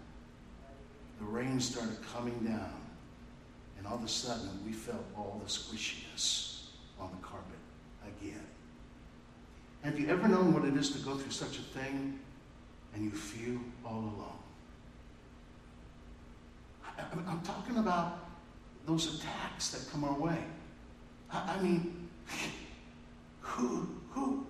The 1.19 1.25
rain 1.25 1.59
started 1.59 1.97
coming 2.13 2.37
down, 2.39 2.73
and 3.77 3.85
all 3.85 3.95
of 3.95 4.03
a 4.03 4.07
sudden 4.07 4.49
we 4.65 4.71
felt 4.71 5.05
all 5.15 5.39
the 5.43 5.49
squishiness 5.49 6.63
on 6.99 7.11
the 7.11 7.27
carpet 7.27 7.59
again. 8.07 8.45
Have 9.83 9.99
you 9.99 10.07
ever 10.09 10.27
known 10.27 10.53
what 10.53 10.65
it 10.65 10.75
is 10.75 10.89
to 10.91 10.99
go 10.99 11.15
through 11.15 11.31
such 11.31 11.59
a 11.59 11.61
thing 11.61 12.19
and 12.93 13.03
you 13.03 13.11
feel 13.11 13.59
all 13.85 13.99
alone? 13.99 14.39
I, 16.97 17.31
am 17.31 17.41
talking 17.41 17.77
about 17.77 18.29
those 18.85 19.19
attacks 19.19 19.69
that 19.71 19.89
come 19.91 20.03
our 20.03 20.17
way. 20.19 20.43
I, 21.31 21.55
I 21.57 21.61
mean, 21.61 22.09
who, 23.41 23.87
who, 24.19 24.45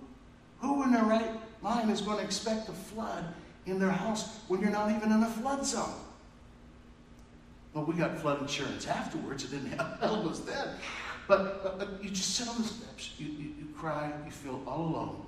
who 0.60 0.82
in 0.82 0.92
their 0.92 1.04
right 1.04 1.30
mind 1.62 1.90
is 1.90 2.00
going 2.00 2.18
to 2.18 2.24
expect 2.24 2.68
a 2.68 2.72
flood 2.72 3.24
in 3.66 3.78
their 3.78 3.90
house 3.90 4.40
when 4.48 4.60
you're 4.60 4.70
not 4.70 4.90
even 4.90 5.12
in 5.12 5.22
a 5.22 5.30
flood 5.30 5.64
zone? 5.64 5.94
Well, 7.72 7.84
we 7.84 7.94
got 7.94 8.18
flood 8.18 8.40
insurance 8.40 8.86
afterwards. 8.86 9.44
It 9.44 9.50
didn't 9.50 9.78
help 10.00 10.26
us 10.26 10.40
then. 10.40 10.68
But, 11.28 11.62
but, 11.62 11.78
but, 11.78 12.02
you 12.02 12.10
just 12.10 12.34
sit 12.34 12.48
on 12.48 12.56
the 12.56 12.64
steps, 12.64 13.12
you, 13.16 13.26
you, 13.26 13.52
you 13.60 13.68
cry, 13.76 14.12
you 14.24 14.32
feel 14.32 14.60
all 14.66 14.80
alone, 14.80 15.26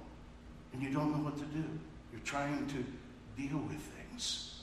and 0.73 0.83
you 0.83 0.91
don't 0.91 1.13
know 1.13 1.23
what 1.23 1.39
to 1.39 1.45
do. 1.45 1.65
You're 2.11 2.21
trying 2.25 2.67
to 2.67 2.85
deal 3.41 3.59
with 3.59 3.79
things. 3.79 4.63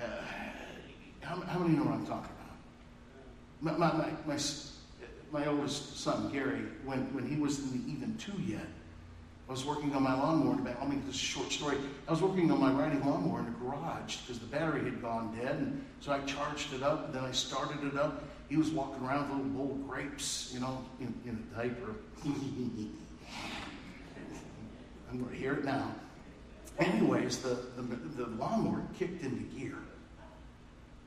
Uh, 0.00 0.06
how, 1.20 1.36
how 1.42 1.58
many 1.58 1.76
know 1.76 1.84
what 1.84 1.94
I'm 1.94 2.06
talking 2.06 2.30
about? 3.60 3.78
My, 3.78 3.92
my, 3.92 3.98
my, 3.98 4.10
my 4.26 4.36
oldest 5.46 6.00
son, 6.00 6.30
Gary, 6.32 6.62
when, 6.84 7.12
when 7.14 7.26
he 7.26 7.36
was 7.36 7.58
in 7.58 7.70
the 7.72 7.92
even 7.92 8.16
two 8.16 8.40
yet, 8.42 8.66
I 9.48 9.52
was 9.52 9.64
working 9.64 9.94
on 9.94 10.02
my 10.02 10.14
lawnmower. 10.14 10.74
I'll 10.80 10.88
make 10.88 11.06
this 11.06 11.14
a 11.14 11.18
short 11.18 11.52
story. 11.52 11.76
I 12.08 12.10
was 12.10 12.20
working 12.20 12.50
on 12.50 12.60
my 12.60 12.72
riding 12.72 13.04
lawnmower 13.06 13.38
in 13.40 13.44
the 13.44 13.52
garage 13.52 14.16
because 14.16 14.40
the 14.40 14.46
battery 14.46 14.82
had 14.84 15.00
gone 15.00 15.36
dead. 15.36 15.56
And 15.56 15.84
so 16.00 16.12
I 16.12 16.18
charged 16.20 16.72
it 16.72 16.82
up, 16.82 17.06
and 17.06 17.14
then 17.14 17.24
I 17.24 17.30
started 17.30 17.84
it 17.84 17.96
up. 17.96 18.24
He 18.48 18.56
was 18.56 18.70
walking 18.70 19.06
around 19.06 19.28
with 19.28 19.30
a 19.30 19.34
little 19.42 19.50
bowl 19.52 19.70
of 19.72 19.88
grapes, 19.88 20.50
you 20.52 20.60
know, 20.60 20.84
in, 21.00 21.14
in 21.24 21.44
a 21.52 21.56
diaper. 21.56 21.94
I'm 25.10 25.20
going 25.20 25.30
to 25.30 25.36
hear 25.36 25.54
it 25.54 25.64
now. 25.64 25.94
Anyways, 26.78 27.38
the, 27.38 27.58
the, 27.76 27.82
the 28.22 28.26
lawnmower 28.36 28.82
kicked 28.98 29.22
into 29.22 29.44
gear. 29.56 29.76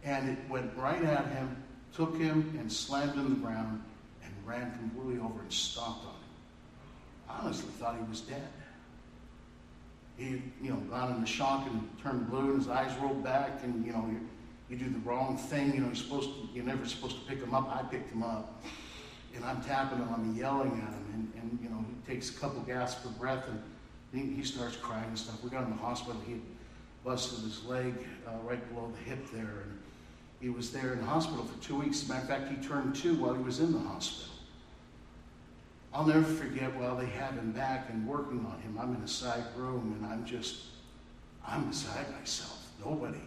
And 0.04 0.30
it 0.30 0.38
went 0.50 0.72
right 0.78 1.04
at 1.04 1.28
him, 1.28 1.62
took 1.94 2.18
him, 2.18 2.58
and 2.58 2.72
slammed 2.72 3.16
him 3.16 3.24
to 3.26 3.30
the 3.36 3.42
ground, 3.42 3.84
ran 4.50 4.72
completely 4.72 5.22
over 5.22 5.42
and 5.42 5.54
stomped 5.54 6.06
on 6.06 6.14
him. 6.14 6.20
I 7.30 7.46
honestly 7.46 7.70
thought 7.78 7.96
he 7.96 8.10
was 8.10 8.22
dead. 8.22 8.48
He, 10.18 10.42
you 10.62 10.72
know, 10.72 10.78
gone 10.90 11.16
into 11.16 11.28
shock 11.28 11.68
and 11.68 11.88
turned 12.02 12.30
blue, 12.30 12.52
and 12.52 12.58
his 12.58 12.68
eyes 12.68 12.92
rolled 13.00 13.24
back, 13.24 13.60
and 13.64 13.86
you 13.86 13.94
know, 13.94 14.06
you, 14.10 14.28
you 14.70 14.76
do 14.84 14.90
the 14.92 15.00
wrong 15.00 15.38
thing. 15.38 15.74
You 15.74 15.82
know, 15.82 15.86
you're 15.88 15.96
supposed 15.96 16.30
to, 16.30 16.50
you're 16.54 16.66
never 16.66 16.86
supposed 16.86 17.16
to 17.18 17.26
pick 17.28 17.40
him 17.40 17.54
up. 17.54 17.74
I 17.74 17.84
picked 17.84 18.12
him 18.12 18.24
up, 18.24 18.62
and 19.36 19.46
I'm 19.46 19.62
tapping 19.62 20.00
him, 20.00 20.10
I'm 20.14 20.36
yelling 20.36 20.72
at 20.72 20.94
him, 20.94 21.06
and, 21.14 21.42
and 21.42 21.60
you 21.64 21.70
know, 21.70 21.86
he 21.88 22.14
takes 22.14 22.32
a 22.32 22.40
couple 22.40 22.60
gasps 22.62 23.06
of 23.06 23.18
breath, 23.18 23.46
and 23.48 23.62
he, 24.12 24.36
he 24.36 24.44
starts 24.44 24.76
crying 24.76 25.06
and 25.06 25.18
stuff. 25.18 25.42
We 25.44 25.52
got 25.52 25.64
him 25.64 25.74
to 25.74 25.78
the 25.78 25.86
hospital. 25.86 26.20
He 26.26 26.34
had 26.34 26.42
busted 27.06 27.46
his 27.46 27.64
leg 27.64 27.94
uh, 28.28 28.32
right 28.44 28.68
below 28.74 28.92
the 28.92 29.10
hip 29.10 29.20
there, 29.32 29.64
and 29.64 29.80
he 30.42 30.50
was 30.50 30.72
there 30.72 30.94
in 30.94 31.00
the 31.00 31.06
hospital 31.06 31.46
for 31.46 31.64
two 31.64 31.80
weeks. 31.80 32.02
As 32.02 32.10
a 32.10 32.14
matter 32.14 32.24
of 32.24 32.30
fact, 32.30 32.52
he 32.52 32.68
turned 32.68 32.96
two 32.96 33.16
while 33.16 33.36
he 33.36 33.44
was 33.44 33.60
in 33.60 33.72
the 33.72 33.80
hospital. 33.80 34.34
I'll 35.94 36.06
never 36.06 36.24
forget 36.24 36.76
while 36.76 36.96
they 36.96 37.08
had 37.08 37.34
him 37.34 37.52
back 37.52 37.90
and 37.90 38.08
working 38.08 38.46
on 38.46 38.62
him, 38.62 38.78
I'm 38.80 38.96
in 38.96 39.02
a 39.02 39.08
side 39.08 39.44
room 39.56 39.98
and 39.98 40.12
I'm 40.12 40.26
just, 40.26 40.66
I'm 41.46 41.68
beside 41.68 42.06
myself. 42.20 42.68
Nobody, 42.86 43.22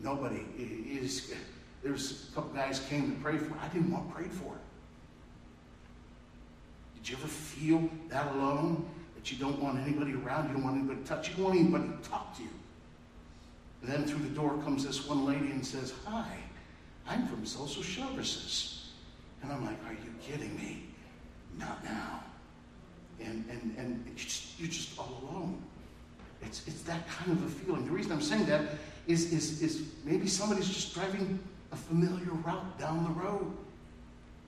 nobody 0.00 0.44
is, 0.58 1.34
there's 1.82 2.28
a 2.30 2.34
couple 2.34 2.54
guys 2.54 2.80
came 2.88 3.14
to 3.14 3.20
pray 3.22 3.36
for 3.36 3.54
I 3.60 3.68
didn't 3.68 3.90
want 3.90 4.12
prayed 4.12 4.32
for. 4.32 4.56
Did 6.96 7.10
you 7.10 7.16
ever 7.16 7.28
feel 7.28 7.88
that 8.08 8.34
alone? 8.34 8.88
That 9.14 9.30
you 9.30 9.38
don't 9.38 9.60
want 9.60 9.78
anybody 9.78 10.14
around, 10.14 10.48
you 10.48 10.54
don't 10.54 10.64
want 10.64 10.76
anybody 10.78 11.00
to 11.00 11.06
touch, 11.06 11.28
you 11.28 11.34
don't 11.34 11.44
want 11.44 11.58
anybody 11.58 11.88
to 11.88 12.08
talk 12.08 12.36
to 12.36 12.42
you. 12.42 12.48
And 13.82 13.92
then 13.92 14.04
through 14.04 14.24
the 14.26 14.34
door 14.34 14.56
comes 14.64 14.84
this 14.84 15.06
one 15.06 15.26
lady 15.26 15.50
and 15.50 15.64
says, 15.64 15.92
Hi, 16.06 16.36
I'm 17.06 17.26
from 17.28 17.44
social 17.44 17.82
services. 17.82 18.88
And 19.42 19.52
I'm 19.52 19.64
like, 19.64 19.78
Are 19.86 19.92
you 19.92 20.14
kidding 20.22 20.56
me? 20.56 20.85
Not 21.58 21.82
now. 21.84 22.22
And, 23.20 23.44
and, 23.50 23.74
and 23.78 24.04
you're 24.06 24.16
just, 24.16 24.60
you're 24.60 24.68
just 24.68 24.98
all 24.98 25.22
alone. 25.22 25.62
It's, 26.42 26.66
it's 26.66 26.82
that 26.82 27.08
kind 27.08 27.32
of 27.32 27.44
a 27.44 27.48
feeling. 27.48 27.86
The 27.86 27.92
reason 27.92 28.12
I'm 28.12 28.20
saying 28.20 28.46
that 28.46 28.62
is, 29.06 29.32
is, 29.32 29.62
is 29.62 29.88
maybe 30.04 30.26
somebody's 30.28 30.68
just 30.68 30.94
driving 30.94 31.38
a 31.72 31.76
familiar 31.76 32.30
route 32.44 32.78
down 32.78 33.04
the 33.04 33.20
road. 33.20 33.52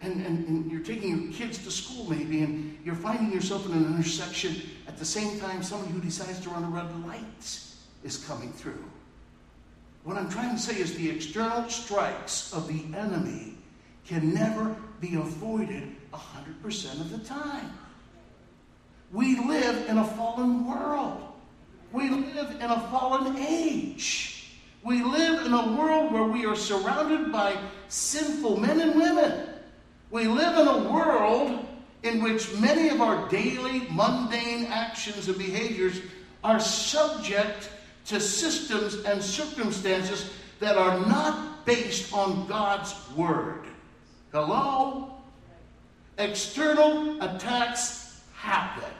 And, 0.00 0.24
and, 0.24 0.46
and 0.46 0.70
you're 0.70 0.82
taking 0.82 1.24
your 1.24 1.32
kids 1.32 1.58
to 1.64 1.70
school 1.70 2.08
maybe, 2.08 2.42
and 2.42 2.78
you're 2.84 2.94
finding 2.94 3.32
yourself 3.32 3.66
in 3.66 3.72
an 3.72 3.96
intersection 3.96 4.62
at 4.86 4.96
the 4.96 5.04
same 5.04 5.40
time 5.40 5.62
somebody 5.62 5.92
who 5.92 6.00
decides 6.00 6.38
to 6.40 6.50
run 6.50 6.62
a 6.62 6.68
red 6.68 7.06
light 7.06 7.58
is 8.04 8.24
coming 8.26 8.52
through. 8.52 8.84
What 10.04 10.16
I'm 10.16 10.28
trying 10.28 10.54
to 10.54 10.60
say 10.60 10.80
is 10.80 10.94
the 10.94 11.10
external 11.10 11.68
strikes 11.68 12.52
of 12.52 12.68
the 12.68 12.96
enemy 12.96 13.54
can 14.06 14.32
never 14.32 14.76
be 15.00 15.16
avoided 15.16 15.96
100% 16.18 17.00
of 17.00 17.10
the 17.10 17.18
time. 17.18 17.72
We 19.12 19.38
live 19.38 19.88
in 19.88 19.98
a 19.98 20.04
fallen 20.04 20.66
world. 20.66 21.20
We 21.92 22.10
live 22.10 22.50
in 22.60 22.70
a 22.70 22.80
fallen 22.90 23.36
age. 23.38 24.58
We 24.82 25.02
live 25.02 25.46
in 25.46 25.52
a 25.52 25.76
world 25.76 26.12
where 26.12 26.24
we 26.24 26.44
are 26.44 26.56
surrounded 26.56 27.32
by 27.32 27.56
sinful 27.88 28.58
men 28.58 28.80
and 28.80 28.94
women. 28.94 29.48
We 30.10 30.26
live 30.26 30.58
in 30.58 30.68
a 30.68 30.92
world 30.92 31.66
in 32.02 32.22
which 32.22 32.52
many 32.54 32.88
of 32.88 33.00
our 33.00 33.28
daily 33.28 33.86
mundane 33.90 34.66
actions 34.66 35.28
and 35.28 35.38
behaviors 35.38 36.00
are 36.44 36.60
subject 36.60 37.70
to 38.06 38.20
systems 38.20 38.94
and 39.04 39.22
circumstances 39.22 40.30
that 40.60 40.76
are 40.76 40.98
not 41.06 41.66
based 41.66 42.12
on 42.12 42.46
God's 42.46 42.94
Word. 43.16 43.66
Hello? 44.32 45.17
External 46.18 47.22
attacks 47.22 48.20
happen. 48.34 48.90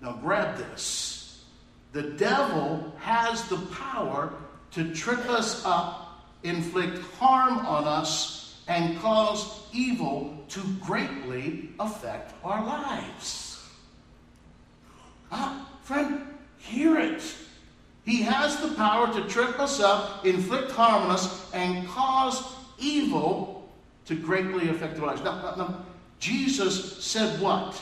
Now, 0.00 0.18
grab 0.20 0.58
this. 0.58 1.44
The 1.92 2.02
devil 2.02 2.92
has 2.98 3.48
the 3.48 3.58
power 3.58 4.32
to 4.72 4.92
trip 4.92 5.30
us 5.30 5.64
up, 5.64 6.26
inflict 6.42 6.98
harm 7.18 7.64
on 7.64 7.84
us, 7.84 8.60
and 8.66 8.98
cause 8.98 9.62
evil 9.72 10.44
to 10.48 10.60
greatly 10.80 11.70
affect 11.78 12.34
our 12.42 12.64
lives. 12.64 13.62
Ah, 15.30 15.68
friend, 15.82 16.22
hear 16.58 16.98
it. 16.98 17.22
He 18.04 18.22
has 18.22 18.56
the 18.60 18.74
power 18.74 19.12
to 19.14 19.28
trip 19.28 19.60
us 19.60 19.80
up, 19.80 20.26
inflict 20.26 20.72
harm 20.72 21.04
on 21.04 21.10
us, 21.12 21.52
and 21.54 21.86
cause 21.88 22.42
evil 22.78 23.53
to 24.06 24.14
greatly 24.14 24.68
affect 24.68 24.98
our 24.98 25.06
lives. 25.06 25.22
Now, 25.22 25.40
now, 25.42 25.54
now, 25.56 25.84
Jesus 26.18 27.02
said 27.04 27.40
what? 27.40 27.80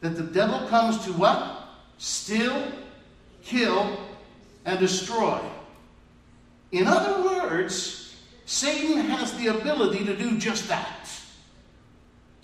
That 0.00 0.16
the 0.16 0.22
devil 0.22 0.66
comes 0.68 1.04
to 1.04 1.12
what? 1.12 1.68
Steal, 1.98 2.70
kill, 3.42 3.98
and 4.64 4.78
destroy. 4.78 5.40
In 6.72 6.86
other 6.86 7.22
words, 7.24 8.16
Satan 8.46 8.98
has 8.98 9.36
the 9.38 9.48
ability 9.48 10.04
to 10.04 10.16
do 10.16 10.38
just 10.38 10.68
that 10.68 10.98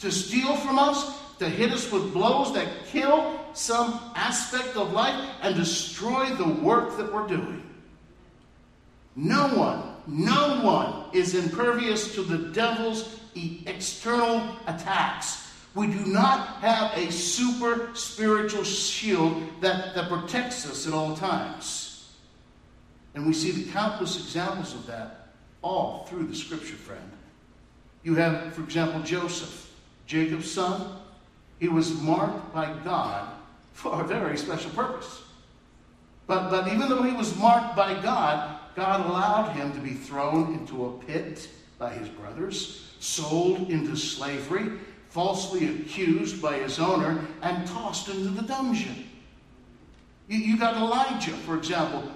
to 0.05 0.12
steal 0.12 0.55
from 0.57 0.79
us, 0.79 1.18
to 1.39 1.49
hit 1.49 1.72
us 1.72 1.91
with 1.91 2.12
blows 2.12 2.53
that 2.53 2.68
kill 2.87 3.41
some 3.55 3.99
aspect 4.14 4.77
of 4.77 4.93
life, 4.93 5.31
and 5.43 5.55
destroy 5.55 6.27
the 6.35 6.49
work 6.49 6.97
that 6.99 7.12
we're 7.12 7.27
doing. 7.27 7.62
No 9.16 9.49
one, 9.49 9.93
no 10.07 10.61
one 10.62 11.05
is 11.12 11.34
impervious 11.34 12.14
to 12.14 12.22
the 12.22 12.52
devil's 12.52 13.20
external 13.66 14.57
attacks. 14.66 15.52
We 15.74 15.88
do 15.88 16.05
not 16.07 16.61
have 16.61 16.96
a 16.96 17.11
super 17.11 17.90
spiritual 17.94 18.62
shield 18.64 19.42
that, 19.61 19.94
that 19.94 20.09
protects 20.09 20.68
us 20.70 20.86
at 20.86 20.94
all 20.94 21.16
times. 21.16 22.14
And 23.14 23.26
we 23.26 23.32
see 23.32 23.50
the 23.50 23.70
countless 23.72 24.16
examples 24.16 24.74
of 24.74 24.86
that 24.86 25.28
all 25.62 26.07
through 26.09 26.26
the 26.26 26.34
scripture, 26.34 26.76
friend. 26.76 27.11
You 28.02 28.14
have, 28.16 28.55
for 28.55 28.62
example, 28.62 29.00
Joseph, 29.02 29.72
Jacob's 30.07 30.50
son. 30.50 30.98
He 31.59 31.68
was 31.68 31.98
marked 32.02 32.52
by 32.52 32.72
God 32.84 33.32
for 33.72 34.00
a 34.02 34.07
very 34.07 34.36
special 34.36 34.70
purpose. 34.72 35.22
But, 36.26 36.50
but 36.50 36.68
even 36.68 36.88
though 36.88 37.02
he 37.02 37.12
was 37.12 37.36
marked 37.38 37.76
by 37.76 38.00
God, 38.02 38.53
God 38.75 39.07
allowed 39.07 39.53
him 39.53 39.72
to 39.72 39.81
be 39.81 39.95
thrown 39.95 40.55
into 40.55 40.87
a 40.87 40.99
pit 41.05 41.49
by 41.79 41.91
his 41.91 42.09
brothers, 42.09 42.95
sold 42.99 43.70
into 43.70 43.97
slavery, 43.97 44.72
falsely 45.09 45.68
accused 45.68 46.43
by 46.43 46.59
his 46.59 46.79
owner, 46.79 47.25
and 47.43 47.66
tossed 47.68 48.09
into 48.09 48.31
the 48.31 48.43
dungeon. 48.43 49.09
You, 50.28 50.39
you 50.39 50.59
got 50.59 50.77
Elijah, 50.77 51.32
for 51.32 51.57
example, 51.57 52.11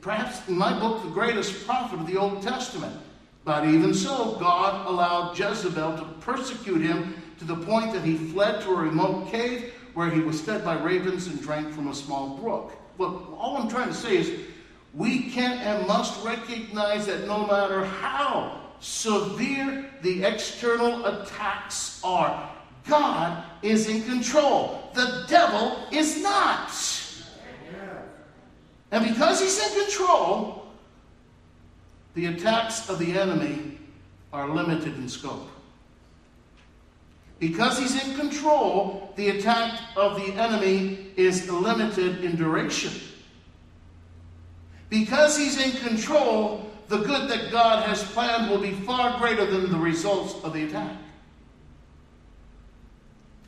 perhaps 0.00 0.46
in 0.48 0.56
my 0.56 0.78
book, 0.78 1.02
the 1.02 1.10
greatest 1.10 1.66
prophet 1.66 1.98
of 1.98 2.06
the 2.06 2.16
Old 2.16 2.42
Testament. 2.42 2.94
But 3.44 3.64
even 3.64 3.94
so, 3.94 4.36
God 4.38 4.86
allowed 4.86 5.38
Jezebel 5.38 5.98
to 5.98 6.04
persecute 6.20 6.82
him 6.82 7.14
to 7.38 7.44
the 7.44 7.56
point 7.56 7.92
that 7.92 8.04
he 8.04 8.16
fled 8.16 8.60
to 8.62 8.70
a 8.70 8.74
remote 8.74 9.30
cave 9.30 9.72
where 9.94 10.10
he 10.10 10.20
was 10.20 10.40
fed 10.40 10.64
by 10.64 10.78
ravens 10.78 11.26
and 11.26 11.40
drank 11.40 11.72
from 11.72 11.88
a 11.88 11.94
small 11.94 12.36
brook. 12.36 12.72
Well, 12.98 13.36
all 13.38 13.56
I'm 13.56 13.68
trying 13.68 13.88
to 13.88 13.94
say 13.94 14.16
is 14.16 14.40
we 14.96 15.30
can 15.30 15.58
and 15.58 15.86
must 15.86 16.24
recognize 16.24 17.06
that 17.06 17.26
no 17.26 17.46
matter 17.46 17.84
how 17.84 18.60
severe 18.80 19.90
the 20.00 20.24
external 20.24 21.04
attacks 21.04 22.00
are, 22.02 22.50
God 22.88 23.44
is 23.62 23.88
in 23.88 24.02
control. 24.04 24.90
The 24.94 25.24
devil 25.28 25.86
is 25.92 26.22
not. 26.22 26.72
And 28.90 29.06
because 29.06 29.40
he's 29.40 29.58
in 29.58 29.84
control, 29.84 30.66
the 32.14 32.26
attacks 32.26 32.88
of 32.88 32.98
the 32.98 33.18
enemy 33.18 33.78
are 34.32 34.48
limited 34.48 34.96
in 34.96 35.08
scope. 35.08 35.48
Because 37.38 37.78
he's 37.78 38.02
in 38.02 38.16
control, 38.16 39.12
the 39.16 39.28
attack 39.30 39.78
of 39.94 40.16
the 40.16 40.32
enemy 40.40 41.08
is 41.16 41.50
limited 41.50 42.24
in 42.24 42.36
duration. 42.36 42.92
Because 44.88 45.36
he's 45.36 45.60
in 45.60 45.72
control, 45.86 46.70
the 46.88 46.98
good 46.98 47.28
that 47.28 47.50
God 47.50 47.84
has 47.88 48.02
planned 48.12 48.50
will 48.50 48.60
be 48.60 48.72
far 48.72 49.18
greater 49.18 49.44
than 49.44 49.70
the 49.70 49.78
results 49.78 50.34
of 50.44 50.52
the 50.52 50.64
attack. 50.64 50.96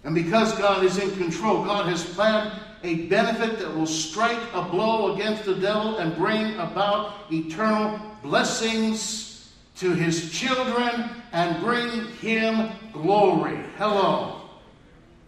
And 0.04 0.14
because 0.14 0.56
God 0.58 0.84
is 0.84 0.98
in 0.98 1.10
control, 1.16 1.64
God 1.64 1.86
has 1.88 2.04
planned 2.04 2.60
a 2.82 3.06
benefit 3.06 3.58
that 3.58 3.74
will 3.74 3.86
strike 3.86 4.38
a 4.54 4.62
blow 4.62 5.14
against 5.14 5.44
the 5.44 5.54
devil 5.54 5.98
and 5.98 6.16
bring 6.16 6.54
about 6.54 7.14
eternal 7.30 8.00
blessings 8.22 9.52
to 9.76 9.92
his 9.92 10.32
children 10.32 11.10
and 11.32 11.62
bring 11.62 12.06
him 12.16 12.70
glory. 12.92 13.58
Hello. 13.76 14.40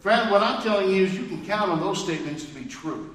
Friend, 0.01 0.31
what 0.31 0.43
I'm 0.43 0.63
telling 0.63 0.91
you 0.91 1.05
is 1.05 1.15
you 1.15 1.27
can 1.27 1.45
count 1.45 1.71
on 1.71 1.81
those 1.81 2.03
statements 2.03 2.45
to 2.45 2.55
be 2.55 2.65
true 2.65 3.15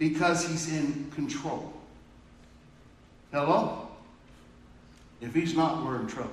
because 0.00 0.48
he's 0.48 0.72
in 0.72 1.10
control. 1.14 1.70
Hello? 3.32 3.86
If 5.20 5.34
he's 5.34 5.54
not, 5.54 5.84
we're 5.84 6.00
in 6.00 6.06
trouble. 6.06 6.32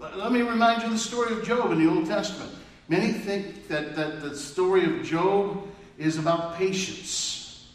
Let 0.00 0.32
me 0.32 0.42
remind 0.42 0.82
you 0.82 0.90
the 0.90 0.98
story 0.98 1.32
of 1.32 1.44
Job 1.44 1.70
in 1.70 1.82
the 1.82 1.88
Old 1.88 2.06
Testament. 2.06 2.50
Many 2.88 3.12
think 3.12 3.68
that, 3.68 3.94
that 3.94 4.20
the 4.20 4.36
story 4.36 4.84
of 4.84 5.04
Job 5.04 5.64
is 5.96 6.18
about 6.18 6.56
patience. 6.56 7.70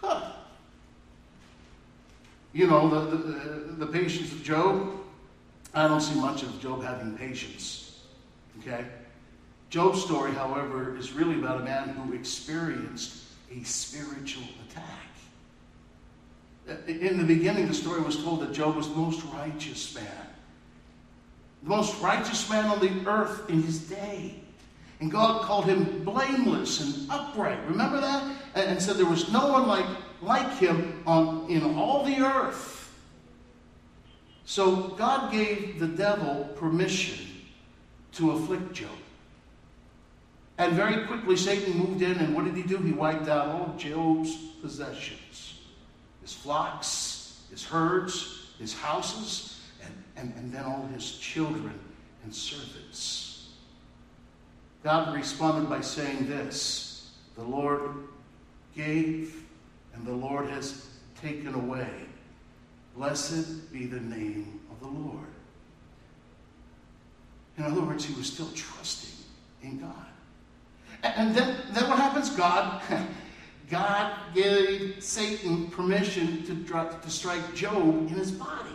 Huh. 0.00 0.32
You 2.54 2.66
know, 2.66 2.88
the, 2.88 3.16
the, 3.16 3.84
the 3.84 3.86
patience 3.86 4.32
of 4.32 4.42
Job. 4.42 4.90
I 5.74 5.86
don't 5.86 6.00
see 6.00 6.18
much 6.18 6.42
of 6.42 6.58
Job 6.62 6.82
having 6.82 7.14
patience. 7.14 8.04
Okay? 8.60 8.86
Job's 9.68 10.02
story, 10.02 10.32
however, 10.32 10.96
is 10.96 11.12
really 11.12 11.34
about 11.34 11.60
a 11.60 11.64
man 11.64 11.90
who 11.90 12.14
experienced 12.14 13.29
a 13.50 13.64
spiritual 13.64 14.44
attack. 14.68 15.08
In 16.86 17.18
the 17.18 17.24
beginning, 17.24 17.66
the 17.66 17.74
story 17.74 18.00
was 18.00 18.22
told 18.22 18.40
that 18.40 18.52
Job 18.52 18.76
was 18.76 18.88
the 18.88 18.94
most 18.94 19.24
righteous 19.34 19.94
man. 19.94 20.04
the 21.62 21.68
most 21.68 22.00
righteous 22.00 22.48
man 22.48 22.66
on 22.66 22.80
the 22.80 23.10
earth 23.10 23.48
in 23.50 23.62
his 23.62 23.80
day. 23.88 24.34
And 25.00 25.10
God 25.10 25.42
called 25.42 25.64
him 25.64 26.04
blameless 26.04 26.80
and 26.80 27.10
upright. 27.10 27.58
Remember 27.66 28.00
that? 28.00 28.22
And, 28.54 28.70
and 28.70 28.82
said 28.82 28.96
there 28.96 29.06
was 29.06 29.30
no 29.32 29.48
one 29.50 29.66
like, 29.66 29.86
like 30.20 30.58
him 30.58 31.02
on, 31.06 31.48
in 31.48 31.62
all 31.62 32.04
the 32.04 32.20
earth. 32.20 32.76
So 34.44 34.88
God 34.88 35.32
gave 35.32 35.78
the 35.78 35.86
devil 35.86 36.50
permission 36.56 37.26
to 38.12 38.32
afflict 38.32 38.72
Job. 38.72 38.90
And 40.60 40.74
very 40.74 41.06
quickly, 41.06 41.38
Satan 41.38 41.78
moved 41.78 42.02
in, 42.02 42.18
and 42.18 42.34
what 42.34 42.44
did 42.44 42.54
he 42.54 42.62
do? 42.62 42.76
He 42.76 42.92
wiped 42.92 43.28
out 43.28 43.46
all 43.46 43.70
of 43.70 43.78
Job's 43.78 44.36
possessions 44.60 45.54
his 46.20 46.34
flocks, 46.34 47.44
his 47.50 47.64
herds, 47.64 48.50
his 48.58 48.74
houses, 48.74 49.58
and, 49.82 49.94
and, 50.18 50.34
and 50.36 50.52
then 50.52 50.62
all 50.64 50.86
his 50.92 51.12
children 51.12 51.72
and 52.24 52.34
servants. 52.34 53.48
God 54.84 55.14
responded 55.14 55.70
by 55.70 55.80
saying 55.80 56.28
this 56.28 57.14
The 57.36 57.42
Lord 57.42 57.92
gave, 58.76 59.42
and 59.94 60.06
the 60.06 60.12
Lord 60.12 60.46
has 60.50 60.90
taken 61.22 61.54
away. 61.54 61.88
Blessed 62.94 63.72
be 63.72 63.86
the 63.86 64.00
name 64.00 64.60
of 64.70 64.78
the 64.80 64.94
Lord. 64.94 65.26
In 67.56 67.64
other 67.64 67.80
words, 67.80 68.04
he 68.04 68.12
was 68.12 68.30
still 68.30 68.50
trusting 68.54 69.24
in 69.62 69.80
God. 69.80 70.09
And 71.02 71.34
then, 71.34 71.56
then 71.70 71.88
what 71.88 71.98
happens? 71.98 72.30
God, 72.30 72.82
God 73.70 74.12
gave 74.34 75.02
Satan 75.02 75.68
permission 75.68 76.44
to, 76.44 76.64
to 76.64 77.10
strike 77.10 77.54
Job 77.54 78.08
in 78.08 78.08
his 78.08 78.30
body. 78.30 78.70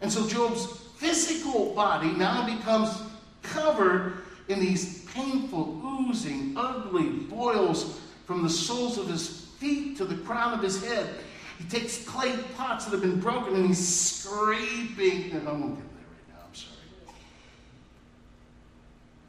And 0.00 0.12
so 0.12 0.26
Job's 0.28 0.66
physical 0.96 1.74
body 1.74 2.12
now 2.12 2.46
becomes 2.46 3.02
covered 3.42 4.22
in 4.48 4.60
these 4.60 5.04
painful, 5.06 5.80
oozing, 5.84 6.54
ugly 6.56 7.08
boils 7.08 8.00
from 8.26 8.42
the 8.42 8.50
soles 8.50 8.98
of 8.98 9.08
his 9.08 9.46
feet 9.58 9.96
to 9.96 10.04
the 10.04 10.16
crown 10.16 10.52
of 10.52 10.62
his 10.62 10.84
head. 10.84 11.08
He 11.58 11.64
takes 11.64 12.04
clay 12.04 12.36
pots 12.56 12.84
that 12.84 12.92
have 12.92 13.00
been 13.00 13.20
broken 13.20 13.54
and 13.54 13.66
he's 13.66 13.86
scraping. 13.86 15.32
And 15.32 15.48
I 15.48 15.52
won't 15.52 15.76
get 15.76 15.88
there 15.94 16.06
right 16.10 16.28
now, 16.28 16.44
I'm 16.46 16.54
sorry. 16.54 17.16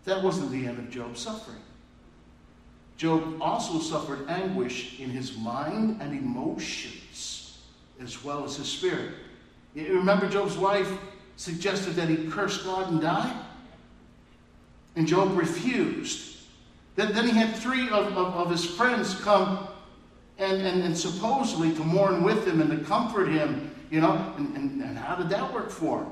That 0.06 0.24
wasn't 0.24 0.52
the 0.52 0.66
end 0.66 0.80
of 0.80 0.90
Job's 0.90 1.22
suffering. 1.22 1.62
Job 2.98 3.42
also 3.42 3.80
suffered 3.80 4.28
anguish 4.30 5.00
in 5.00 5.10
his 5.10 5.38
mind 5.38 6.02
and 6.02 6.18
emotions, 6.18 7.60
as 8.02 8.24
well 8.24 8.46
as 8.46 8.56
his 8.56 8.68
spirit. 8.68 9.12
You 9.74 9.96
remember 9.96 10.30
Job's 10.30 10.58
wife 10.58 10.90
suggested 11.36 11.96
that 11.96 12.08
he 12.08 12.30
curse 12.30 12.64
God 12.64 12.92
and 12.92 13.02
die? 13.02 13.42
And 14.96 15.06
Job 15.06 15.38
refused. 15.38 16.38
Then, 16.96 17.28
he 17.28 17.32
had 17.32 17.54
three 17.56 17.90
of, 17.90 18.08
of, 18.18 18.34
of 18.36 18.50
his 18.50 18.64
friends 18.64 19.20
come 19.20 19.68
and, 20.38 20.62
and, 20.62 20.82
and, 20.82 20.98
supposedly 20.98 21.74
to 21.74 21.84
mourn 21.84 22.24
with 22.24 22.48
him 22.48 22.62
and 22.62 22.70
to 22.72 22.78
comfort 22.86 23.28
him, 23.28 23.76
you 23.92 24.00
know. 24.00 24.34
And, 24.38 24.56
and, 24.56 24.82
and 24.82 24.98
how 24.98 25.16
did 25.16 25.28
that 25.30 25.54
work 25.54 25.70
for 25.70 26.04
him? 26.04 26.12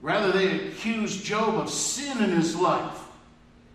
Rather, 0.00 0.32
they 0.32 0.68
accused 0.68 1.24
Job 1.24 1.56
of 1.56 1.68
sin 1.68 2.22
in 2.22 2.30
his 2.30 2.56
life. 2.56 3.03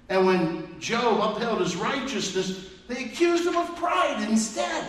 And 0.10 0.26
when 0.26 0.80
Job 0.80 1.38
upheld 1.38 1.61
his 1.61 1.76
righteousness, 1.76 2.69
they 2.88 3.06
accused 3.06 3.45
him 3.45 3.56
of 3.56 3.76
pride 3.76 4.27
instead. 4.27 4.86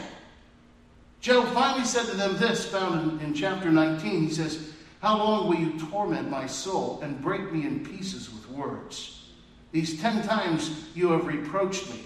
Job 1.21 1.47
finally 1.53 1.85
said 1.85 2.07
to 2.07 2.17
them 2.17 2.39
this, 2.39 2.67
found 2.67 3.21
in, 3.21 3.27
in 3.27 3.35
chapter 3.35 3.71
19. 3.71 4.23
He 4.23 4.31
says, 4.31 4.73
How 5.03 5.19
long 5.19 5.49
will 5.49 5.59
you 5.59 5.79
torment 5.91 6.31
my 6.31 6.47
soul 6.47 7.01
and 7.03 7.21
break 7.21 7.53
me 7.53 7.67
in 7.67 7.85
pieces 7.85 8.33
with 8.33 8.49
words? 8.51 9.29
These 9.73 10.01
ten 10.01 10.27
times 10.27 10.87
you 10.95 11.11
have 11.11 11.27
reproached 11.27 11.91
me. 11.91 12.03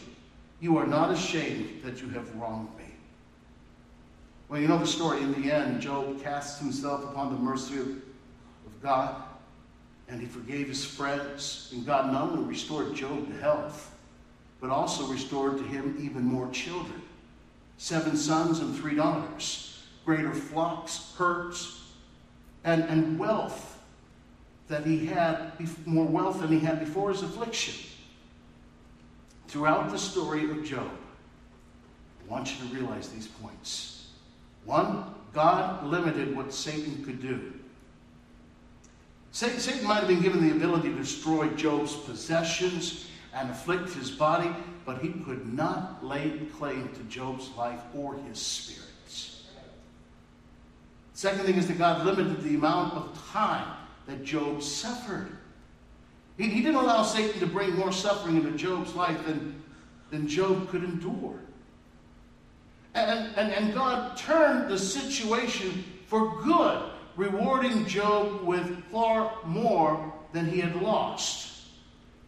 You 0.60 0.76
are 0.76 0.86
not 0.86 1.10
ashamed 1.12 1.82
that 1.84 2.02
you 2.02 2.08
have 2.08 2.34
wronged 2.34 2.76
me. 2.76 2.84
Well, 4.48 4.60
you 4.60 4.66
know 4.66 4.78
the 4.78 4.86
story. 4.86 5.22
In 5.22 5.40
the 5.40 5.52
end, 5.52 5.80
Job 5.80 6.20
casts 6.20 6.58
himself 6.58 7.04
upon 7.04 7.32
the 7.32 7.38
mercy 7.38 7.78
of, 7.78 7.86
of 7.86 8.82
God 8.82 9.22
and 10.08 10.20
he 10.20 10.26
forgave 10.26 10.68
his 10.68 10.84
friends. 10.84 11.70
And 11.72 11.86
God 11.86 12.12
not 12.12 12.30
only 12.30 12.44
restored 12.44 12.94
Job 12.94 13.26
to 13.28 13.40
health, 13.40 13.94
but 14.60 14.70
also 14.70 15.06
restored 15.06 15.58
to 15.58 15.64
him 15.64 15.96
even 16.00 16.22
more 16.22 16.50
children 16.50 17.02
seven 17.76 18.16
sons 18.16 18.60
and 18.60 18.74
three 18.76 18.94
daughters, 18.94 19.82
greater 20.04 20.32
flocks, 20.32 21.12
herds, 21.18 21.82
and, 22.62 22.82
and 22.84 23.18
wealth 23.18 23.82
that 24.68 24.86
he 24.86 25.06
had, 25.06 25.52
more 25.84 26.06
wealth 26.06 26.40
than 26.40 26.50
he 26.50 26.60
had 26.60 26.80
before 26.80 27.10
his 27.10 27.22
affliction. 27.22 27.74
Throughout 29.48 29.90
the 29.90 29.98
story 29.98 30.50
of 30.50 30.64
Job, 30.64 30.90
I 32.26 32.30
want 32.30 32.52
you 32.52 32.68
to 32.68 32.74
realize 32.74 33.08
these 33.08 33.26
points. 33.26 34.08
One, 34.64 35.04
God 35.32 35.84
limited 35.84 36.34
what 36.34 36.52
Satan 36.52 37.04
could 37.04 37.20
do. 37.20 37.53
Satan 39.34 39.84
might 39.84 39.96
have 39.96 40.06
been 40.06 40.22
given 40.22 40.48
the 40.48 40.54
ability 40.54 40.90
to 40.90 40.94
destroy 40.94 41.48
Job's 41.48 41.96
possessions 41.96 43.08
and 43.34 43.50
afflict 43.50 43.92
his 43.92 44.08
body, 44.08 44.48
but 44.86 45.02
he 45.02 45.08
could 45.08 45.52
not 45.52 46.04
lay 46.04 46.38
claim 46.56 46.88
to 46.90 47.02
Job's 47.12 47.50
life 47.56 47.80
or 47.96 48.14
his 48.14 48.38
spirits. 48.38 49.46
Second 51.14 51.46
thing 51.46 51.56
is 51.56 51.66
that 51.66 51.78
God 51.78 52.06
limited 52.06 52.44
the 52.44 52.54
amount 52.54 52.94
of 52.94 53.28
time 53.32 53.66
that 54.06 54.22
Job 54.22 54.62
suffered. 54.62 55.36
He, 56.38 56.44
he 56.44 56.62
didn't 56.62 56.76
allow 56.76 57.02
Satan 57.02 57.40
to 57.40 57.46
bring 57.48 57.74
more 57.74 57.90
suffering 57.90 58.36
into 58.36 58.52
Job's 58.52 58.94
life 58.94 59.26
than, 59.26 59.60
than 60.12 60.28
Job 60.28 60.68
could 60.68 60.84
endure. 60.84 61.40
And, 62.94 63.34
and, 63.36 63.50
and 63.50 63.74
God 63.74 64.16
turned 64.16 64.70
the 64.70 64.78
situation 64.78 65.84
for 66.06 66.40
good 66.44 66.93
rewarding 67.16 67.86
Job 67.86 68.42
with 68.42 68.84
far 68.90 69.38
more 69.44 70.12
than 70.32 70.48
he 70.48 70.60
had 70.60 70.76
lost. 70.76 71.52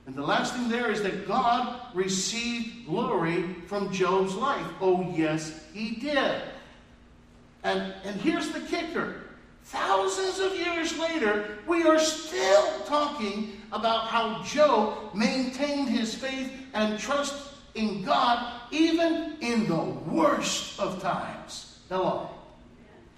And 0.06 0.14
the 0.14 0.22
last 0.22 0.54
thing 0.54 0.68
there 0.68 0.90
is 0.90 1.02
that 1.02 1.26
God 1.26 1.80
received 1.92 2.86
glory 2.86 3.54
from 3.66 3.92
Job's 3.92 4.34
life. 4.34 4.66
Oh, 4.80 5.12
yes, 5.16 5.64
he 5.72 5.96
did. 5.96 6.42
And, 7.64 7.92
and 8.04 8.20
here's 8.20 8.50
the 8.50 8.60
kicker 8.60 9.22
thousands 9.64 10.38
of 10.38 10.56
years 10.56 10.96
later, 10.96 11.58
we 11.66 11.82
are 11.82 11.98
still 11.98 12.80
talking 12.84 13.60
about 13.72 14.06
how 14.06 14.40
Job 14.44 15.12
maintained 15.12 15.88
his 15.88 16.14
faith 16.14 16.52
and 16.72 16.98
trust 16.98 17.54
in 17.74 18.04
God 18.04 18.60
even 18.70 19.36
in 19.40 19.66
the 19.66 19.82
worst 20.08 20.78
of 20.78 21.02
times. 21.02 21.80
Hello. 21.88 22.30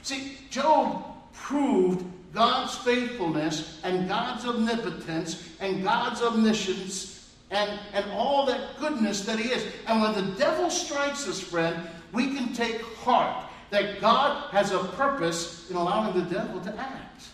See, 0.01 0.39
Job 0.49 1.05
proved 1.43 2.05
God's 2.35 2.77
faithfulness 2.77 3.81
and 3.85 4.09
God's 4.09 4.45
omnipotence 4.45 5.49
and 5.61 5.83
God's 5.83 6.21
omniscience 6.23 7.35
and, 7.51 7.81
and 7.93 8.11
all 8.13 8.47
that 8.47 8.79
goodness 8.79 9.25
that 9.25 9.39
He 9.39 9.51
is. 9.51 9.65
And 9.87 10.03
when 10.03 10.13
the 10.15 10.33
devil 10.39 10.71
strikes 10.71 11.27
us, 11.27 11.41
friend, 11.41 11.77
we 12.13 12.35
can 12.35 12.53
take 12.53 12.83
heart 12.97 13.47
that 13.71 14.01
God 14.01 14.51
has 14.51 14.73
a 14.73 14.79
purpose 14.79 15.71
in 15.71 15.77
allowing 15.77 16.15
the 16.15 16.35
devil 16.35 16.61
to 16.61 16.75
act. 16.79 17.29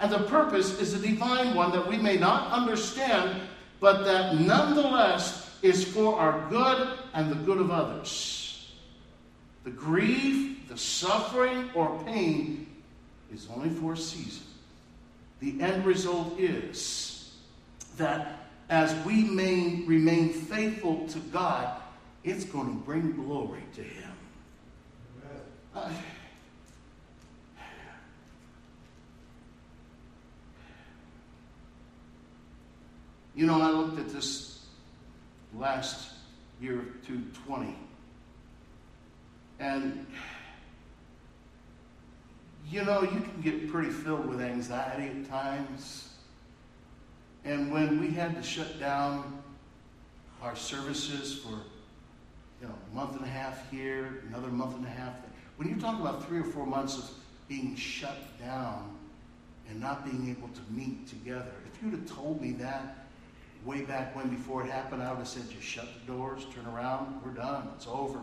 And 0.00 0.12
the 0.12 0.20
purpose 0.20 0.78
is 0.80 0.94
a 0.94 0.98
divine 0.98 1.54
one 1.54 1.72
that 1.72 1.86
we 1.86 1.96
may 1.96 2.16
not 2.16 2.52
understand, 2.52 3.42
but 3.80 4.04
that 4.04 4.38
nonetheless 4.38 5.56
is 5.62 5.84
for 5.84 6.18
our 6.18 6.48
good 6.48 6.98
and 7.14 7.30
the 7.30 7.34
good 7.34 7.58
of 7.58 7.70
others. 7.70 8.72
The 9.64 9.70
grief, 9.70 10.68
the 10.68 10.78
suffering, 10.78 11.70
or 11.74 12.02
pain 12.04 12.67
is 13.32 13.48
only 13.54 13.70
for 13.70 13.92
a 13.92 13.96
season. 13.96 14.44
The 15.40 15.60
end 15.60 15.84
result 15.84 16.38
is 16.38 17.32
that 17.96 18.48
as 18.68 18.94
we 19.06 19.22
may 19.24 19.82
remain 19.86 20.30
faithful 20.30 21.06
to 21.08 21.18
God, 21.18 21.80
it's 22.24 22.44
going 22.44 22.66
to 22.66 22.84
bring 22.84 23.12
glory 23.12 23.62
to 23.74 23.82
Him. 23.82 24.12
You 33.34 33.46
know, 33.46 33.62
I 33.62 33.70
looked 33.70 34.00
at 34.00 34.08
this 34.08 34.66
last 35.56 36.10
year 36.60 36.80
of 36.80 37.06
220, 37.06 37.72
and 39.60 40.04
you 42.70 42.84
know, 42.84 43.02
you 43.02 43.20
can 43.20 43.40
get 43.42 43.70
pretty 43.70 43.90
filled 43.90 44.26
with 44.26 44.40
anxiety 44.40 45.08
at 45.08 45.28
times. 45.28 46.10
And 47.44 47.72
when 47.72 48.00
we 48.00 48.10
had 48.10 48.34
to 48.36 48.42
shut 48.42 48.78
down 48.78 49.42
our 50.42 50.54
services 50.54 51.38
for, 51.38 51.50
you 52.60 52.68
know, 52.68 52.74
a 52.92 52.94
month 52.94 53.16
and 53.16 53.24
a 53.24 53.28
half 53.28 53.70
here, 53.70 54.22
another 54.28 54.48
month 54.48 54.76
and 54.76 54.84
a 54.84 54.90
half 54.90 55.14
when 55.58 55.68
you're 55.68 55.78
talking 55.78 56.00
about 56.00 56.24
three 56.24 56.38
or 56.38 56.44
four 56.44 56.64
months 56.64 56.96
of 56.98 57.10
being 57.48 57.74
shut 57.74 58.38
down 58.38 58.96
and 59.68 59.80
not 59.80 60.04
being 60.04 60.30
able 60.30 60.48
to 60.48 60.60
meet 60.70 61.08
together. 61.08 61.50
If 61.72 61.82
you'd 61.82 61.92
have 61.92 62.06
told 62.06 62.40
me 62.40 62.52
that 62.52 63.06
way 63.64 63.82
back 63.82 64.14
when 64.14 64.28
before 64.28 64.64
it 64.64 64.70
happened, 64.70 65.02
I 65.02 65.10
would 65.10 65.18
have 65.18 65.28
said, 65.28 65.50
just 65.50 65.64
shut 65.64 65.88
the 66.00 66.12
doors, 66.12 66.46
turn 66.54 66.64
around, 66.72 67.20
we're 67.24 67.32
done, 67.32 67.70
it's 67.74 67.88
over. 67.88 68.20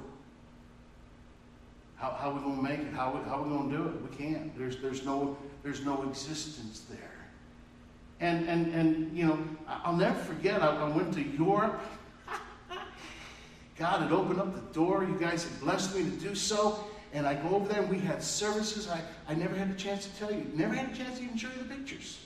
How, 1.97 2.11
how 2.11 2.31
are 2.31 2.33
we 2.33 2.41
going 2.41 2.57
to 2.57 2.63
make 2.63 2.79
it? 2.79 2.93
How, 2.93 3.11
how 3.27 3.39
are 3.39 3.43
we 3.43 3.49
going 3.49 3.69
to 3.69 3.77
do 3.77 3.83
it? 3.83 4.01
We 4.01 4.17
can't. 4.17 4.57
There's, 4.57 4.77
there's, 4.77 5.05
no, 5.05 5.37
there's 5.63 5.85
no 5.85 6.03
existence 6.03 6.83
there. 6.89 6.99
And, 8.19 8.47
and, 8.47 8.73
and 8.73 9.17
you 9.17 9.25
know, 9.25 9.39
I'll 9.67 9.95
never 9.95 10.17
forget, 10.19 10.61
I, 10.61 10.67
I 10.67 10.89
went 10.89 11.13
to 11.13 11.21
Europe. 11.21 11.81
God 13.77 14.03
had 14.03 14.11
opened 14.11 14.39
up 14.39 14.55
the 14.55 14.73
door. 14.73 15.03
You 15.03 15.17
guys 15.19 15.43
had 15.43 15.59
blessed 15.59 15.95
me 15.95 16.03
to 16.03 16.09
do 16.11 16.35
so. 16.35 16.85
And 17.13 17.25
I 17.25 17.33
go 17.35 17.55
over 17.55 17.67
there 17.67 17.81
and 17.81 17.89
we 17.89 17.99
had 17.99 18.21
services. 18.21 18.89
I, 18.89 19.01
I 19.27 19.35
never 19.35 19.55
had 19.55 19.69
a 19.69 19.75
chance 19.75 20.05
to 20.05 20.15
tell 20.17 20.31
you. 20.31 20.49
Never 20.53 20.73
had 20.73 20.93
a 20.93 20.95
chance 20.95 21.17
to 21.17 21.23
even 21.23 21.37
show 21.37 21.49
you 21.49 21.63
the 21.63 21.75
pictures. 21.75 22.19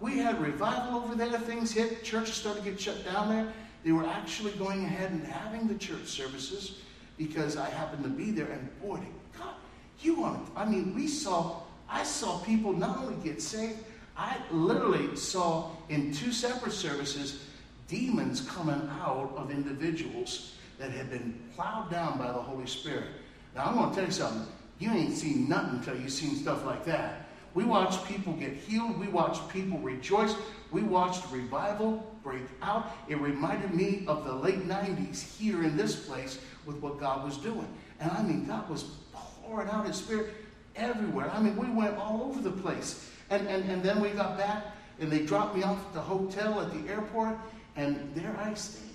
We 0.00 0.18
had 0.18 0.40
revival 0.40 1.00
over 1.00 1.14
there. 1.14 1.38
Things 1.38 1.72
hit. 1.72 2.02
Churches 2.02 2.34
started 2.34 2.64
to 2.64 2.70
get 2.70 2.80
shut 2.80 3.04
down 3.04 3.28
there. 3.28 3.52
They 3.84 3.92
were 3.92 4.06
actually 4.06 4.52
going 4.52 4.84
ahead 4.84 5.10
and 5.10 5.24
having 5.24 5.66
the 5.66 5.74
church 5.74 6.06
services 6.06 6.78
because 7.20 7.58
I 7.58 7.68
happened 7.68 8.02
to 8.04 8.08
be 8.08 8.30
there. 8.30 8.46
And 8.46 8.80
boy, 8.80 8.98
God, 9.38 9.54
you 10.00 10.22
want 10.22 10.48
I 10.56 10.64
mean, 10.64 10.94
we 10.94 11.06
saw, 11.06 11.60
I 11.88 12.02
saw 12.02 12.38
people 12.38 12.72
not 12.72 12.96
only 12.96 13.22
get 13.22 13.42
saved, 13.42 13.78
I 14.16 14.38
literally 14.50 15.14
saw 15.16 15.70
in 15.90 16.14
two 16.14 16.32
separate 16.32 16.72
services 16.72 17.44
demons 17.88 18.40
coming 18.40 18.88
out 19.02 19.34
of 19.36 19.50
individuals 19.50 20.54
that 20.78 20.90
had 20.92 21.10
been 21.10 21.38
plowed 21.54 21.90
down 21.90 22.16
by 22.16 22.28
the 22.28 22.40
Holy 22.40 22.66
Spirit. 22.66 23.08
Now, 23.54 23.66
I'm 23.66 23.74
going 23.74 23.90
to 23.90 23.96
tell 23.96 24.06
you 24.06 24.12
something. 24.12 24.46
You 24.78 24.90
ain't 24.92 25.14
seen 25.14 25.46
nothing 25.46 25.80
until 25.80 26.00
you've 26.00 26.12
seen 26.12 26.36
stuff 26.36 26.64
like 26.64 26.86
that. 26.86 27.26
We 27.52 27.64
watched 27.64 28.06
people 28.06 28.32
get 28.34 28.54
healed. 28.54 28.98
We 28.98 29.08
watched 29.08 29.46
people 29.48 29.78
rejoice. 29.78 30.34
We 30.70 30.82
watched 30.82 31.30
revival 31.30 32.16
break 32.22 32.44
out. 32.62 32.92
It 33.08 33.20
reminded 33.20 33.74
me 33.74 34.04
of 34.06 34.24
the 34.24 34.32
late 34.32 34.68
90s 34.68 35.36
here 35.36 35.64
in 35.64 35.76
this 35.76 35.96
place 35.96 36.38
with 36.72 36.82
what 36.82 37.00
God 37.00 37.24
was 37.24 37.36
doing. 37.36 37.66
And 37.98 38.10
I 38.12 38.22
mean, 38.22 38.46
God 38.46 38.68
was 38.68 38.84
pouring 39.12 39.68
out 39.68 39.86
His 39.86 39.96
Spirit 39.96 40.34
everywhere. 40.76 41.30
I 41.30 41.40
mean, 41.42 41.56
we 41.56 41.68
went 41.68 41.96
all 41.96 42.22
over 42.22 42.40
the 42.40 42.50
place. 42.50 43.10
And, 43.30 43.46
and, 43.48 43.68
and 43.70 43.82
then 43.82 44.00
we 44.00 44.10
got 44.10 44.38
back 44.38 44.64
and 45.00 45.10
they 45.10 45.24
dropped 45.24 45.56
me 45.56 45.62
off 45.62 45.78
at 45.86 45.94
the 45.94 46.00
hotel 46.00 46.60
at 46.60 46.72
the 46.72 46.90
airport. 46.90 47.36
And 47.76 48.12
there 48.14 48.34
I 48.38 48.54
stayed. 48.54 48.88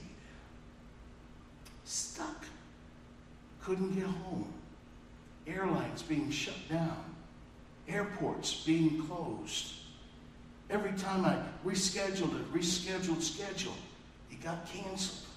Stuck. 1.84 2.45
Couldn't 3.61 3.95
get 3.95 4.06
home. 4.06 4.52
Airlines 5.47 6.02
being 6.02 6.31
shut 6.31 6.56
down. 6.69 7.03
Airports 7.88 8.64
being 8.65 9.06
closed. 9.06 9.73
Every 10.69 10.93
time 10.93 11.26
I 11.26 11.38
rescheduled 11.68 12.39
it, 12.39 12.53
rescheduled 12.53 13.22
schedule, 13.22 13.76
it 14.31 14.43
got 14.43 14.68
canceled. 14.72 15.27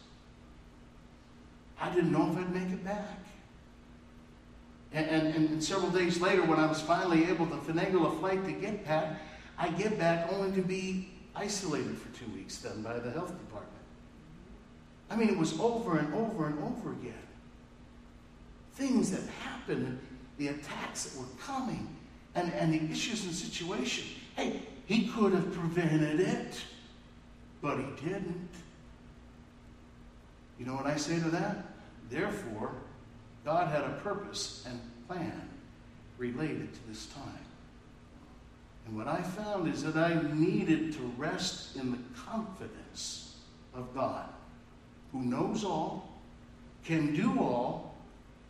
I 1.80 1.90
didn't 1.90 2.12
know 2.12 2.30
if 2.32 2.38
I'd 2.38 2.52
make 2.52 2.72
it 2.72 2.84
back. 2.84 3.18
And, 4.92 5.06
and, 5.06 5.34
and 5.34 5.62
several 5.62 5.90
days 5.90 6.20
later, 6.20 6.42
when 6.42 6.58
I 6.58 6.66
was 6.66 6.80
finally 6.80 7.26
able 7.26 7.46
to 7.46 7.56
finagle 7.56 8.14
a 8.14 8.18
flight 8.18 8.44
to 8.46 8.52
get 8.52 8.86
back, 8.86 9.20
I 9.58 9.68
get 9.70 9.98
back 9.98 10.32
only 10.32 10.52
to 10.52 10.62
be 10.62 11.10
isolated 11.34 11.98
for 11.98 12.16
two 12.18 12.30
weeks 12.32 12.58
then 12.58 12.82
by 12.82 12.98
the 12.98 13.10
health 13.10 13.38
department. 13.38 13.74
I 15.10 15.16
mean, 15.16 15.28
it 15.28 15.38
was 15.38 15.58
over 15.60 15.98
and 15.98 16.12
over 16.14 16.46
and 16.46 16.58
over 16.62 16.92
again. 16.92 17.14
Things 18.74 19.10
that 19.10 19.22
happened, 19.42 19.98
the 20.38 20.48
attacks 20.48 21.04
that 21.04 21.18
were 21.18 21.26
coming, 21.40 21.88
and, 22.34 22.52
and 22.52 22.72
the 22.72 22.92
issues 22.92 23.24
and 23.24 23.34
situation. 23.34 24.04
Hey, 24.36 24.62
he 24.86 25.08
could 25.08 25.32
have 25.32 25.52
prevented 25.52 26.20
it, 26.20 26.60
but 27.60 27.78
he 27.78 28.08
didn't. 28.08 28.48
You 30.58 30.66
know 30.66 30.74
what 30.74 30.86
I 30.86 30.96
say 30.96 31.18
to 31.20 31.30
that? 31.30 31.67
Therefore, 32.10 32.72
God 33.44 33.68
had 33.68 33.84
a 33.84 34.00
purpose 34.02 34.64
and 34.68 34.80
plan 35.06 35.48
related 36.16 36.72
to 36.72 36.88
this 36.88 37.06
time. 37.06 37.24
And 38.86 38.96
what 38.96 39.06
I 39.06 39.22
found 39.22 39.72
is 39.72 39.82
that 39.84 39.96
I 39.96 40.20
needed 40.32 40.94
to 40.94 41.00
rest 41.16 41.76
in 41.76 41.92
the 41.92 41.98
confidence 42.26 43.36
of 43.74 43.94
God, 43.94 44.28
who 45.12 45.22
knows 45.22 45.64
all, 45.64 46.20
can 46.84 47.14
do 47.14 47.38
all, 47.38 47.94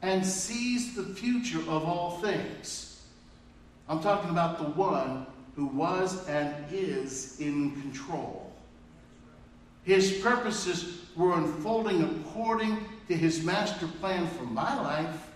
and 0.00 0.24
sees 0.24 0.94
the 0.94 1.02
future 1.02 1.60
of 1.60 1.84
all 1.84 2.18
things. 2.18 3.02
I'm 3.88 4.00
talking 4.00 4.30
about 4.30 4.58
the 4.58 4.70
one 4.80 5.26
who 5.56 5.66
was 5.66 6.28
and 6.28 6.54
is 6.70 7.40
in 7.40 7.72
control. 7.80 8.52
His 9.82 10.18
purposes 10.18 11.02
were 11.16 11.34
unfolding 11.34 12.02
according 12.02 12.78
to 13.08 13.16
his 13.16 13.42
master 13.42 13.88
plan 14.00 14.26
for 14.26 14.44
my 14.44 14.80
life. 14.80 15.30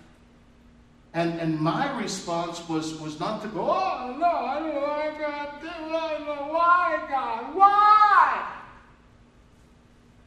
And, 1.15 1.39
and 1.41 1.59
my 1.61 1.99
response 2.01 2.67
was, 2.69 2.99
was 3.01 3.21
not 3.21 3.43
to 3.43 3.49
go, 3.49 3.61
oh, 3.61 4.17
no, 4.19 4.27
I 4.27 4.59
don't 4.61 4.75
know 4.75 4.81
why 4.81 5.13
God 5.19 5.61
did 5.61 5.71
I 5.71 6.15
don't 6.15 6.27
know 6.27 6.53
why, 6.53 7.07
God, 7.11 7.55
why? 7.55 8.53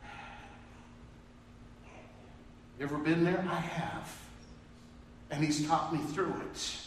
Ever 2.80 2.98
been 2.98 3.24
there? 3.24 3.44
I 3.50 3.56
have. 3.56 4.16
And 5.32 5.44
he's 5.44 5.66
taught 5.68 5.92
me 5.92 6.00
through 6.00 6.36
it. 6.52 6.78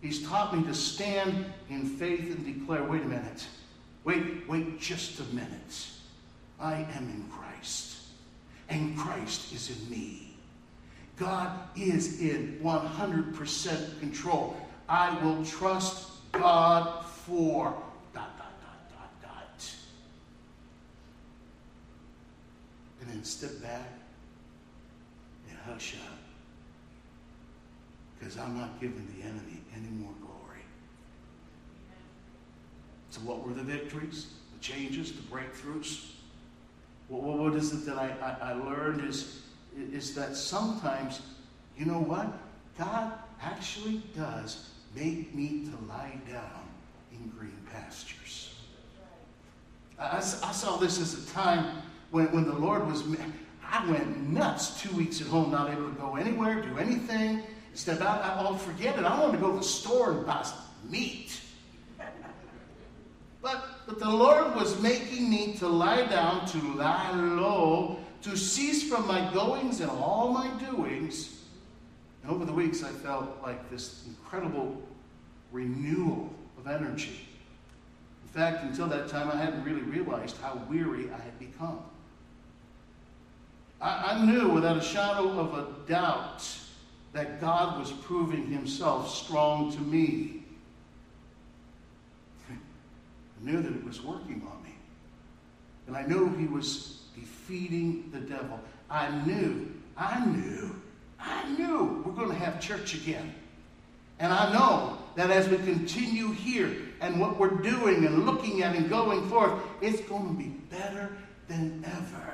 He's 0.00 0.24
taught 0.26 0.56
me 0.56 0.62
to 0.64 0.74
stand 0.74 1.52
in 1.68 1.84
faith 1.84 2.36
and 2.36 2.44
declare, 2.44 2.84
wait 2.84 3.02
a 3.02 3.06
minute. 3.06 3.46
Wait, 4.04 4.48
wait 4.48 4.78
just 4.78 5.18
a 5.18 5.24
minute. 5.34 5.88
I 6.60 6.74
am 6.74 7.08
in 7.08 7.24
Christ, 7.28 7.95
and 8.68 8.96
Christ 8.96 9.52
is 9.52 9.70
in 9.70 9.90
me. 9.90 10.34
God 11.16 11.50
is 11.76 12.20
in 12.20 12.60
100% 12.62 14.00
control. 14.00 14.56
I 14.88 15.18
will 15.24 15.44
trust 15.44 16.10
God 16.32 17.04
for 17.06 17.70
dot, 18.12 18.36
dot, 18.38 18.60
dot, 18.60 18.90
dot, 18.90 19.22
dot. 19.22 19.74
And 23.00 23.10
then 23.10 23.24
step 23.24 23.62
back 23.62 23.88
and 25.48 25.58
hush 25.66 25.94
up. 26.06 26.18
Because 28.18 28.38
I'm 28.38 28.58
not 28.58 28.80
giving 28.80 29.06
the 29.18 29.24
enemy 29.24 29.60
any 29.74 29.88
more 29.88 30.12
glory. 30.20 30.60
So, 33.10 33.20
what 33.20 33.46
were 33.46 33.54
the 33.54 33.62
victories, 33.62 34.34
the 34.54 34.60
changes, 34.60 35.12
the 35.12 35.22
breakthroughs? 35.22 36.15
Well, 37.08 37.38
what 37.38 37.54
is 37.54 37.72
it 37.72 37.86
that 37.86 37.96
I, 37.96 38.14
I, 38.20 38.50
I 38.50 38.52
learned 38.54 39.08
is, 39.08 39.42
is 39.76 40.14
that 40.14 40.36
sometimes, 40.36 41.20
you 41.78 41.86
know 41.86 42.00
what? 42.00 42.26
God 42.78 43.12
actually 43.40 44.02
does 44.16 44.70
make 44.94 45.34
me 45.34 45.66
to 45.66 45.86
lie 45.86 46.18
down 46.30 46.66
in 47.12 47.28
green 47.38 47.56
pastures. 47.72 48.54
I, 49.98 50.16
I 50.18 50.20
saw 50.20 50.76
this 50.76 51.00
as 51.00 51.28
a 51.28 51.32
time 51.32 51.82
when, 52.10 52.30
when 52.32 52.44
the 52.44 52.54
Lord 52.54 52.86
was, 52.86 53.04
I 53.64 53.88
went 53.90 54.28
nuts 54.28 54.80
two 54.80 54.94
weeks 54.96 55.20
at 55.20 55.26
home, 55.26 55.50
not 55.50 55.70
able 55.70 55.88
to 55.88 55.94
go 55.94 56.16
anywhere, 56.16 56.60
do 56.62 56.78
anything. 56.78 57.42
Step 57.74 58.00
out, 58.00 58.22
I'll 58.24 58.54
oh, 58.54 58.56
forget 58.56 58.98
it. 58.98 59.04
I 59.04 59.20
wanted 59.20 59.32
to 59.32 59.38
go 59.38 59.52
to 59.52 59.58
the 59.58 59.62
store 59.62 60.12
and 60.12 60.26
buy 60.26 60.50
meat. 60.88 61.40
But, 63.42 63.64
but 63.86 64.00
the 64.00 64.10
Lord 64.10 64.54
was 64.56 64.80
making 64.82 65.30
me 65.30 65.54
to 65.54 65.68
lie 65.68 66.06
down, 66.06 66.44
to 66.46 66.58
lie 66.74 67.12
low, 67.12 67.98
to 68.22 68.36
cease 68.36 68.88
from 68.88 69.06
my 69.06 69.32
goings 69.32 69.80
and 69.80 69.90
all 69.90 70.32
my 70.32 70.48
doings. 70.70 71.42
And 72.22 72.32
over 72.32 72.44
the 72.44 72.52
weeks, 72.52 72.82
I 72.82 72.90
felt 72.90 73.38
like 73.42 73.70
this 73.70 74.04
incredible 74.06 74.82
renewal 75.52 76.28
of 76.58 76.66
energy. 76.66 77.20
In 78.24 78.28
fact, 78.28 78.64
until 78.64 78.88
that 78.88 79.08
time, 79.08 79.30
I 79.30 79.36
hadn't 79.36 79.62
really 79.62 79.82
realized 79.82 80.36
how 80.38 80.60
weary 80.68 81.08
I 81.10 81.18
had 81.18 81.38
become. 81.38 81.78
I, 83.80 84.14
I 84.14 84.24
knew 84.26 84.48
without 84.48 84.76
a 84.76 84.82
shadow 84.82 85.38
of 85.38 85.54
a 85.54 85.88
doubt 85.88 86.46
that 87.12 87.40
God 87.40 87.78
was 87.78 87.92
proving 87.92 88.46
himself 88.48 89.14
strong 89.14 89.72
to 89.72 89.80
me. 89.80 90.35
I 93.40 93.44
knew 93.44 93.62
that 93.62 93.72
it 93.72 93.84
was 93.84 94.02
working 94.02 94.46
on 94.50 94.62
me. 94.62 94.74
And 95.86 95.96
I 95.96 96.02
knew 96.02 96.34
he 96.36 96.46
was 96.46 97.02
defeating 97.14 98.10
the 98.12 98.20
devil. 98.20 98.60
I 98.90 99.10
knew, 99.24 99.72
I 99.96 100.24
knew, 100.24 100.80
I 101.18 101.48
knew 101.52 102.02
we're 102.04 102.12
going 102.12 102.28
to 102.28 102.34
have 102.34 102.60
church 102.60 102.94
again. 102.94 103.34
And 104.18 104.32
I 104.32 104.52
know 104.52 104.98
that 105.16 105.30
as 105.30 105.48
we 105.48 105.58
continue 105.58 106.30
here 106.30 106.74
and 107.00 107.20
what 107.20 107.38
we're 107.38 107.48
doing 107.48 108.06
and 108.06 108.24
looking 108.24 108.62
at 108.62 108.74
and 108.74 108.88
going 108.88 109.28
forth, 109.28 109.52
it's 109.80 110.00
going 110.08 110.28
to 110.28 110.34
be 110.34 110.48
better 110.70 111.10
than 111.48 111.84
ever. 111.86 112.32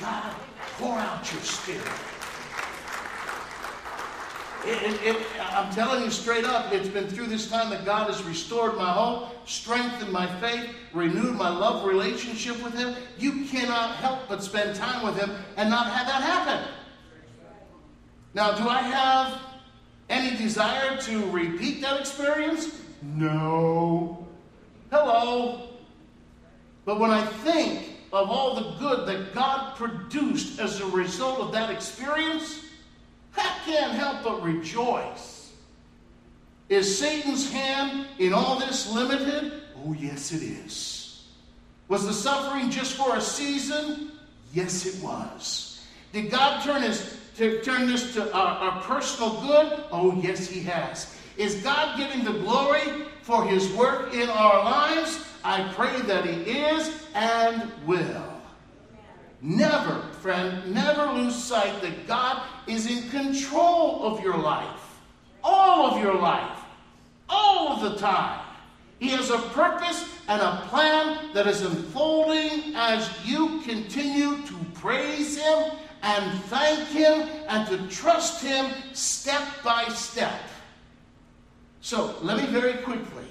God, 0.00 0.34
pour 0.78 0.98
out 0.98 1.30
your 1.32 1.42
spirit. 1.42 1.86
It, 4.68 4.82
it, 4.82 5.16
it, 5.16 5.26
I'm 5.52 5.72
telling 5.72 6.04
you 6.04 6.10
straight 6.10 6.44
up, 6.44 6.72
it's 6.72 6.88
been 6.88 7.08
through 7.08 7.26
this 7.26 7.50
time 7.50 7.70
that 7.70 7.84
God 7.84 8.10
has 8.10 8.22
restored 8.22 8.76
my 8.76 8.92
hope, 8.92 9.48
strengthened 9.48 10.12
my 10.12 10.26
faith, 10.40 10.70
renewed 10.92 11.36
my 11.36 11.48
love 11.48 11.86
relationship 11.86 12.62
with 12.62 12.74
Him. 12.74 12.94
You 13.18 13.44
cannot 13.46 13.96
help 13.96 14.28
but 14.28 14.42
spend 14.42 14.76
time 14.76 15.04
with 15.04 15.18
Him 15.18 15.30
and 15.56 15.70
not 15.70 15.90
have 15.92 16.06
that 16.06 16.22
happen. 16.22 16.68
Now, 18.34 18.52
do 18.52 18.68
I 18.68 18.82
have 18.82 19.40
any 20.08 20.36
desire 20.36 20.96
to 20.98 21.30
repeat 21.30 21.80
that 21.80 22.00
experience? 22.00 22.82
No. 23.02 24.26
Hello. 24.90 25.70
But 26.84 27.00
when 27.00 27.10
I 27.10 27.24
think 27.24 27.94
of 28.12 28.30
all 28.30 28.54
the 28.54 28.78
good 28.78 29.06
that 29.08 29.34
God 29.34 29.76
produced 29.76 30.58
as 30.58 30.80
a 30.80 30.86
result 30.86 31.40
of 31.40 31.52
that 31.52 31.70
experience, 31.70 32.67
I 33.38 33.58
can't 33.64 33.92
help 33.92 34.24
but 34.24 34.42
rejoice. 34.42 35.52
Is 36.68 36.98
Satan's 36.98 37.50
hand 37.50 38.06
in 38.18 38.32
all 38.32 38.58
this 38.58 38.92
limited? 38.92 39.62
Oh, 39.84 39.92
yes, 39.94 40.32
it 40.32 40.42
is. 40.42 41.24
Was 41.88 42.06
the 42.06 42.12
suffering 42.12 42.70
just 42.70 42.94
for 42.94 43.16
a 43.16 43.20
season? 43.20 44.12
Yes, 44.52 44.84
it 44.84 45.02
was. 45.02 45.86
Did 46.12 46.30
God 46.30 46.62
turn 46.62 46.82
his 46.82 47.18
to 47.38 47.62
turn 47.62 47.86
this 47.86 48.14
to 48.14 48.32
our, 48.34 48.58
our 48.58 48.82
personal 48.82 49.40
good? 49.42 49.84
Oh, 49.92 50.18
yes, 50.20 50.48
He 50.48 50.60
has. 50.62 51.16
Is 51.36 51.54
God 51.62 51.96
getting 51.96 52.24
the 52.24 52.32
glory 52.40 53.06
for 53.22 53.44
His 53.44 53.72
work 53.74 54.12
in 54.12 54.28
our 54.28 54.64
lives? 54.64 55.24
I 55.44 55.72
pray 55.74 56.00
that 56.02 56.26
He 56.26 56.50
is 56.50 57.06
and 57.14 57.70
will. 57.86 58.27
Never, 59.40 60.00
friend, 60.20 60.74
never 60.74 61.12
lose 61.12 61.36
sight 61.36 61.80
that 61.82 62.06
God 62.06 62.42
is 62.66 62.90
in 62.90 63.08
control 63.10 64.04
of 64.04 64.22
your 64.22 64.36
life. 64.36 64.98
All 65.44 65.86
of 65.86 66.02
your 66.02 66.14
life. 66.14 66.58
All 67.28 67.72
of 67.72 67.92
the 67.92 67.98
time. 67.98 68.40
He 68.98 69.10
has 69.10 69.30
a 69.30 69.38
purpose 69.38 70.04
and 70.26 70.42
a 70.42 70.62
plan 70.68 71.32
that 71.34 71.46
is 71.46 71.62
unfolding 71.62 72.74
as 72.74 73.08
you 73.24 73.60
continue 73.60 74.42
to 74.42 74.54
praise 74.74 75.38
Him 75.38 75.70
and 76.02 76.40
thank 76.44 76.88
Him 76.88 77.28
and 77.48 77.68
to 77.68 77.94
trust 77.94 78.42
Him 78.42 78.72
step 78.92 79.42
by 79.62 79.84
step. 79.88 80.40
So, 81.80 82.16
let 82.22 82.38
me 82.38 82.46
very 82.46 82.74
quickly 82.82 83.24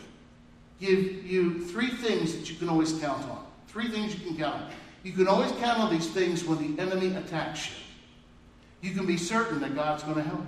give 0.79 1.25
you 1.25 1.65
three 1.65 1.89
things 1.89 2.33
that 2.35 2.49
you 2.49 2.55
can 2.55 2.69
always 2.69 2.93
count 2.93 3.23
on. 3.29 3.45
Three 3.67 3.89
things 3.89 4.13
you 4.13 4.25
can 4.25 4.37
count 4.37 4.63
on. 4.63 4.71
You 5.07 5.13
can 5.13 5.29
always 5.29 5.53
count 5.53 5.79
on 5.79 5.89
these 5.89 6.09
things 6.09 6.43
when 6.43 6.75
the 6.75 6.81
enemy 6.81 7.15
attacks 7.15 7.69
you. 7.69 8.89
You 8.89 8.93
can 8.93 9.05
be 9.05 9.15
certain 9.15 9.61
that 9.61 9.73
God's 9.73 10.03
going 10.03 10.17
to 10.17 10.21
help 10.21 10.45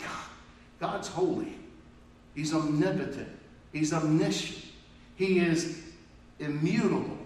you. 0.00 0.04
God's 0.80 1.06
holy. 1.06 1.54
He's 2.34 2.52
omnipotent. 2.52 3.28
He's 3.72 3.92
omniscient. 3.92 4.64
He 5.14 5.38
is 5.38 5.80
immutable. 6.40 7.18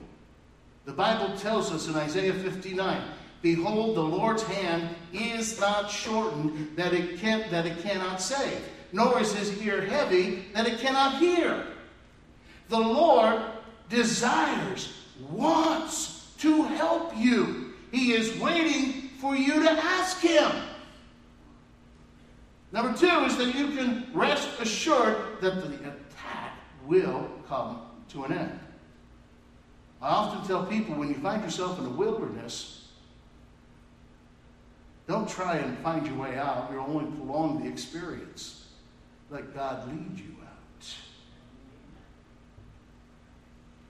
The 0.85 0.93
Bible 0.93 1.35
tells 1.39 1.73
us 1.73 1.89
in 1.89 1.95
Isaiah 1.95 2.35
59 2.35 3.01
Behold, 3.41 3.97
the 3.97 4.03
Lord's 4.03 4.43
hand 4.43 4.95
is 5.15 5.59
not 5.59 5.91
shortened 5.91 6.77
that 6.77 6.93
it, 6.93 7.19
can, 7.19 7.51
that 7.51 7.65
it 7.65 7.81
cannot 7.81 8.21
save, 8.21 8.61
nor 8.93 9.23
is 9.23 9.35
his 9.35 9.63
ear 9.63 9.81
heavy 9.81 10.45
that 10.53 10.67
it 10.67 10.81
cannot 10.81 11.19
hear. 11.19 11.65
The 12.69 12.79
Lord 12.79 13.41
desires, 13.89 14.93
wants 15.31 16.33
to 16.39 16.63
help 16.63 17.17
you. 17.17 17.75
He 17.91 18.13
is 18.13 18.39
waiting 18.39 19.11
for 19.21 19.35
you 19.35 19.63
to 19.63 19.71
ask 19.71 20.21
him. 20.21 20.51
Number 22.71 22.97
two 22.97 23.25
is 23.25 23.37
that 23.39 23.55
you 23.55 23.69
can 23.69 24.07
rest 24.13 24.49
assured 24.61 25.41
that 25.41 25.63
the 25.63 25.75
attack 25.75 26.53
will 26.87 27.29
come 27.49 27.81
to 28.11 28.25
an 28.25 28.33
end. 28.33 28.61
I 30.01 30.09
often 30.09 30.47
tell 30.47 30.65
people 30.67 30.95
when 30.95 31.09
you 31.09 31.17
find 31.17 31.43
yourself 31.43 31.79
in 31.79 31.85
the 31.85 31.91
wilderness, 31.91 32.89
don't 35.09 35.29
try 35.29 35.57
and 35.57 35.79
find 35.79 36.07
your 36.07 36.17
way 36.17 36.37
out. 36.37 36.69
You'll 36.71 36.85
only 36.85 37.11
prolong 37.17 37.63
the 37.63 37.69
experience. 37.69 38.67
Let 39.31 39.55
God 39.55 39.89
lead 39.89 40.19
you 40.19 40.37
out. 40.43 40.87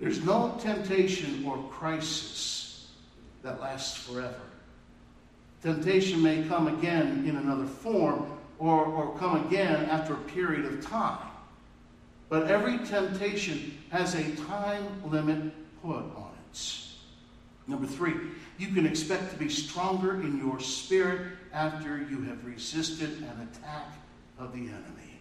There's 0.01 0.25
no 0.25 0.57
temptation 0.61 1.45
or 1.45 1.59
crisis 1.71 2.89
that 3.43 3.61
lasts 3.61 3.97
forever. 3.97 4.41
Temptation 5.63 6.23
may 6.23 6.45
come 6.45 6.69
again 6.69 7.25
in 7.27 7.37
another 7.37 7.67
form 7.67 8.39
or, 8.59 8.85
or 8.85 9.19
come 9.19 9.47
again 9.47 9.87
after 9.87 10.15
a 10.15 10.19
period 10.19 10.65
of 10.67 10.85
time. 10.85 11.27
But 12.29 12.49
every 12.49 12.79
temptation 12.79 13.79
has 13.91 14.15
a 14.15 14.37
time 14.47 15.11
limit 15.11 15.53
put 15.83 15.97
on 15.97 16.31
it. 16.53 16.79
Number 17.67 17.87
three, 17.87 18.15
you 18.59 18.69
can 18.69 18.87
expect 18.87 19.31
to 19.33 19.37
be 19.37 19.49
stronger 19.49 20.21
in 20.21 20.39
your 20.39 20.61
spirit 20.61 21.33
after 21.53 21.99
you 21.99 22.23
have 22.23 22.45
resisted 22.45 23.11
an 23.19 23.49
attack 23.53 23.93
of 24.39 24.53
the 24.53 24.61
enemy. 24.61 25.21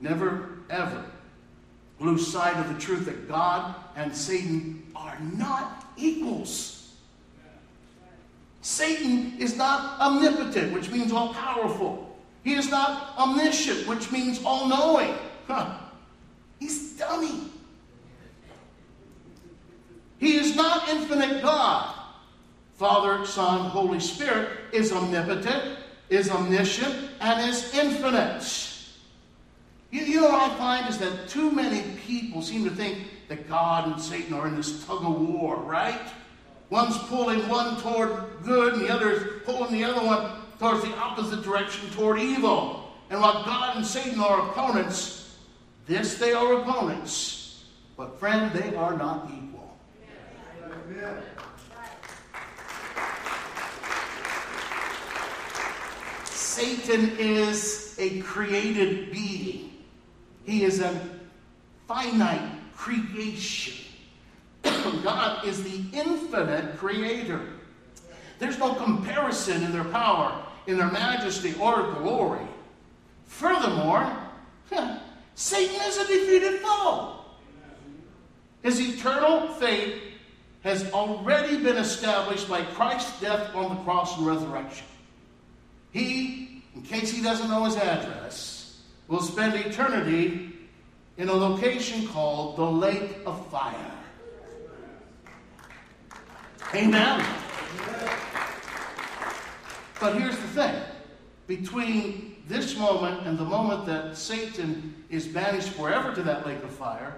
Never, 0.00 0.60
ever 0.70 1.04
lose 2.00 2.26
sight 2.26 2.56
of 2.56 2.72
the 2.72 2.80
truth 2.80 3.04
that 3.04 3.28
God 3.28 3.74
and 3.94 4.14
Satan 4.14 4.82
are 4.96 5.18
not 5.36 5.84
equals. 5.96 6.94
Satan 8.62 9.34
is 9.38 9.56
not 9.56 10.00
omnipotent, 10.00 10.72
which 10.72 10.90
means 10.90 11.12
all 11.12 11.32
powerful. 11.32 12.18
He 12.42 12.54
is 12.54 12.70
not 12.70 13.16
omniscient, 13.18 13.86
which 13.86 14.10
means 14.10 14.42
all 14.44 14.66
knowing. 14.68 15.14
Huh. 15.46 15.76
He's 16.58 16.92
dummy. 16.92 17.50
He 20.18 20.36
is 20.36 20.54
not 20.54 20.88
infinite 20.88 21.42
God. 21.42 21.94
Father, 22.76 23.26
Son, 23.26 23.70
Holy 23.70 24.00
Spirit 24.00 24.50
is 24.72 24.92
omnipotent, 24.92 25.78
is 26.08 26.30
omniscient, 26.30 27.10
and 27.20 27.48
is 27.48 27.74
infinite. 27.74 28.69
You, 29.90 30.02
you 30.02 30.20
know 30.20 30.28
what 30.28 30.52
I 30.52 30.54
find 30.56 30.88
is 30.88 30.98
that 30.98 31.28
too 31.28 31.50
many 31.50 31.82
people 32.06 32.42
seem 32.42 32.64
to 32.64 32.70
think 32.70 32.98
that 33.28 33.48
God 33.48 33.92
and 33.92 34.00
Satan 34.00 34.34
are 34.34 34.46
in 34.46 34.56
this 34.56 34.84
tug 34.84 35.02
of 35.02 35.20
war, 35.20 35.56
right? 35.56 36.00
One's 36.68 36.96
pulling 36.98 37.48
one 37.48 37.80
toward 37.80 38.26
good, 38.44 38.74
and 38.74 38.82
the 38.82 38.88
other 38.88 39.10
is 39.10 39.42
pulling 39.44 39.72
the 39.72 39.82
other 39.82 40.06
one 40.06 40.32
towards 40.60 40.84
the 40.84 40.94
opposite 40.96 41.42
direction, 41.42 41.90
toward 41.90 42.20
evil. 42.20 42.92
And 43.10 43.20
while 43.20 43.44
God 43.44 43.76
and 43.76 43.84
Satan 43.84 44.20
are 44.20 44.50
opponents, 44.50 45.36
this 45.86 46.18
they 46.18 46.32
are 46.32 46.60
opponents. 46.60 47.64
But 47.96 48.20
friend, 48.20 48.52
they 48.52 48.74
are 48.76 48.96
not 48.96 49.28
equal. 49.30 49.76
Satan 56.24 57.16
is 57.18 57.96
a 57.98 58.20
created 58.20 59.10
being. 59.10 59.69
He 60.44 60.64
is 60.64 60.80
a 60.80 61.08
finite 61.86 62.50
creation. 62.76 63.84
God 64.62 65.46
is 65.46 65.62
the 65.62 65.82
infinite 65.96 66.78
creator. 66.78 67.40
There's 68.38 68.58
no 68.58 68.74
comparison 68.74 69.62
in 69.62 69.72
their 69.72 69.84
power, 69.84 70.42
in 70.66 70.78
their 70.78 70.90
majesty, 70.90 71.54
or 71.60 71.92
glory. 71.94 72.46
Furthermore, 73.26 74.10
Satan 75.34 75.80
is 75.86 75.96
a 75.98 76.06
defeated 76.06 76.60
foe. 76.60 77.16
His 78.62 78.80
eternal 78.80 79.48
fate 79.54 80.02
has 80.62 80.90
already 80.92 81.56
been 81.56 81.76
established 81.76 82.48
by 82.48 82.62
Christ's 82.62 83.18
death 83.20 83.54
on 83.54 83.74
the 83.74 83.82
cross 83.82 84.16
and 84.18 84.26
resurrection. 84.26 84.86
He, 85.92 86.62
in 86.74 86.82
case 86.82 87.10
he 87.10 87.22
doesn't 87.22 87.48
know 87.48 87.64
his 87.64 87.76
address, 87.76 88.59
will 89.10 89.20
spend 89.20 89.54
eternity 89.54 90.52
in 91.18 91.28
a 91.28 91.32
location 91.32 92.06
called 92.06 92.56
the 92.56 92.64
Lake 92.64 93.18
of 93.26 93.46
Fire. 93.50 93.92
Amen. 96.72 97.26
But 100.00 100.16
here's 100.16 100.36
the 100.36 100.48
thing 100.48 100.82
between 101.48 102.36
this 102.46 102.78
moment 102.78 103.26
and 103.26 103.36
the 103.36 103.44
moment 103.44 103.84
that 103.86 104.16
Satan 104.16 104.94
is 105.10 105.26
banished 105.26 105.70
forever 105.70 106.14
to 106.14 106.22
that 106.22 106.46
lake 106.46 106.62
of 106.62 106.70
fire, 106.70 107.16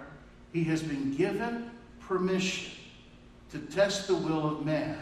he 0.52 0.64
has 0.64 0.82
been 0.82 1.14
given 1.14 1.70
permission 2.00 2.72
to 3.50 3.58
test 3.58 4.08
the 4.08 4.14
will 4.14 4.46
of 4.46 4.64
man 4.64 4.98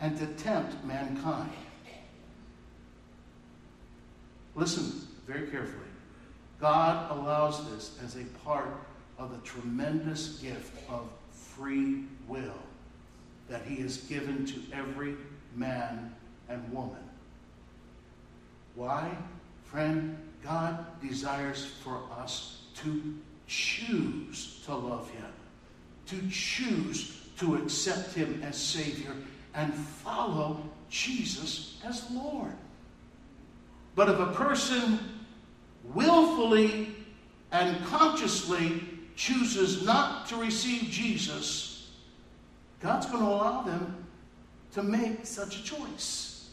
and 0.00 0.18
to 0.18 0.26
tempt 0.26 0.84
mankind. 0.84 1.50
Listen 4.54 5.08
very 5.26 5.50
carefully. 5.50 5.91
God 6.62 7.10
allows 7.10 7.68
this 7.72 7.98
as 8.04 8.14
a 8.14 8.24
part 8.44 8.68
of 9.18 9.32
the 9.32 9.38
tremendous 9.38 10.38
gift 10.38 10.72
of 10.88 11.10
free 11.32 12.04
will 12.28 12.54
that 13.48 13.64
He 13.64 13.82
has 13.82 13.96
given 13.96 14.46
to 14.46 14.60
every 14.72 15.16
man 15.56 16.14
and 16.48 16.72
woman. 16.72 17.02
Why? 18.76 19.10
Friend, 19.64 20.16
God 20.44 20.86
desires 21.02 21.66
for 21.82 22.00
us 22.16 22.62
to 22.76 23.18
choose 23.48 24.62
to 24.64 24.76
love 24.76 25.10
Him, 25.10 25.32
to 26.06 26.30
choose 26.30 27.22
to 27.38 27.56
accept 27.56 28.14
Him 28.14 28.40
as 28.44 28.56
Savior 28.56 29.16
and 29.56 29.74
follow 29.74 30.62
Jesus 30.88 31.80
as 31.84 32.08
Lord. 32.12 32.52
But 33.96 34.08
if 34.08 34.20
a 34.20 34.26
person 34.26 35.00
willfully 35.94 36.94
and 37.50 37.84
consciously 37.86 38.82
chooses 39.14 39.84
not 39.84 40.26
to 40.28 40.36
receive 40.36 40.90
Jesus, 40.90 41.90
God's 42.80 43.06
going 43.06 43.22
to 43.22 43.28
allow 43.28 43.62
them 43.62 44.06
to 44.72 44.82
make 44.82 45.26
such 45.26 45.60
a 45.60 45.62
choice. 45.62 46.50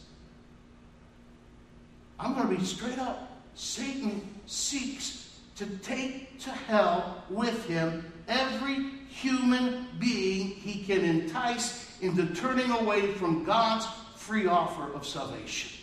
I'm 2.18 2.34
going 2.34 2.48
to 2.48 2.54
be 2.54 2.64
straight 2.64 2.98
up. 2.98 3.40
Satan 3.54 4.22
seeks 4.46 5.40
to 5.56 5.66
take 5.78 6.38
to 6.40 6.50
hell 6.50 7.24
with 7.30 7.66
him 7.66 8.10
every 8.28 8.90
human 9.08 9.86
being 9.98 10.48
he 10.48 10.84
can 10.84 11.04
entice 11.04 11.98
into 12.00 12.26
turning 12.34 12.70
away 12.70 13.12
from 13.14 13.44
God's 13.44 13.86
free 14.16 14.46
offer 14.46 14.92
of 14.94 15.06
salvation. 15.06 15.79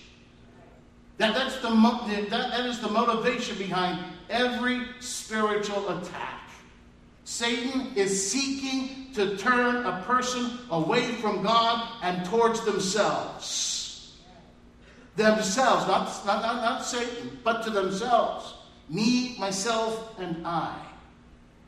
That, 1.18 1.34
that's 1.34 1.58
the, 1.58 1.70
that, 2.30 2.52
that 2.52 2.66
is 2.66 2.80
the 2.80 2.90
motivation 2.90 3.58
behind 3.58 4.04
every 4.30 4.86
spiritual 5.00 5.90
attack. 5.90 6.42
Satan 7.24 7.92
is 7.96 8.32
seeking 8.32 9.12
to 9.14 9.36
turn 9.36 9.86
a 9.86 10.04
person 10.04 10.60
away 10.70 11.12
from 11.16 11.42
God 11.42 11.90
and 12.04 12.26
towards 12.26 12.62
themselves. 12.62 14.16
Themselves, 15.16 15.88
not, 15.88 16.06
not, 16.26 16.42
not, 16.44 16.56
not 16.62 16.86
Satan, 16.86 17.40
but 17.44 17.64
to 17.64 17.72
themselves. 17.72 18.54
Me, 18.88 19.36
myself, 19.40 20.18
and 20.20 20.46
I. 20.46 20.80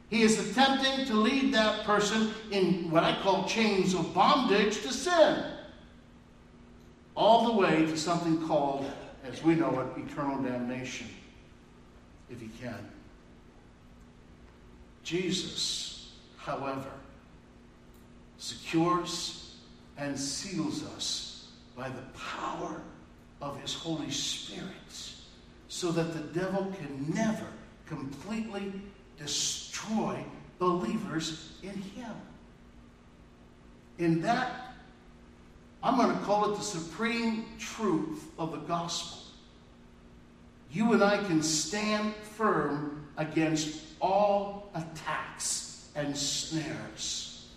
He 0.09 0.21
is 0.21 0.39
attempting 0.39 1.05
to 1.07 1.15
lead 1.15 1.53
that 1.53 1.83
person 1.83 2.31
in 2.51 2.89
what 2.89 3.03
I 3.03 3.19
call 3.21 3.47
chains 3.47 3.93
of 3.93 4.13
bondage 4.13 4.81
to 4.81 4.93
sin. 4.93 5.43
All 7.15 7.47
the 7.47 7.53
way 7.53 7.85
to 7.85 7.97
something 7.97 8.47
called 8.47 8.85
as 9.31 9.43
we 9.43 9.55
know 9.55 9.79
it, 9.79 10.01
eternal 10.01 10.41
damnation, 10.41 11.07
if 12.29 12.39
he 12.39 12.49
can. 12.61 12.89
Jesus, 15.03 16.11
however, 16.37 16.89
secures 18.37 19.55
and 19.97 20.17
seals 20.17 20.83
us 20.95 21.47
by 21.75 21.89
the 21.89 22.01
power 22.17 22.81
of 23.41 23.59
his 23.61 23.73
Holy 23.73 24.09
Spirit 24.09 24.73
so 25.67 25.91
that 25.91 26.13
the 26.13 26.39
devil 26.39 26.73
can 26.79 27.13
never 27.13 27.47
completely 27.85 28.71
destroy 29.17 30.23
believers 30.57 31.53
in 31.63 31.81
him. 31.81 32.13
In 33.97 34.21
that 34.21 34.69
I'm 35.81 35.95
going 35.95 36.17
to 36.17 36.23
call 36.23 36.51
it 36.51 36.57
the 36.57 36.63
supreme 36.63 37.45
truth 37.57 38.25
of 38.37 38.51
the 38.51 38.57
gospel. 38.57 39.18
You 40.71 40.93
and 40.93 41.03
I 41.03 41.17
can 41.17 41.41
stand 41.41 42.13
firm 42.15 43.07
against 43.17 43.81
all 43.99 44.69
attacks 44.75 45.89
and 45.95 46.15
snares 46.15 47.47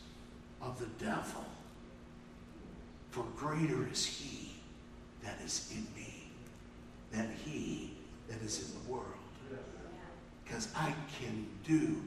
of 0.60 0.78
the 0.78 1.04
devil. 1.04 1.44
For 3.10 3.24
greater 3.36 3.86
is 3.92 4.04
he 4.06 4.52
that 5.22 5.38
is 5.44 5.70
in 5.72 5.86
me 5.94 6.30
than 7.10 7.30
he 7.44 7.92
that 8.28 8.40
is 8.42 8.64
in 8.64 8.82
the 8.82 8.92
world. 8.92 9.06
Because 10.44 10.68
I 10.74 10.94
can 11.20 11.46
do 11.64 12.02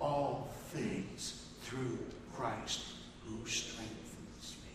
all 0.00 0.50
things 0.68 1.46
through 1.62 1.98
Christ 2.34 2.84
who 3.24 3.46
strengthens 3.46 4.56
me. 4.64 4.74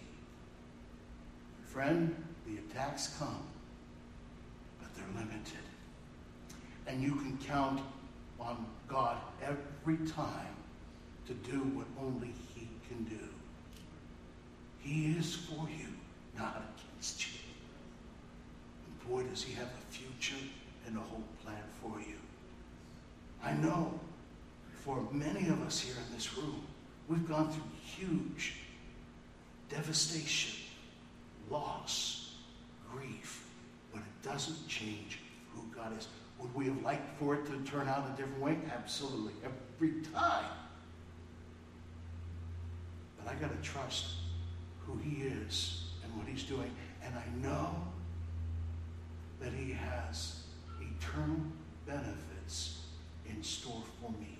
Friend, 1.65 2.15
the 2.47 2.57
attacks 2.57 3.15
come, 3.19 3.45
limited. 5.15 5.65
And 6.87 7.01
you 7.01 7.15
can 7.15 7.37
count 7.45 7.81
on 8.39 8.65
God 8.87 9.17
every 9.41 9.97
time 10.07 10.55
to 11.27 11.33
do 11.33 11.59
what 11.59 11.87
only 12.01 12.33
He 12.55 12.67
can 12.87 13.03
do. 13.03 13.27
He 14.79 15.11
is 15.17 15.35
for 15.35 15.67
you, 15.69 15.87
not 16.37 16.63
against 16.77 17.27
you. 17.27 17.39
And 18.85 19.09
boy, 19.09 19.29
does 19.29 19.43
He 19.43 19.53
have 19.53 19.67
a 19.67 19.93
future 19.93 20.43
and 20.87 20.97
a 20.97 21.01
whole 21.01 21.23
plan 21.43 21.61
for 21.81 21.99
you. 21.99 22.15
I 23.43 23.53
know 23.53 23.99
for 24.83 25.07
many 25.11 25.47
of 25.49 25.61
us 25.61 25.79
here 25.79 25.95
in 26.07 26.15
this 26.15 26.35
room, 26.35 26.61
we've 27.07 27.27
gone 27.27 27.51
through 27.51 27.63
huge 27.83 28.55
devastation 29.69 30.59
loss, 31.49 32.33
grief, 32.91 33.38
doesn't 34.23 34.67
change 34.67 35.19
who 35.53 35.63
God 35.75 35.97
is. 35.97 36.07
Would 36.39 36.53
we 36.55 36.65
have 36.65 36.81
liked 36.81 37.19
for 37.19 37.35
it 37.35 37.45
to 37.47 37.59
turn 37.69 37.87
out 37.87 38.09
a 38.13 38.17
different 38.17 38.39
way? 38.39 38.57
Absolutely. 38.73 39.33
Every 39.43 40.01
time. 40.13 40.45
But 43.17 43.33
I 43.33 43.35
got 43.35 43.51
to 43.51 43.69
trust 43.69 44.13
who 44.85 44.97
He 44.97 45.23
is 45.23 45.83
and 46.03 46.15
what 46.15 46.27
He's 46.27 46.43
doing. 46.43 46.71
And 47.03 47.13
I 47.15 47.47
know 47.47 47.75
that 49.41 49.51
He 49.53 49.71
has 49.73 50.43
eternal 50.79 51.41
benefits 51.85 52.83
in 53.27 53.43
store 53.43 53.83
for 54.01 54.11
me, 54.11 54.37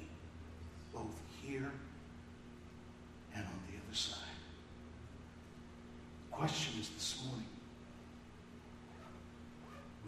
both 0.94 1.20
here 1.44 1.72
and 3.36 3.46
on 3.46 3.60
the 3.70 3.78
other 3.78 3.96
side 3.96 4.30
question 6.40 6.80
is 6.80 6.88
this 6.92 7.22
morning 7.26 7.46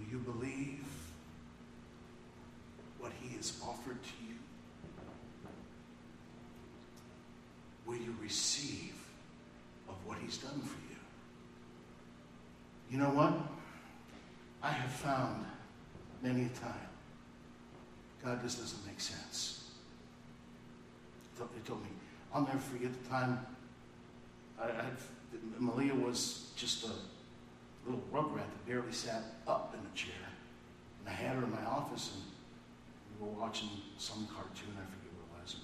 Will 0.01 0.11
you 0.11 0.19
believe 0.19 0.85
what 2.99 3.11
He 3.21 3.35
has 3.35 3.59
offered 3.63 4.01
to 4.01 4.09
you? 4.27 4.35
Will 7.85 7.97
you 7.97 8.15
receive 8.21 8.95
of 9.89 9.95
what 10.05 10.17
He's 10.23 10.37
done 10.37 10.59
for 10.61 10.79
you? 10.89 10.97
You 12.89 12.97
know 12.97 13.09
what? 13.09 13.33
I 14.63 14.71
have 14.71 14.91
found 14.91 15.45
many 16.21 16.45
a 16.45 16.49
time 16.49 16.87
God 18.23 18.41
just 18.43 18.59
doesn't 18.59 18.85
make 18.85 18.99
sense. 18.99 19.71
He 21.35 21.61
told 21.67 21.81
me, 21.81 21.89
I'll 22.33 22.45
never 22.45 22.59
forget 22.59 22.91
the 23.03 23.09
time 23.09 23.43
I, 24.61 24.65
I'd 24.65 24.97
Malia 25.59 25.95
was 25.95 26.51
just 26.55 26.85
a 26.85 26.91
little 27.85 28.03
rugrat 28.11 28.37
that 28.37 28.67
barely 28.67 28.91
sat 28.91 29.23
up 29.47 29.73
in 29.73 29.79
a 29.79 29.95
chair. 29.95 30.13
And 30.99 31.09
I 31.09 31.11
had 31.13 31.35
her 31.35 31.43
in 31.43 31.51
my 31.51 31.65
office, 31.65 32.11
and 32.13 32.23
we 33.19 33.27
were 33.27 33.39
watching 33.39 33.69
some 33.97 34.27
cartoon, 34.27 34.73
I 34.75 34.85
forget 34.85 35.11
what 35.15 35.39
it 35.39 35.43
was. 35.43 35.55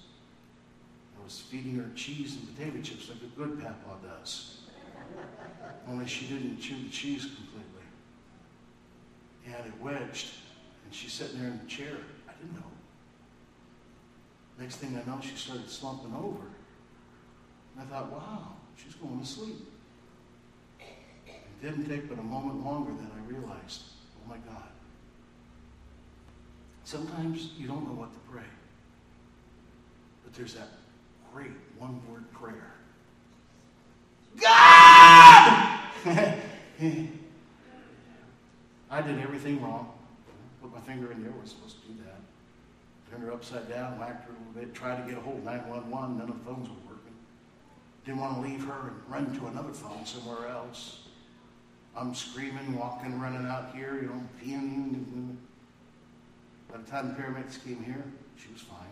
I 1.18 1.24
was 1.24 1.40
feeding 1.40 1.76
her 1.76 1.90
cheese 1.94 2.36
and 2.36 2.56
potato 2.56 2.80
chips 2.82 3.08
like 3.08 3.22
a 3.22 3.38
good 3.38 3.60
papa 3.60 3.98
does. 4.02 4.58
Only 5.88 6.06
she 6.06 6.26
didn't 6.26 6.58
chew 6.60 6.82
the 6.82 6.90
cheese 6.90 7.22
completely. 7.22 7.64
And 9.46 9.66
it 9.66 9.80
wedged, 9.80 10.34
and 10.84 10.94
she's 10.94 11.12
sitting 11.12 11.40
there 11.40 11.50
in 11.50 11.58
the 11.58 11.66
chair. 11.66 11.96
I 12.28 12.32
didn't 12.32 12.54
know. 12.54 12.62
Next 14.58 14.76
thing 14.76 15.00
I 15.00 15.08
know, 15.08 15.20
she 15.22 15.36
started 15.36 15.70
slumping 15.70 16.14
over. 16.14 16.42
And 17.74 17.80
I 17.80 17.84
thought, 17.84 18.10
wow, 18.10 18.56
she's 18.76 18.94
going 18.94 19.20
to 19.20 19.26
sleep. 19.26 19.70
It 21.60 21.66
didn't 21.66 21.88
take 21.88 22.08
but 22.08 22.18
a 22.18 22.22
moment 22.22 22.64
longer 22.64 22.92
than 22.92 23.10
I 23.14 23.30
realized, 23.30 23.82
oh 24.22 24.28
my 24.28 24.36
God. 24.36 24.68
Sometimes 26.84 27.50
you 27.58 27.66
don't 27.66 27.84
know 27.84 27.94
what 27.94 28.12
to 28.12 28.32
pray. 28.32 28.48
But 30.24 30.34
there's 30.34 30.54
that 30.54 30.68
great 31.32 31.52
one 31.78 32.00
word 32.10 32.30
prayer 32.32 32.72
God! 34.40 35.80
I 38.90 39.02
did 39.02 39.18
everything 39.18 39.60
wrong. 39.62 39.92
Put 40.62 40.72
my 40.72 40.80
finger 40.80 41.12
in 41.12 41.22
there, 41.22 41.32
was 41.40 41.50
supposed 41.50 41.82
to 41.82 41.88
do 41.88 41.94
that. 42.04 42.20
Turned 43.10 43.24
her 43.24 43.32
upside 43.32 43.68
down, 43.68 43.98
whacked 43.98 44.26
her 44.26 44.32
a 44.32 44.38
little 44.38 44.52
bit, 44.60 44.74
tried 44.74 45.02
to 45.02 45.08
get 45.08 45.18
a 45.18 45.20
hold 45.20 45.38
of 45.38 45.44
911, 45.44 46.18
none 46.18 46.28
of 46.28 46.38
the 46.38 46.44
phones 46.44 46.68
were 46.68 46.74
working. 46.86 47.14
Didn't 48.04 48.20
want 48.20 48.36
to 48.36 48.40
leave 48.48 48.64
her 48.64 48.88
and 48.88 48.96
run 49.08 49.38
to 49.38 49.46
another 49.46 49.72
phone 49.72 50.04
somewhere 50.06 50.48
else. 50.48 51.00
I'm 51.98 52.14
screaming, 52.14 52.78
walking, 52.78 53.18
running 53.18 53.46
out 53.46 53.74
here, 53.74 53.98
you 54.00 54.06
know, 54.06 54.22
peeing. 54.40 55.36
By 56.70 56.78
the 56.78 56.84
time 56.88 57.08
the 57.08 57.14
paramedics 57.14 57.64
came 57.64 57.82
here, 57.82 58.04
she 58.36 58.52
was 58.52 58.62
fine. 58.62 58.86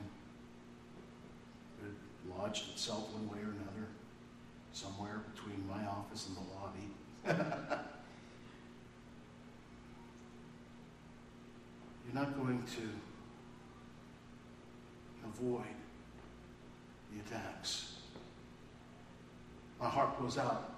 It 1.84 1.92
lodged 2.36 2.70
itself 2.72 3.08
one 3.12 3.28
way 3.28 3.38
or 3.38 3.52
another, 3.52 3.86
somewhere 4.72 5.20
between 5.32 5.64
my 5.68 5.86
office 5.86 6.26
and 6.26 6.36
the 6.36 6.40
lobby. 6.56 6.90
You're 12.06 12.14
not 12.14 12.36
going 12.36 12.64
to 12.64 12.82
avoid 15.28 15.76
the 17.12 17.20
attacks. 17.20 17.92
My 19.78 19.88
heart 19.88 20.18
goes 20.20 20.38
out 20.38 20.75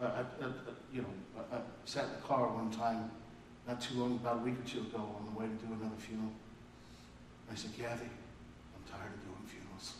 I, 0.00 0.06
I, 0.06 0.24
you 0.92 1.02
know, 1.02 1.08
I, 1.36 1.56
I 1.56 1.60
sat 1.84 2.04
in 2.04 2.10
the 2.12 2.26
car 2.26 2.46
one 2.48 2.70
time, 2.70 3.10
not 3.68 3.80
too 3.80 3.98
long, 3.98 4.14
about 4.14 4.38
a 4.38 4.40
week 4.40 4.58
or 4.58 4.68
two 4.68 4.80
ago, 4.80 4.98
on 4.98 5.26
the 5.32 5.38
way 5.38 5.46
to 5.46 5.66
do 5.66 5.72
another 5.72 5.96
funeral. 5.98 6.32
I 7.50 7.54
said, 7.54 7.72
Kathy, 7.76 8.06
I'm 8.06 8.84
tired 8.90 9.12
of 9.12 9.20
doing 9.24 9.44
funerals. 9.46 9.94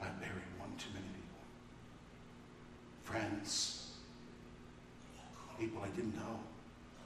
I 0.00 0.06
buried 0.20 0.52
one 0.58 0.70
too 0.76 0.90
many 0.92 1.06
people. 1.06 1.40
Friends, 3.04 3.92
people 5.58 5.82
I 5.82 5.88
didn't 5.88 6.16
know, 6.16 6.40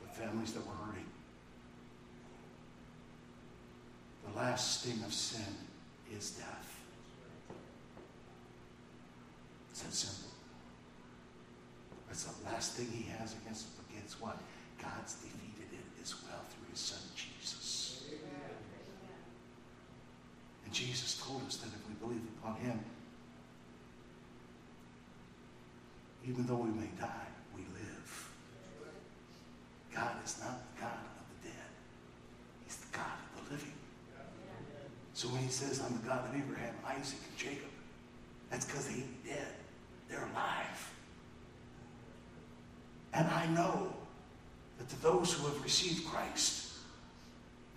with 0.02 0.10
families 0.10 0.52
that 0.54 0.66
were 0.66 0.74
hurting. 0.86 1.06
The 4.28 4.38
last 4.38 4.80
sting 4.80 5.02
of 5.04 5.12
sin 5.12 5.54
is 6.14 6.30
death. 6.30 6.80
It's 9.70 9.82
that 9.82 9.92
simple. 9.92 10.31
That's 12.12 12.24
the 12.24 12.44
last 12.44 12.74
thing 12.74 12.88
he 12.92 13.08
has 13.12 13.34
against 13.40 13.64
us. 13.64 13.72
But 13.72 14.20
what? 14.20 14.38
God's 14.76 15.14
defeated 15.14 15.72
it 15.72 16.02
as 16.02 16.12
well 16.22 16.44
through 16.50 16.68
his 16.70 16.78
son 16.78 16.98
Jesus. 17.16 18.04
And 20.66 20.74
Jesus 20.74 21.18
told 21.26 21.40
us 21.46 21.56
that 21.56 21.68
if 21.68 21.88
we 21.88 21.94
believe 21.94 22.20
upon 22.36 22.56
him, 22.56 22.78
even 26.28 26.44
though 26.44 26.56
we 26.56 26.68
may 26.68 26.90
die, 27.00 27.32
we 27.56 27.62
live. 27.62 28.30
God 29.94 30.12
is 30.22 30.38
not 30.38 30.60
the 30.76 30.82
God 30.82 30.92
of 30.92 31.24
the 31.40 31.48
dead. 31.48 31.68
He's 32.66 32.76
the 32.76 32.94
God 32.94 33.16
of 33.38 33.48
the 33.48 33.54
living. 33.54 33.72
So 35.14 35.28
when 35.28 35.40
he 35.40 35.48
says, 35.48 35.80
I'm 35.80 35.96
the 36.02 36.06
God 36.06 36.28
of 36.28 36.36
Abraham, 36.36 36.74
Isaac, 36.86 37.20
and 37.26 37.38
Jacob, 37.38 37.72
that's 38.50 38.66
because 38.66 38.88
they 38.88 38.96
ain't 38.96 39.24
dead. 39.24 39.54
They're 40.10 40.28
alive. 40.34 40.91
And 43.12 43.28
I 43.28 43.46
know 43.46 43.92
that 44.78 44.88
to 44.88 45.02
those 45.02 45.32
who 45.32 45.46
have 45.46 45.62
received 45.62 46.06
Christ 46.06 46.72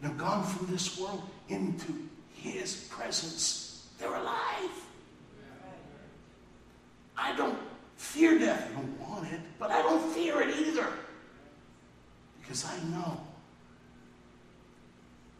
and 0.01 0.09
have 0.09 0.17
gone 0.17 0.43
from 0.43 0.67
this 0.67 0.99
world 0.99 1.23
into 1.49 1.93
his 2.33 2.87
presence, 2.89 3.87
they're 3.99 4.15
alive. 4.15 4.71
I 7.17 7.35
don't 7.35 7.57
fear 7.97 8.37
death. 8.37 8.69
I 8.69 8.73
don't 8.73 8.99
want 8.99 9.31
it, 9.31 9.39
but 9.59 9.71
I 9.71 9.81
don't 9.81 10.11
fear 10.13 10.41
it 10.41 10.55
either. 10.55 10.87
Because 12.41 12.65
I 12.65 12.77
know. 12.89 13.19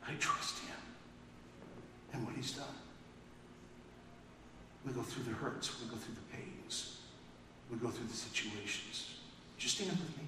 I 0.07 0.13
trust 0.19 0.59
him 0.59 0.75
and 2.13 2.25
what 2.25 2.35
he's 2.35 2.51
done. 2.51 2.65
We 4.85 4.93
go 4.93 5.01
through 5.01 5.23
the 5.23 5.31
hurts, 5.31 5.71
we 5.81 5.89
go 5.89 5.95
through 5.95 6.13
the 6.13 6.37
pains, 6.37 6.99
we 7.71 7.77
go 7.77 7.89
through 7.89 8.07
the 8.07 8.13
situations. 8.13 9.04
Just 9.65 9.77
stand 9.77 9.97
with 9.97 10.15
me. 10.15 10.23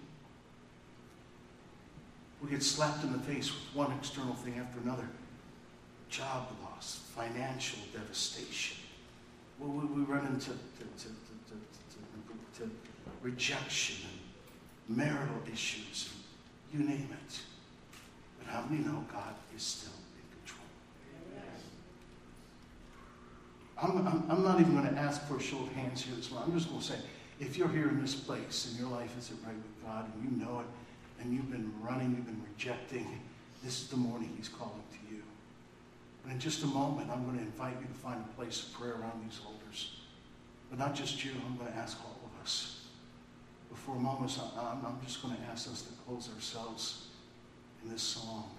We 2.41 2.49
get 2.49 2.63
slapped 2.63 3.03
in 3.03 3.13
the 3.13 3.19
face 3.19 3.51
with 3.53 3.75
one 3.75 3.95
external 3.95 4.33
thing 4.33 4.57
after 4.57 4.79
another 4.79 5.07
job 6.09 6.47
loss, 6.63 7.03
financial 7.15 7.77
devastation. 7.93 8.77
We, 9.59 9.67
we 9.67 10.01
run 10.05 10.25
into 10.25 10.47
to, 10.47 10.53
to, 10.53 11.07
to, 11.49 12.63
to, 12.63 12.71
rejection 13.21 14.07
and 14.87 14.97
marital 14.97 15.43
issues, 15.53 16.15
and 16.73 16.81
you 16.81 16.89
name 16.89 17.09
it. 17.11 17.39
But 18.39 18.47
how 18.47 18.65
many 18.67 18.83
know 18.83 19.05
God 19.13 19.35
is 19.55 19.61
still 19.61 19.93
in 20.17 20.25
control? 20.39 20.65
I'm, 23.83 24.07
I'm, 24.07 24.31
I'm 24.31 24.43
not 24.43 24.59
even 24.59 24.73
going 24.73 24.91
to 24.91 24.99
ask 24.99 25.27
for 25.27 25.37
a 25.37 25.39
show 25.39 25.59
of 25.59 25.71
hands 25.73 26.01
here 26.01 26.15
this 26.15 26.31
morning. 26.31 26.49
I'm 26.49 26.57
just 26.57 26.69
going 26.71 26.81
to 26.81 26.87
say, 26.87 26.97
if 27.39 27.57
you're 27.57 27.69
here 27.69 27.89
in 27.89 28.01
this 28.01 28.15
place 28.15 28.67
and 28.69 28.79
your 28.79 28.89
life 28.89 29.11
isn't 29.17 29.39
right 29.45 29.55
with 29.55 29.85
God 29.85 30.11
and 30.13 30.23
you 30.23 30.45
know 30.45 30.61
it, 30.61 30.65
and 31.21 31.33
you've 31.33 31.51
been 31.51 31.71
running, 31.81 32.11
you've 32.11 32.25
been 32.25 32.41
rejecting, 32.53 33.19
this 33.63 33.81
is 33.81 33.87
the 33.87 33.97
morning 33.97 34.33
He's 34.37 34.49
calling 34.49 34.83
to 34.91 35.15
you. 35.15 35.21
And 36.23 36.33
in 36.33 36.39
just 36.39 36.63
a 36.63 36.67
moment, 36.67 37.09
I'm 37.09 37.23
going 37.25 37.37
to 37.37 37.43
invite 37.43 37.75
you 37.79 37.87
to 37.87 37.93
find 37.93 38.23
a 38.23 38.35
place 38.35 38.63
of 38.63 38.73
prayer 38.73 38.93
around 38.93 39.23
these 39.23 39.39
altars. 39.45 39.91
But 40.69 40.79
not 40.79 40.93
just 40.93 41.23
you, 41.23 41.31
I'm 41.45 41.57
going 41.57 41.71
to 41.71 41.77
ask 41.77 41.97
all 42.03 42.19
of 42.25 42.43
us. 42.43 42.85
But 43.69 43.79
for 43.79 43.95
a 43.95 43.99
moment, 43.99 44.37
I'm, 44.59 44.85
I'm 44.85 44.99
just 45.05 45.21
going 45.21 45.35
to 45.35 45.41
ask 45.43 45.69
us 45.71 45.83
to 45.83 45.93
close 46.05 46.29
ourselves 46.35 47.07
in 47.83 47.91
this 47.91 48.01
song. 48.01 48.49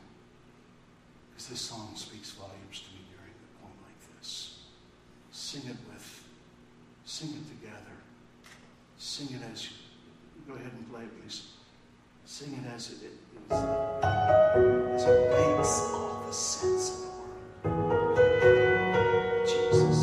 Because 1.31 1.49
this 1.49 1.61
song 1.61 1.93
speaks 1.95 2.31
volumes 2.31 2.81
to 2.81 2.91
me 2.93 3.05
during 3.11 3.33
a 3.33 3.63
point 3.63 3.75
like 3.85 4.19
this. 4.19 4.61
Sing 5.31 5.63
it 5.67 5.77
with, 5.93 6.25
sing 7.05 7.31
it 7.31 7.61
together. 7.61 7.98
Sing 9.01 9.29
it 9.31 9.41
as 9.53 9.65
you 9.65 9.71
go 10.49 10.55
ahead 10.55 10.73
and 10.73 10.91
play, 10.91 11.03
it, 11.03 11.23
please. 11.23 11.53
Sing 12.25 12.53
it 12.53 12.67
as 12.75 12.91
it 12.91 12.97
is, 13.05 13.53
as 13.53 15.05
it 15.05 15.31
makes 15.31 15.81
all 15.93 16.25
the 16.27 16.33
sense 16.33 16.91
in 16.91 17.71
the 17.71 17.77
world. 17.77 18.19
Jesus. 19.47 20.01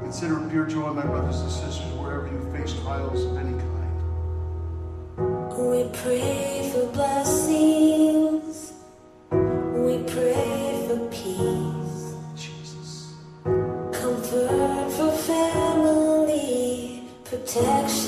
Consider 0.00 0.44
it 0.44 0.50
pure 0.50 0.66
joy, 0.66 0.92
my 0.92 1.02
brothers 1.02 1.40
and 1.42 1.50
sisters, 1.50 1.92
wherever 1.92 2.26
you 2.26 2.52
face 2.52 2.72
trials 2.82 3.24
of 3.24 3.36
any 3.36 3.52
kind. 3.52 3.92
We 5.56 5.88
pray 5.92 6.68
for 6.72 6.86
blessings. 6.92 7.59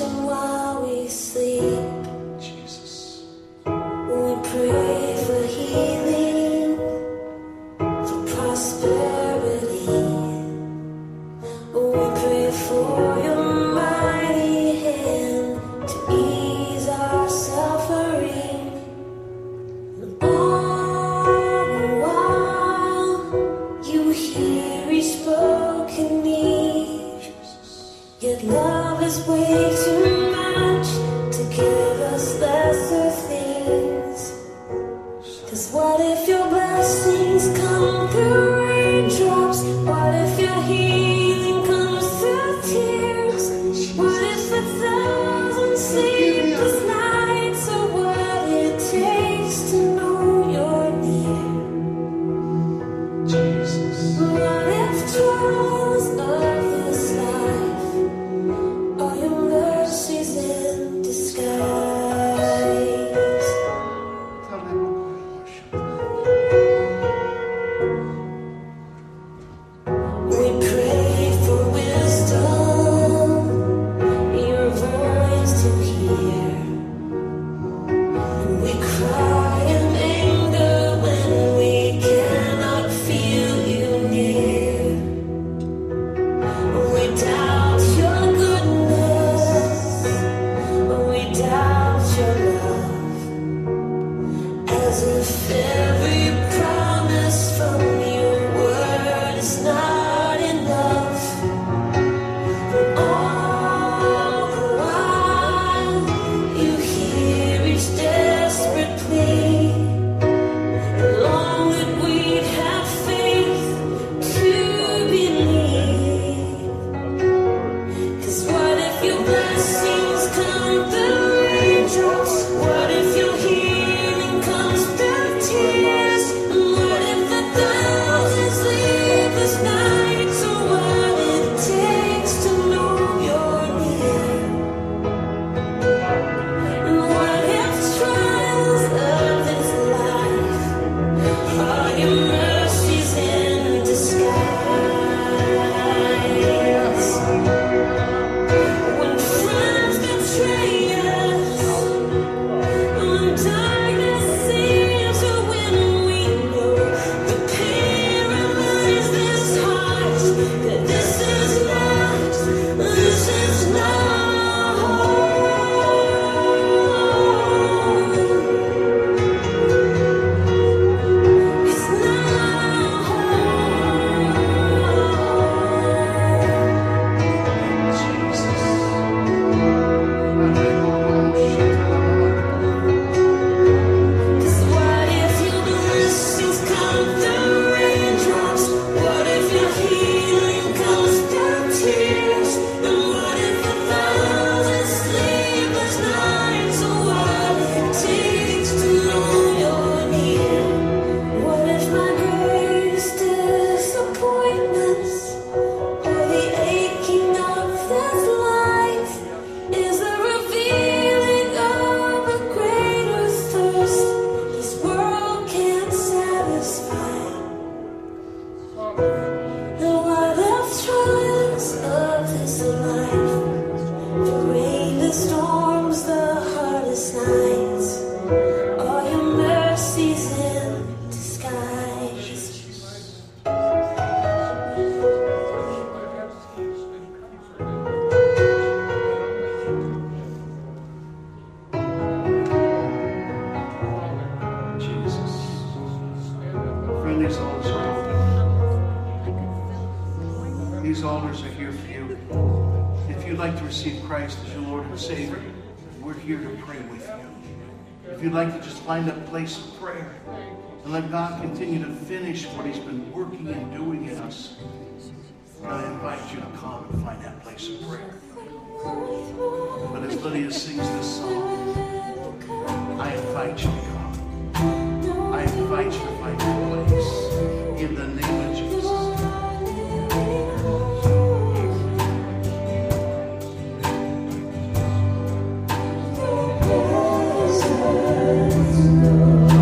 While 0.03 0.62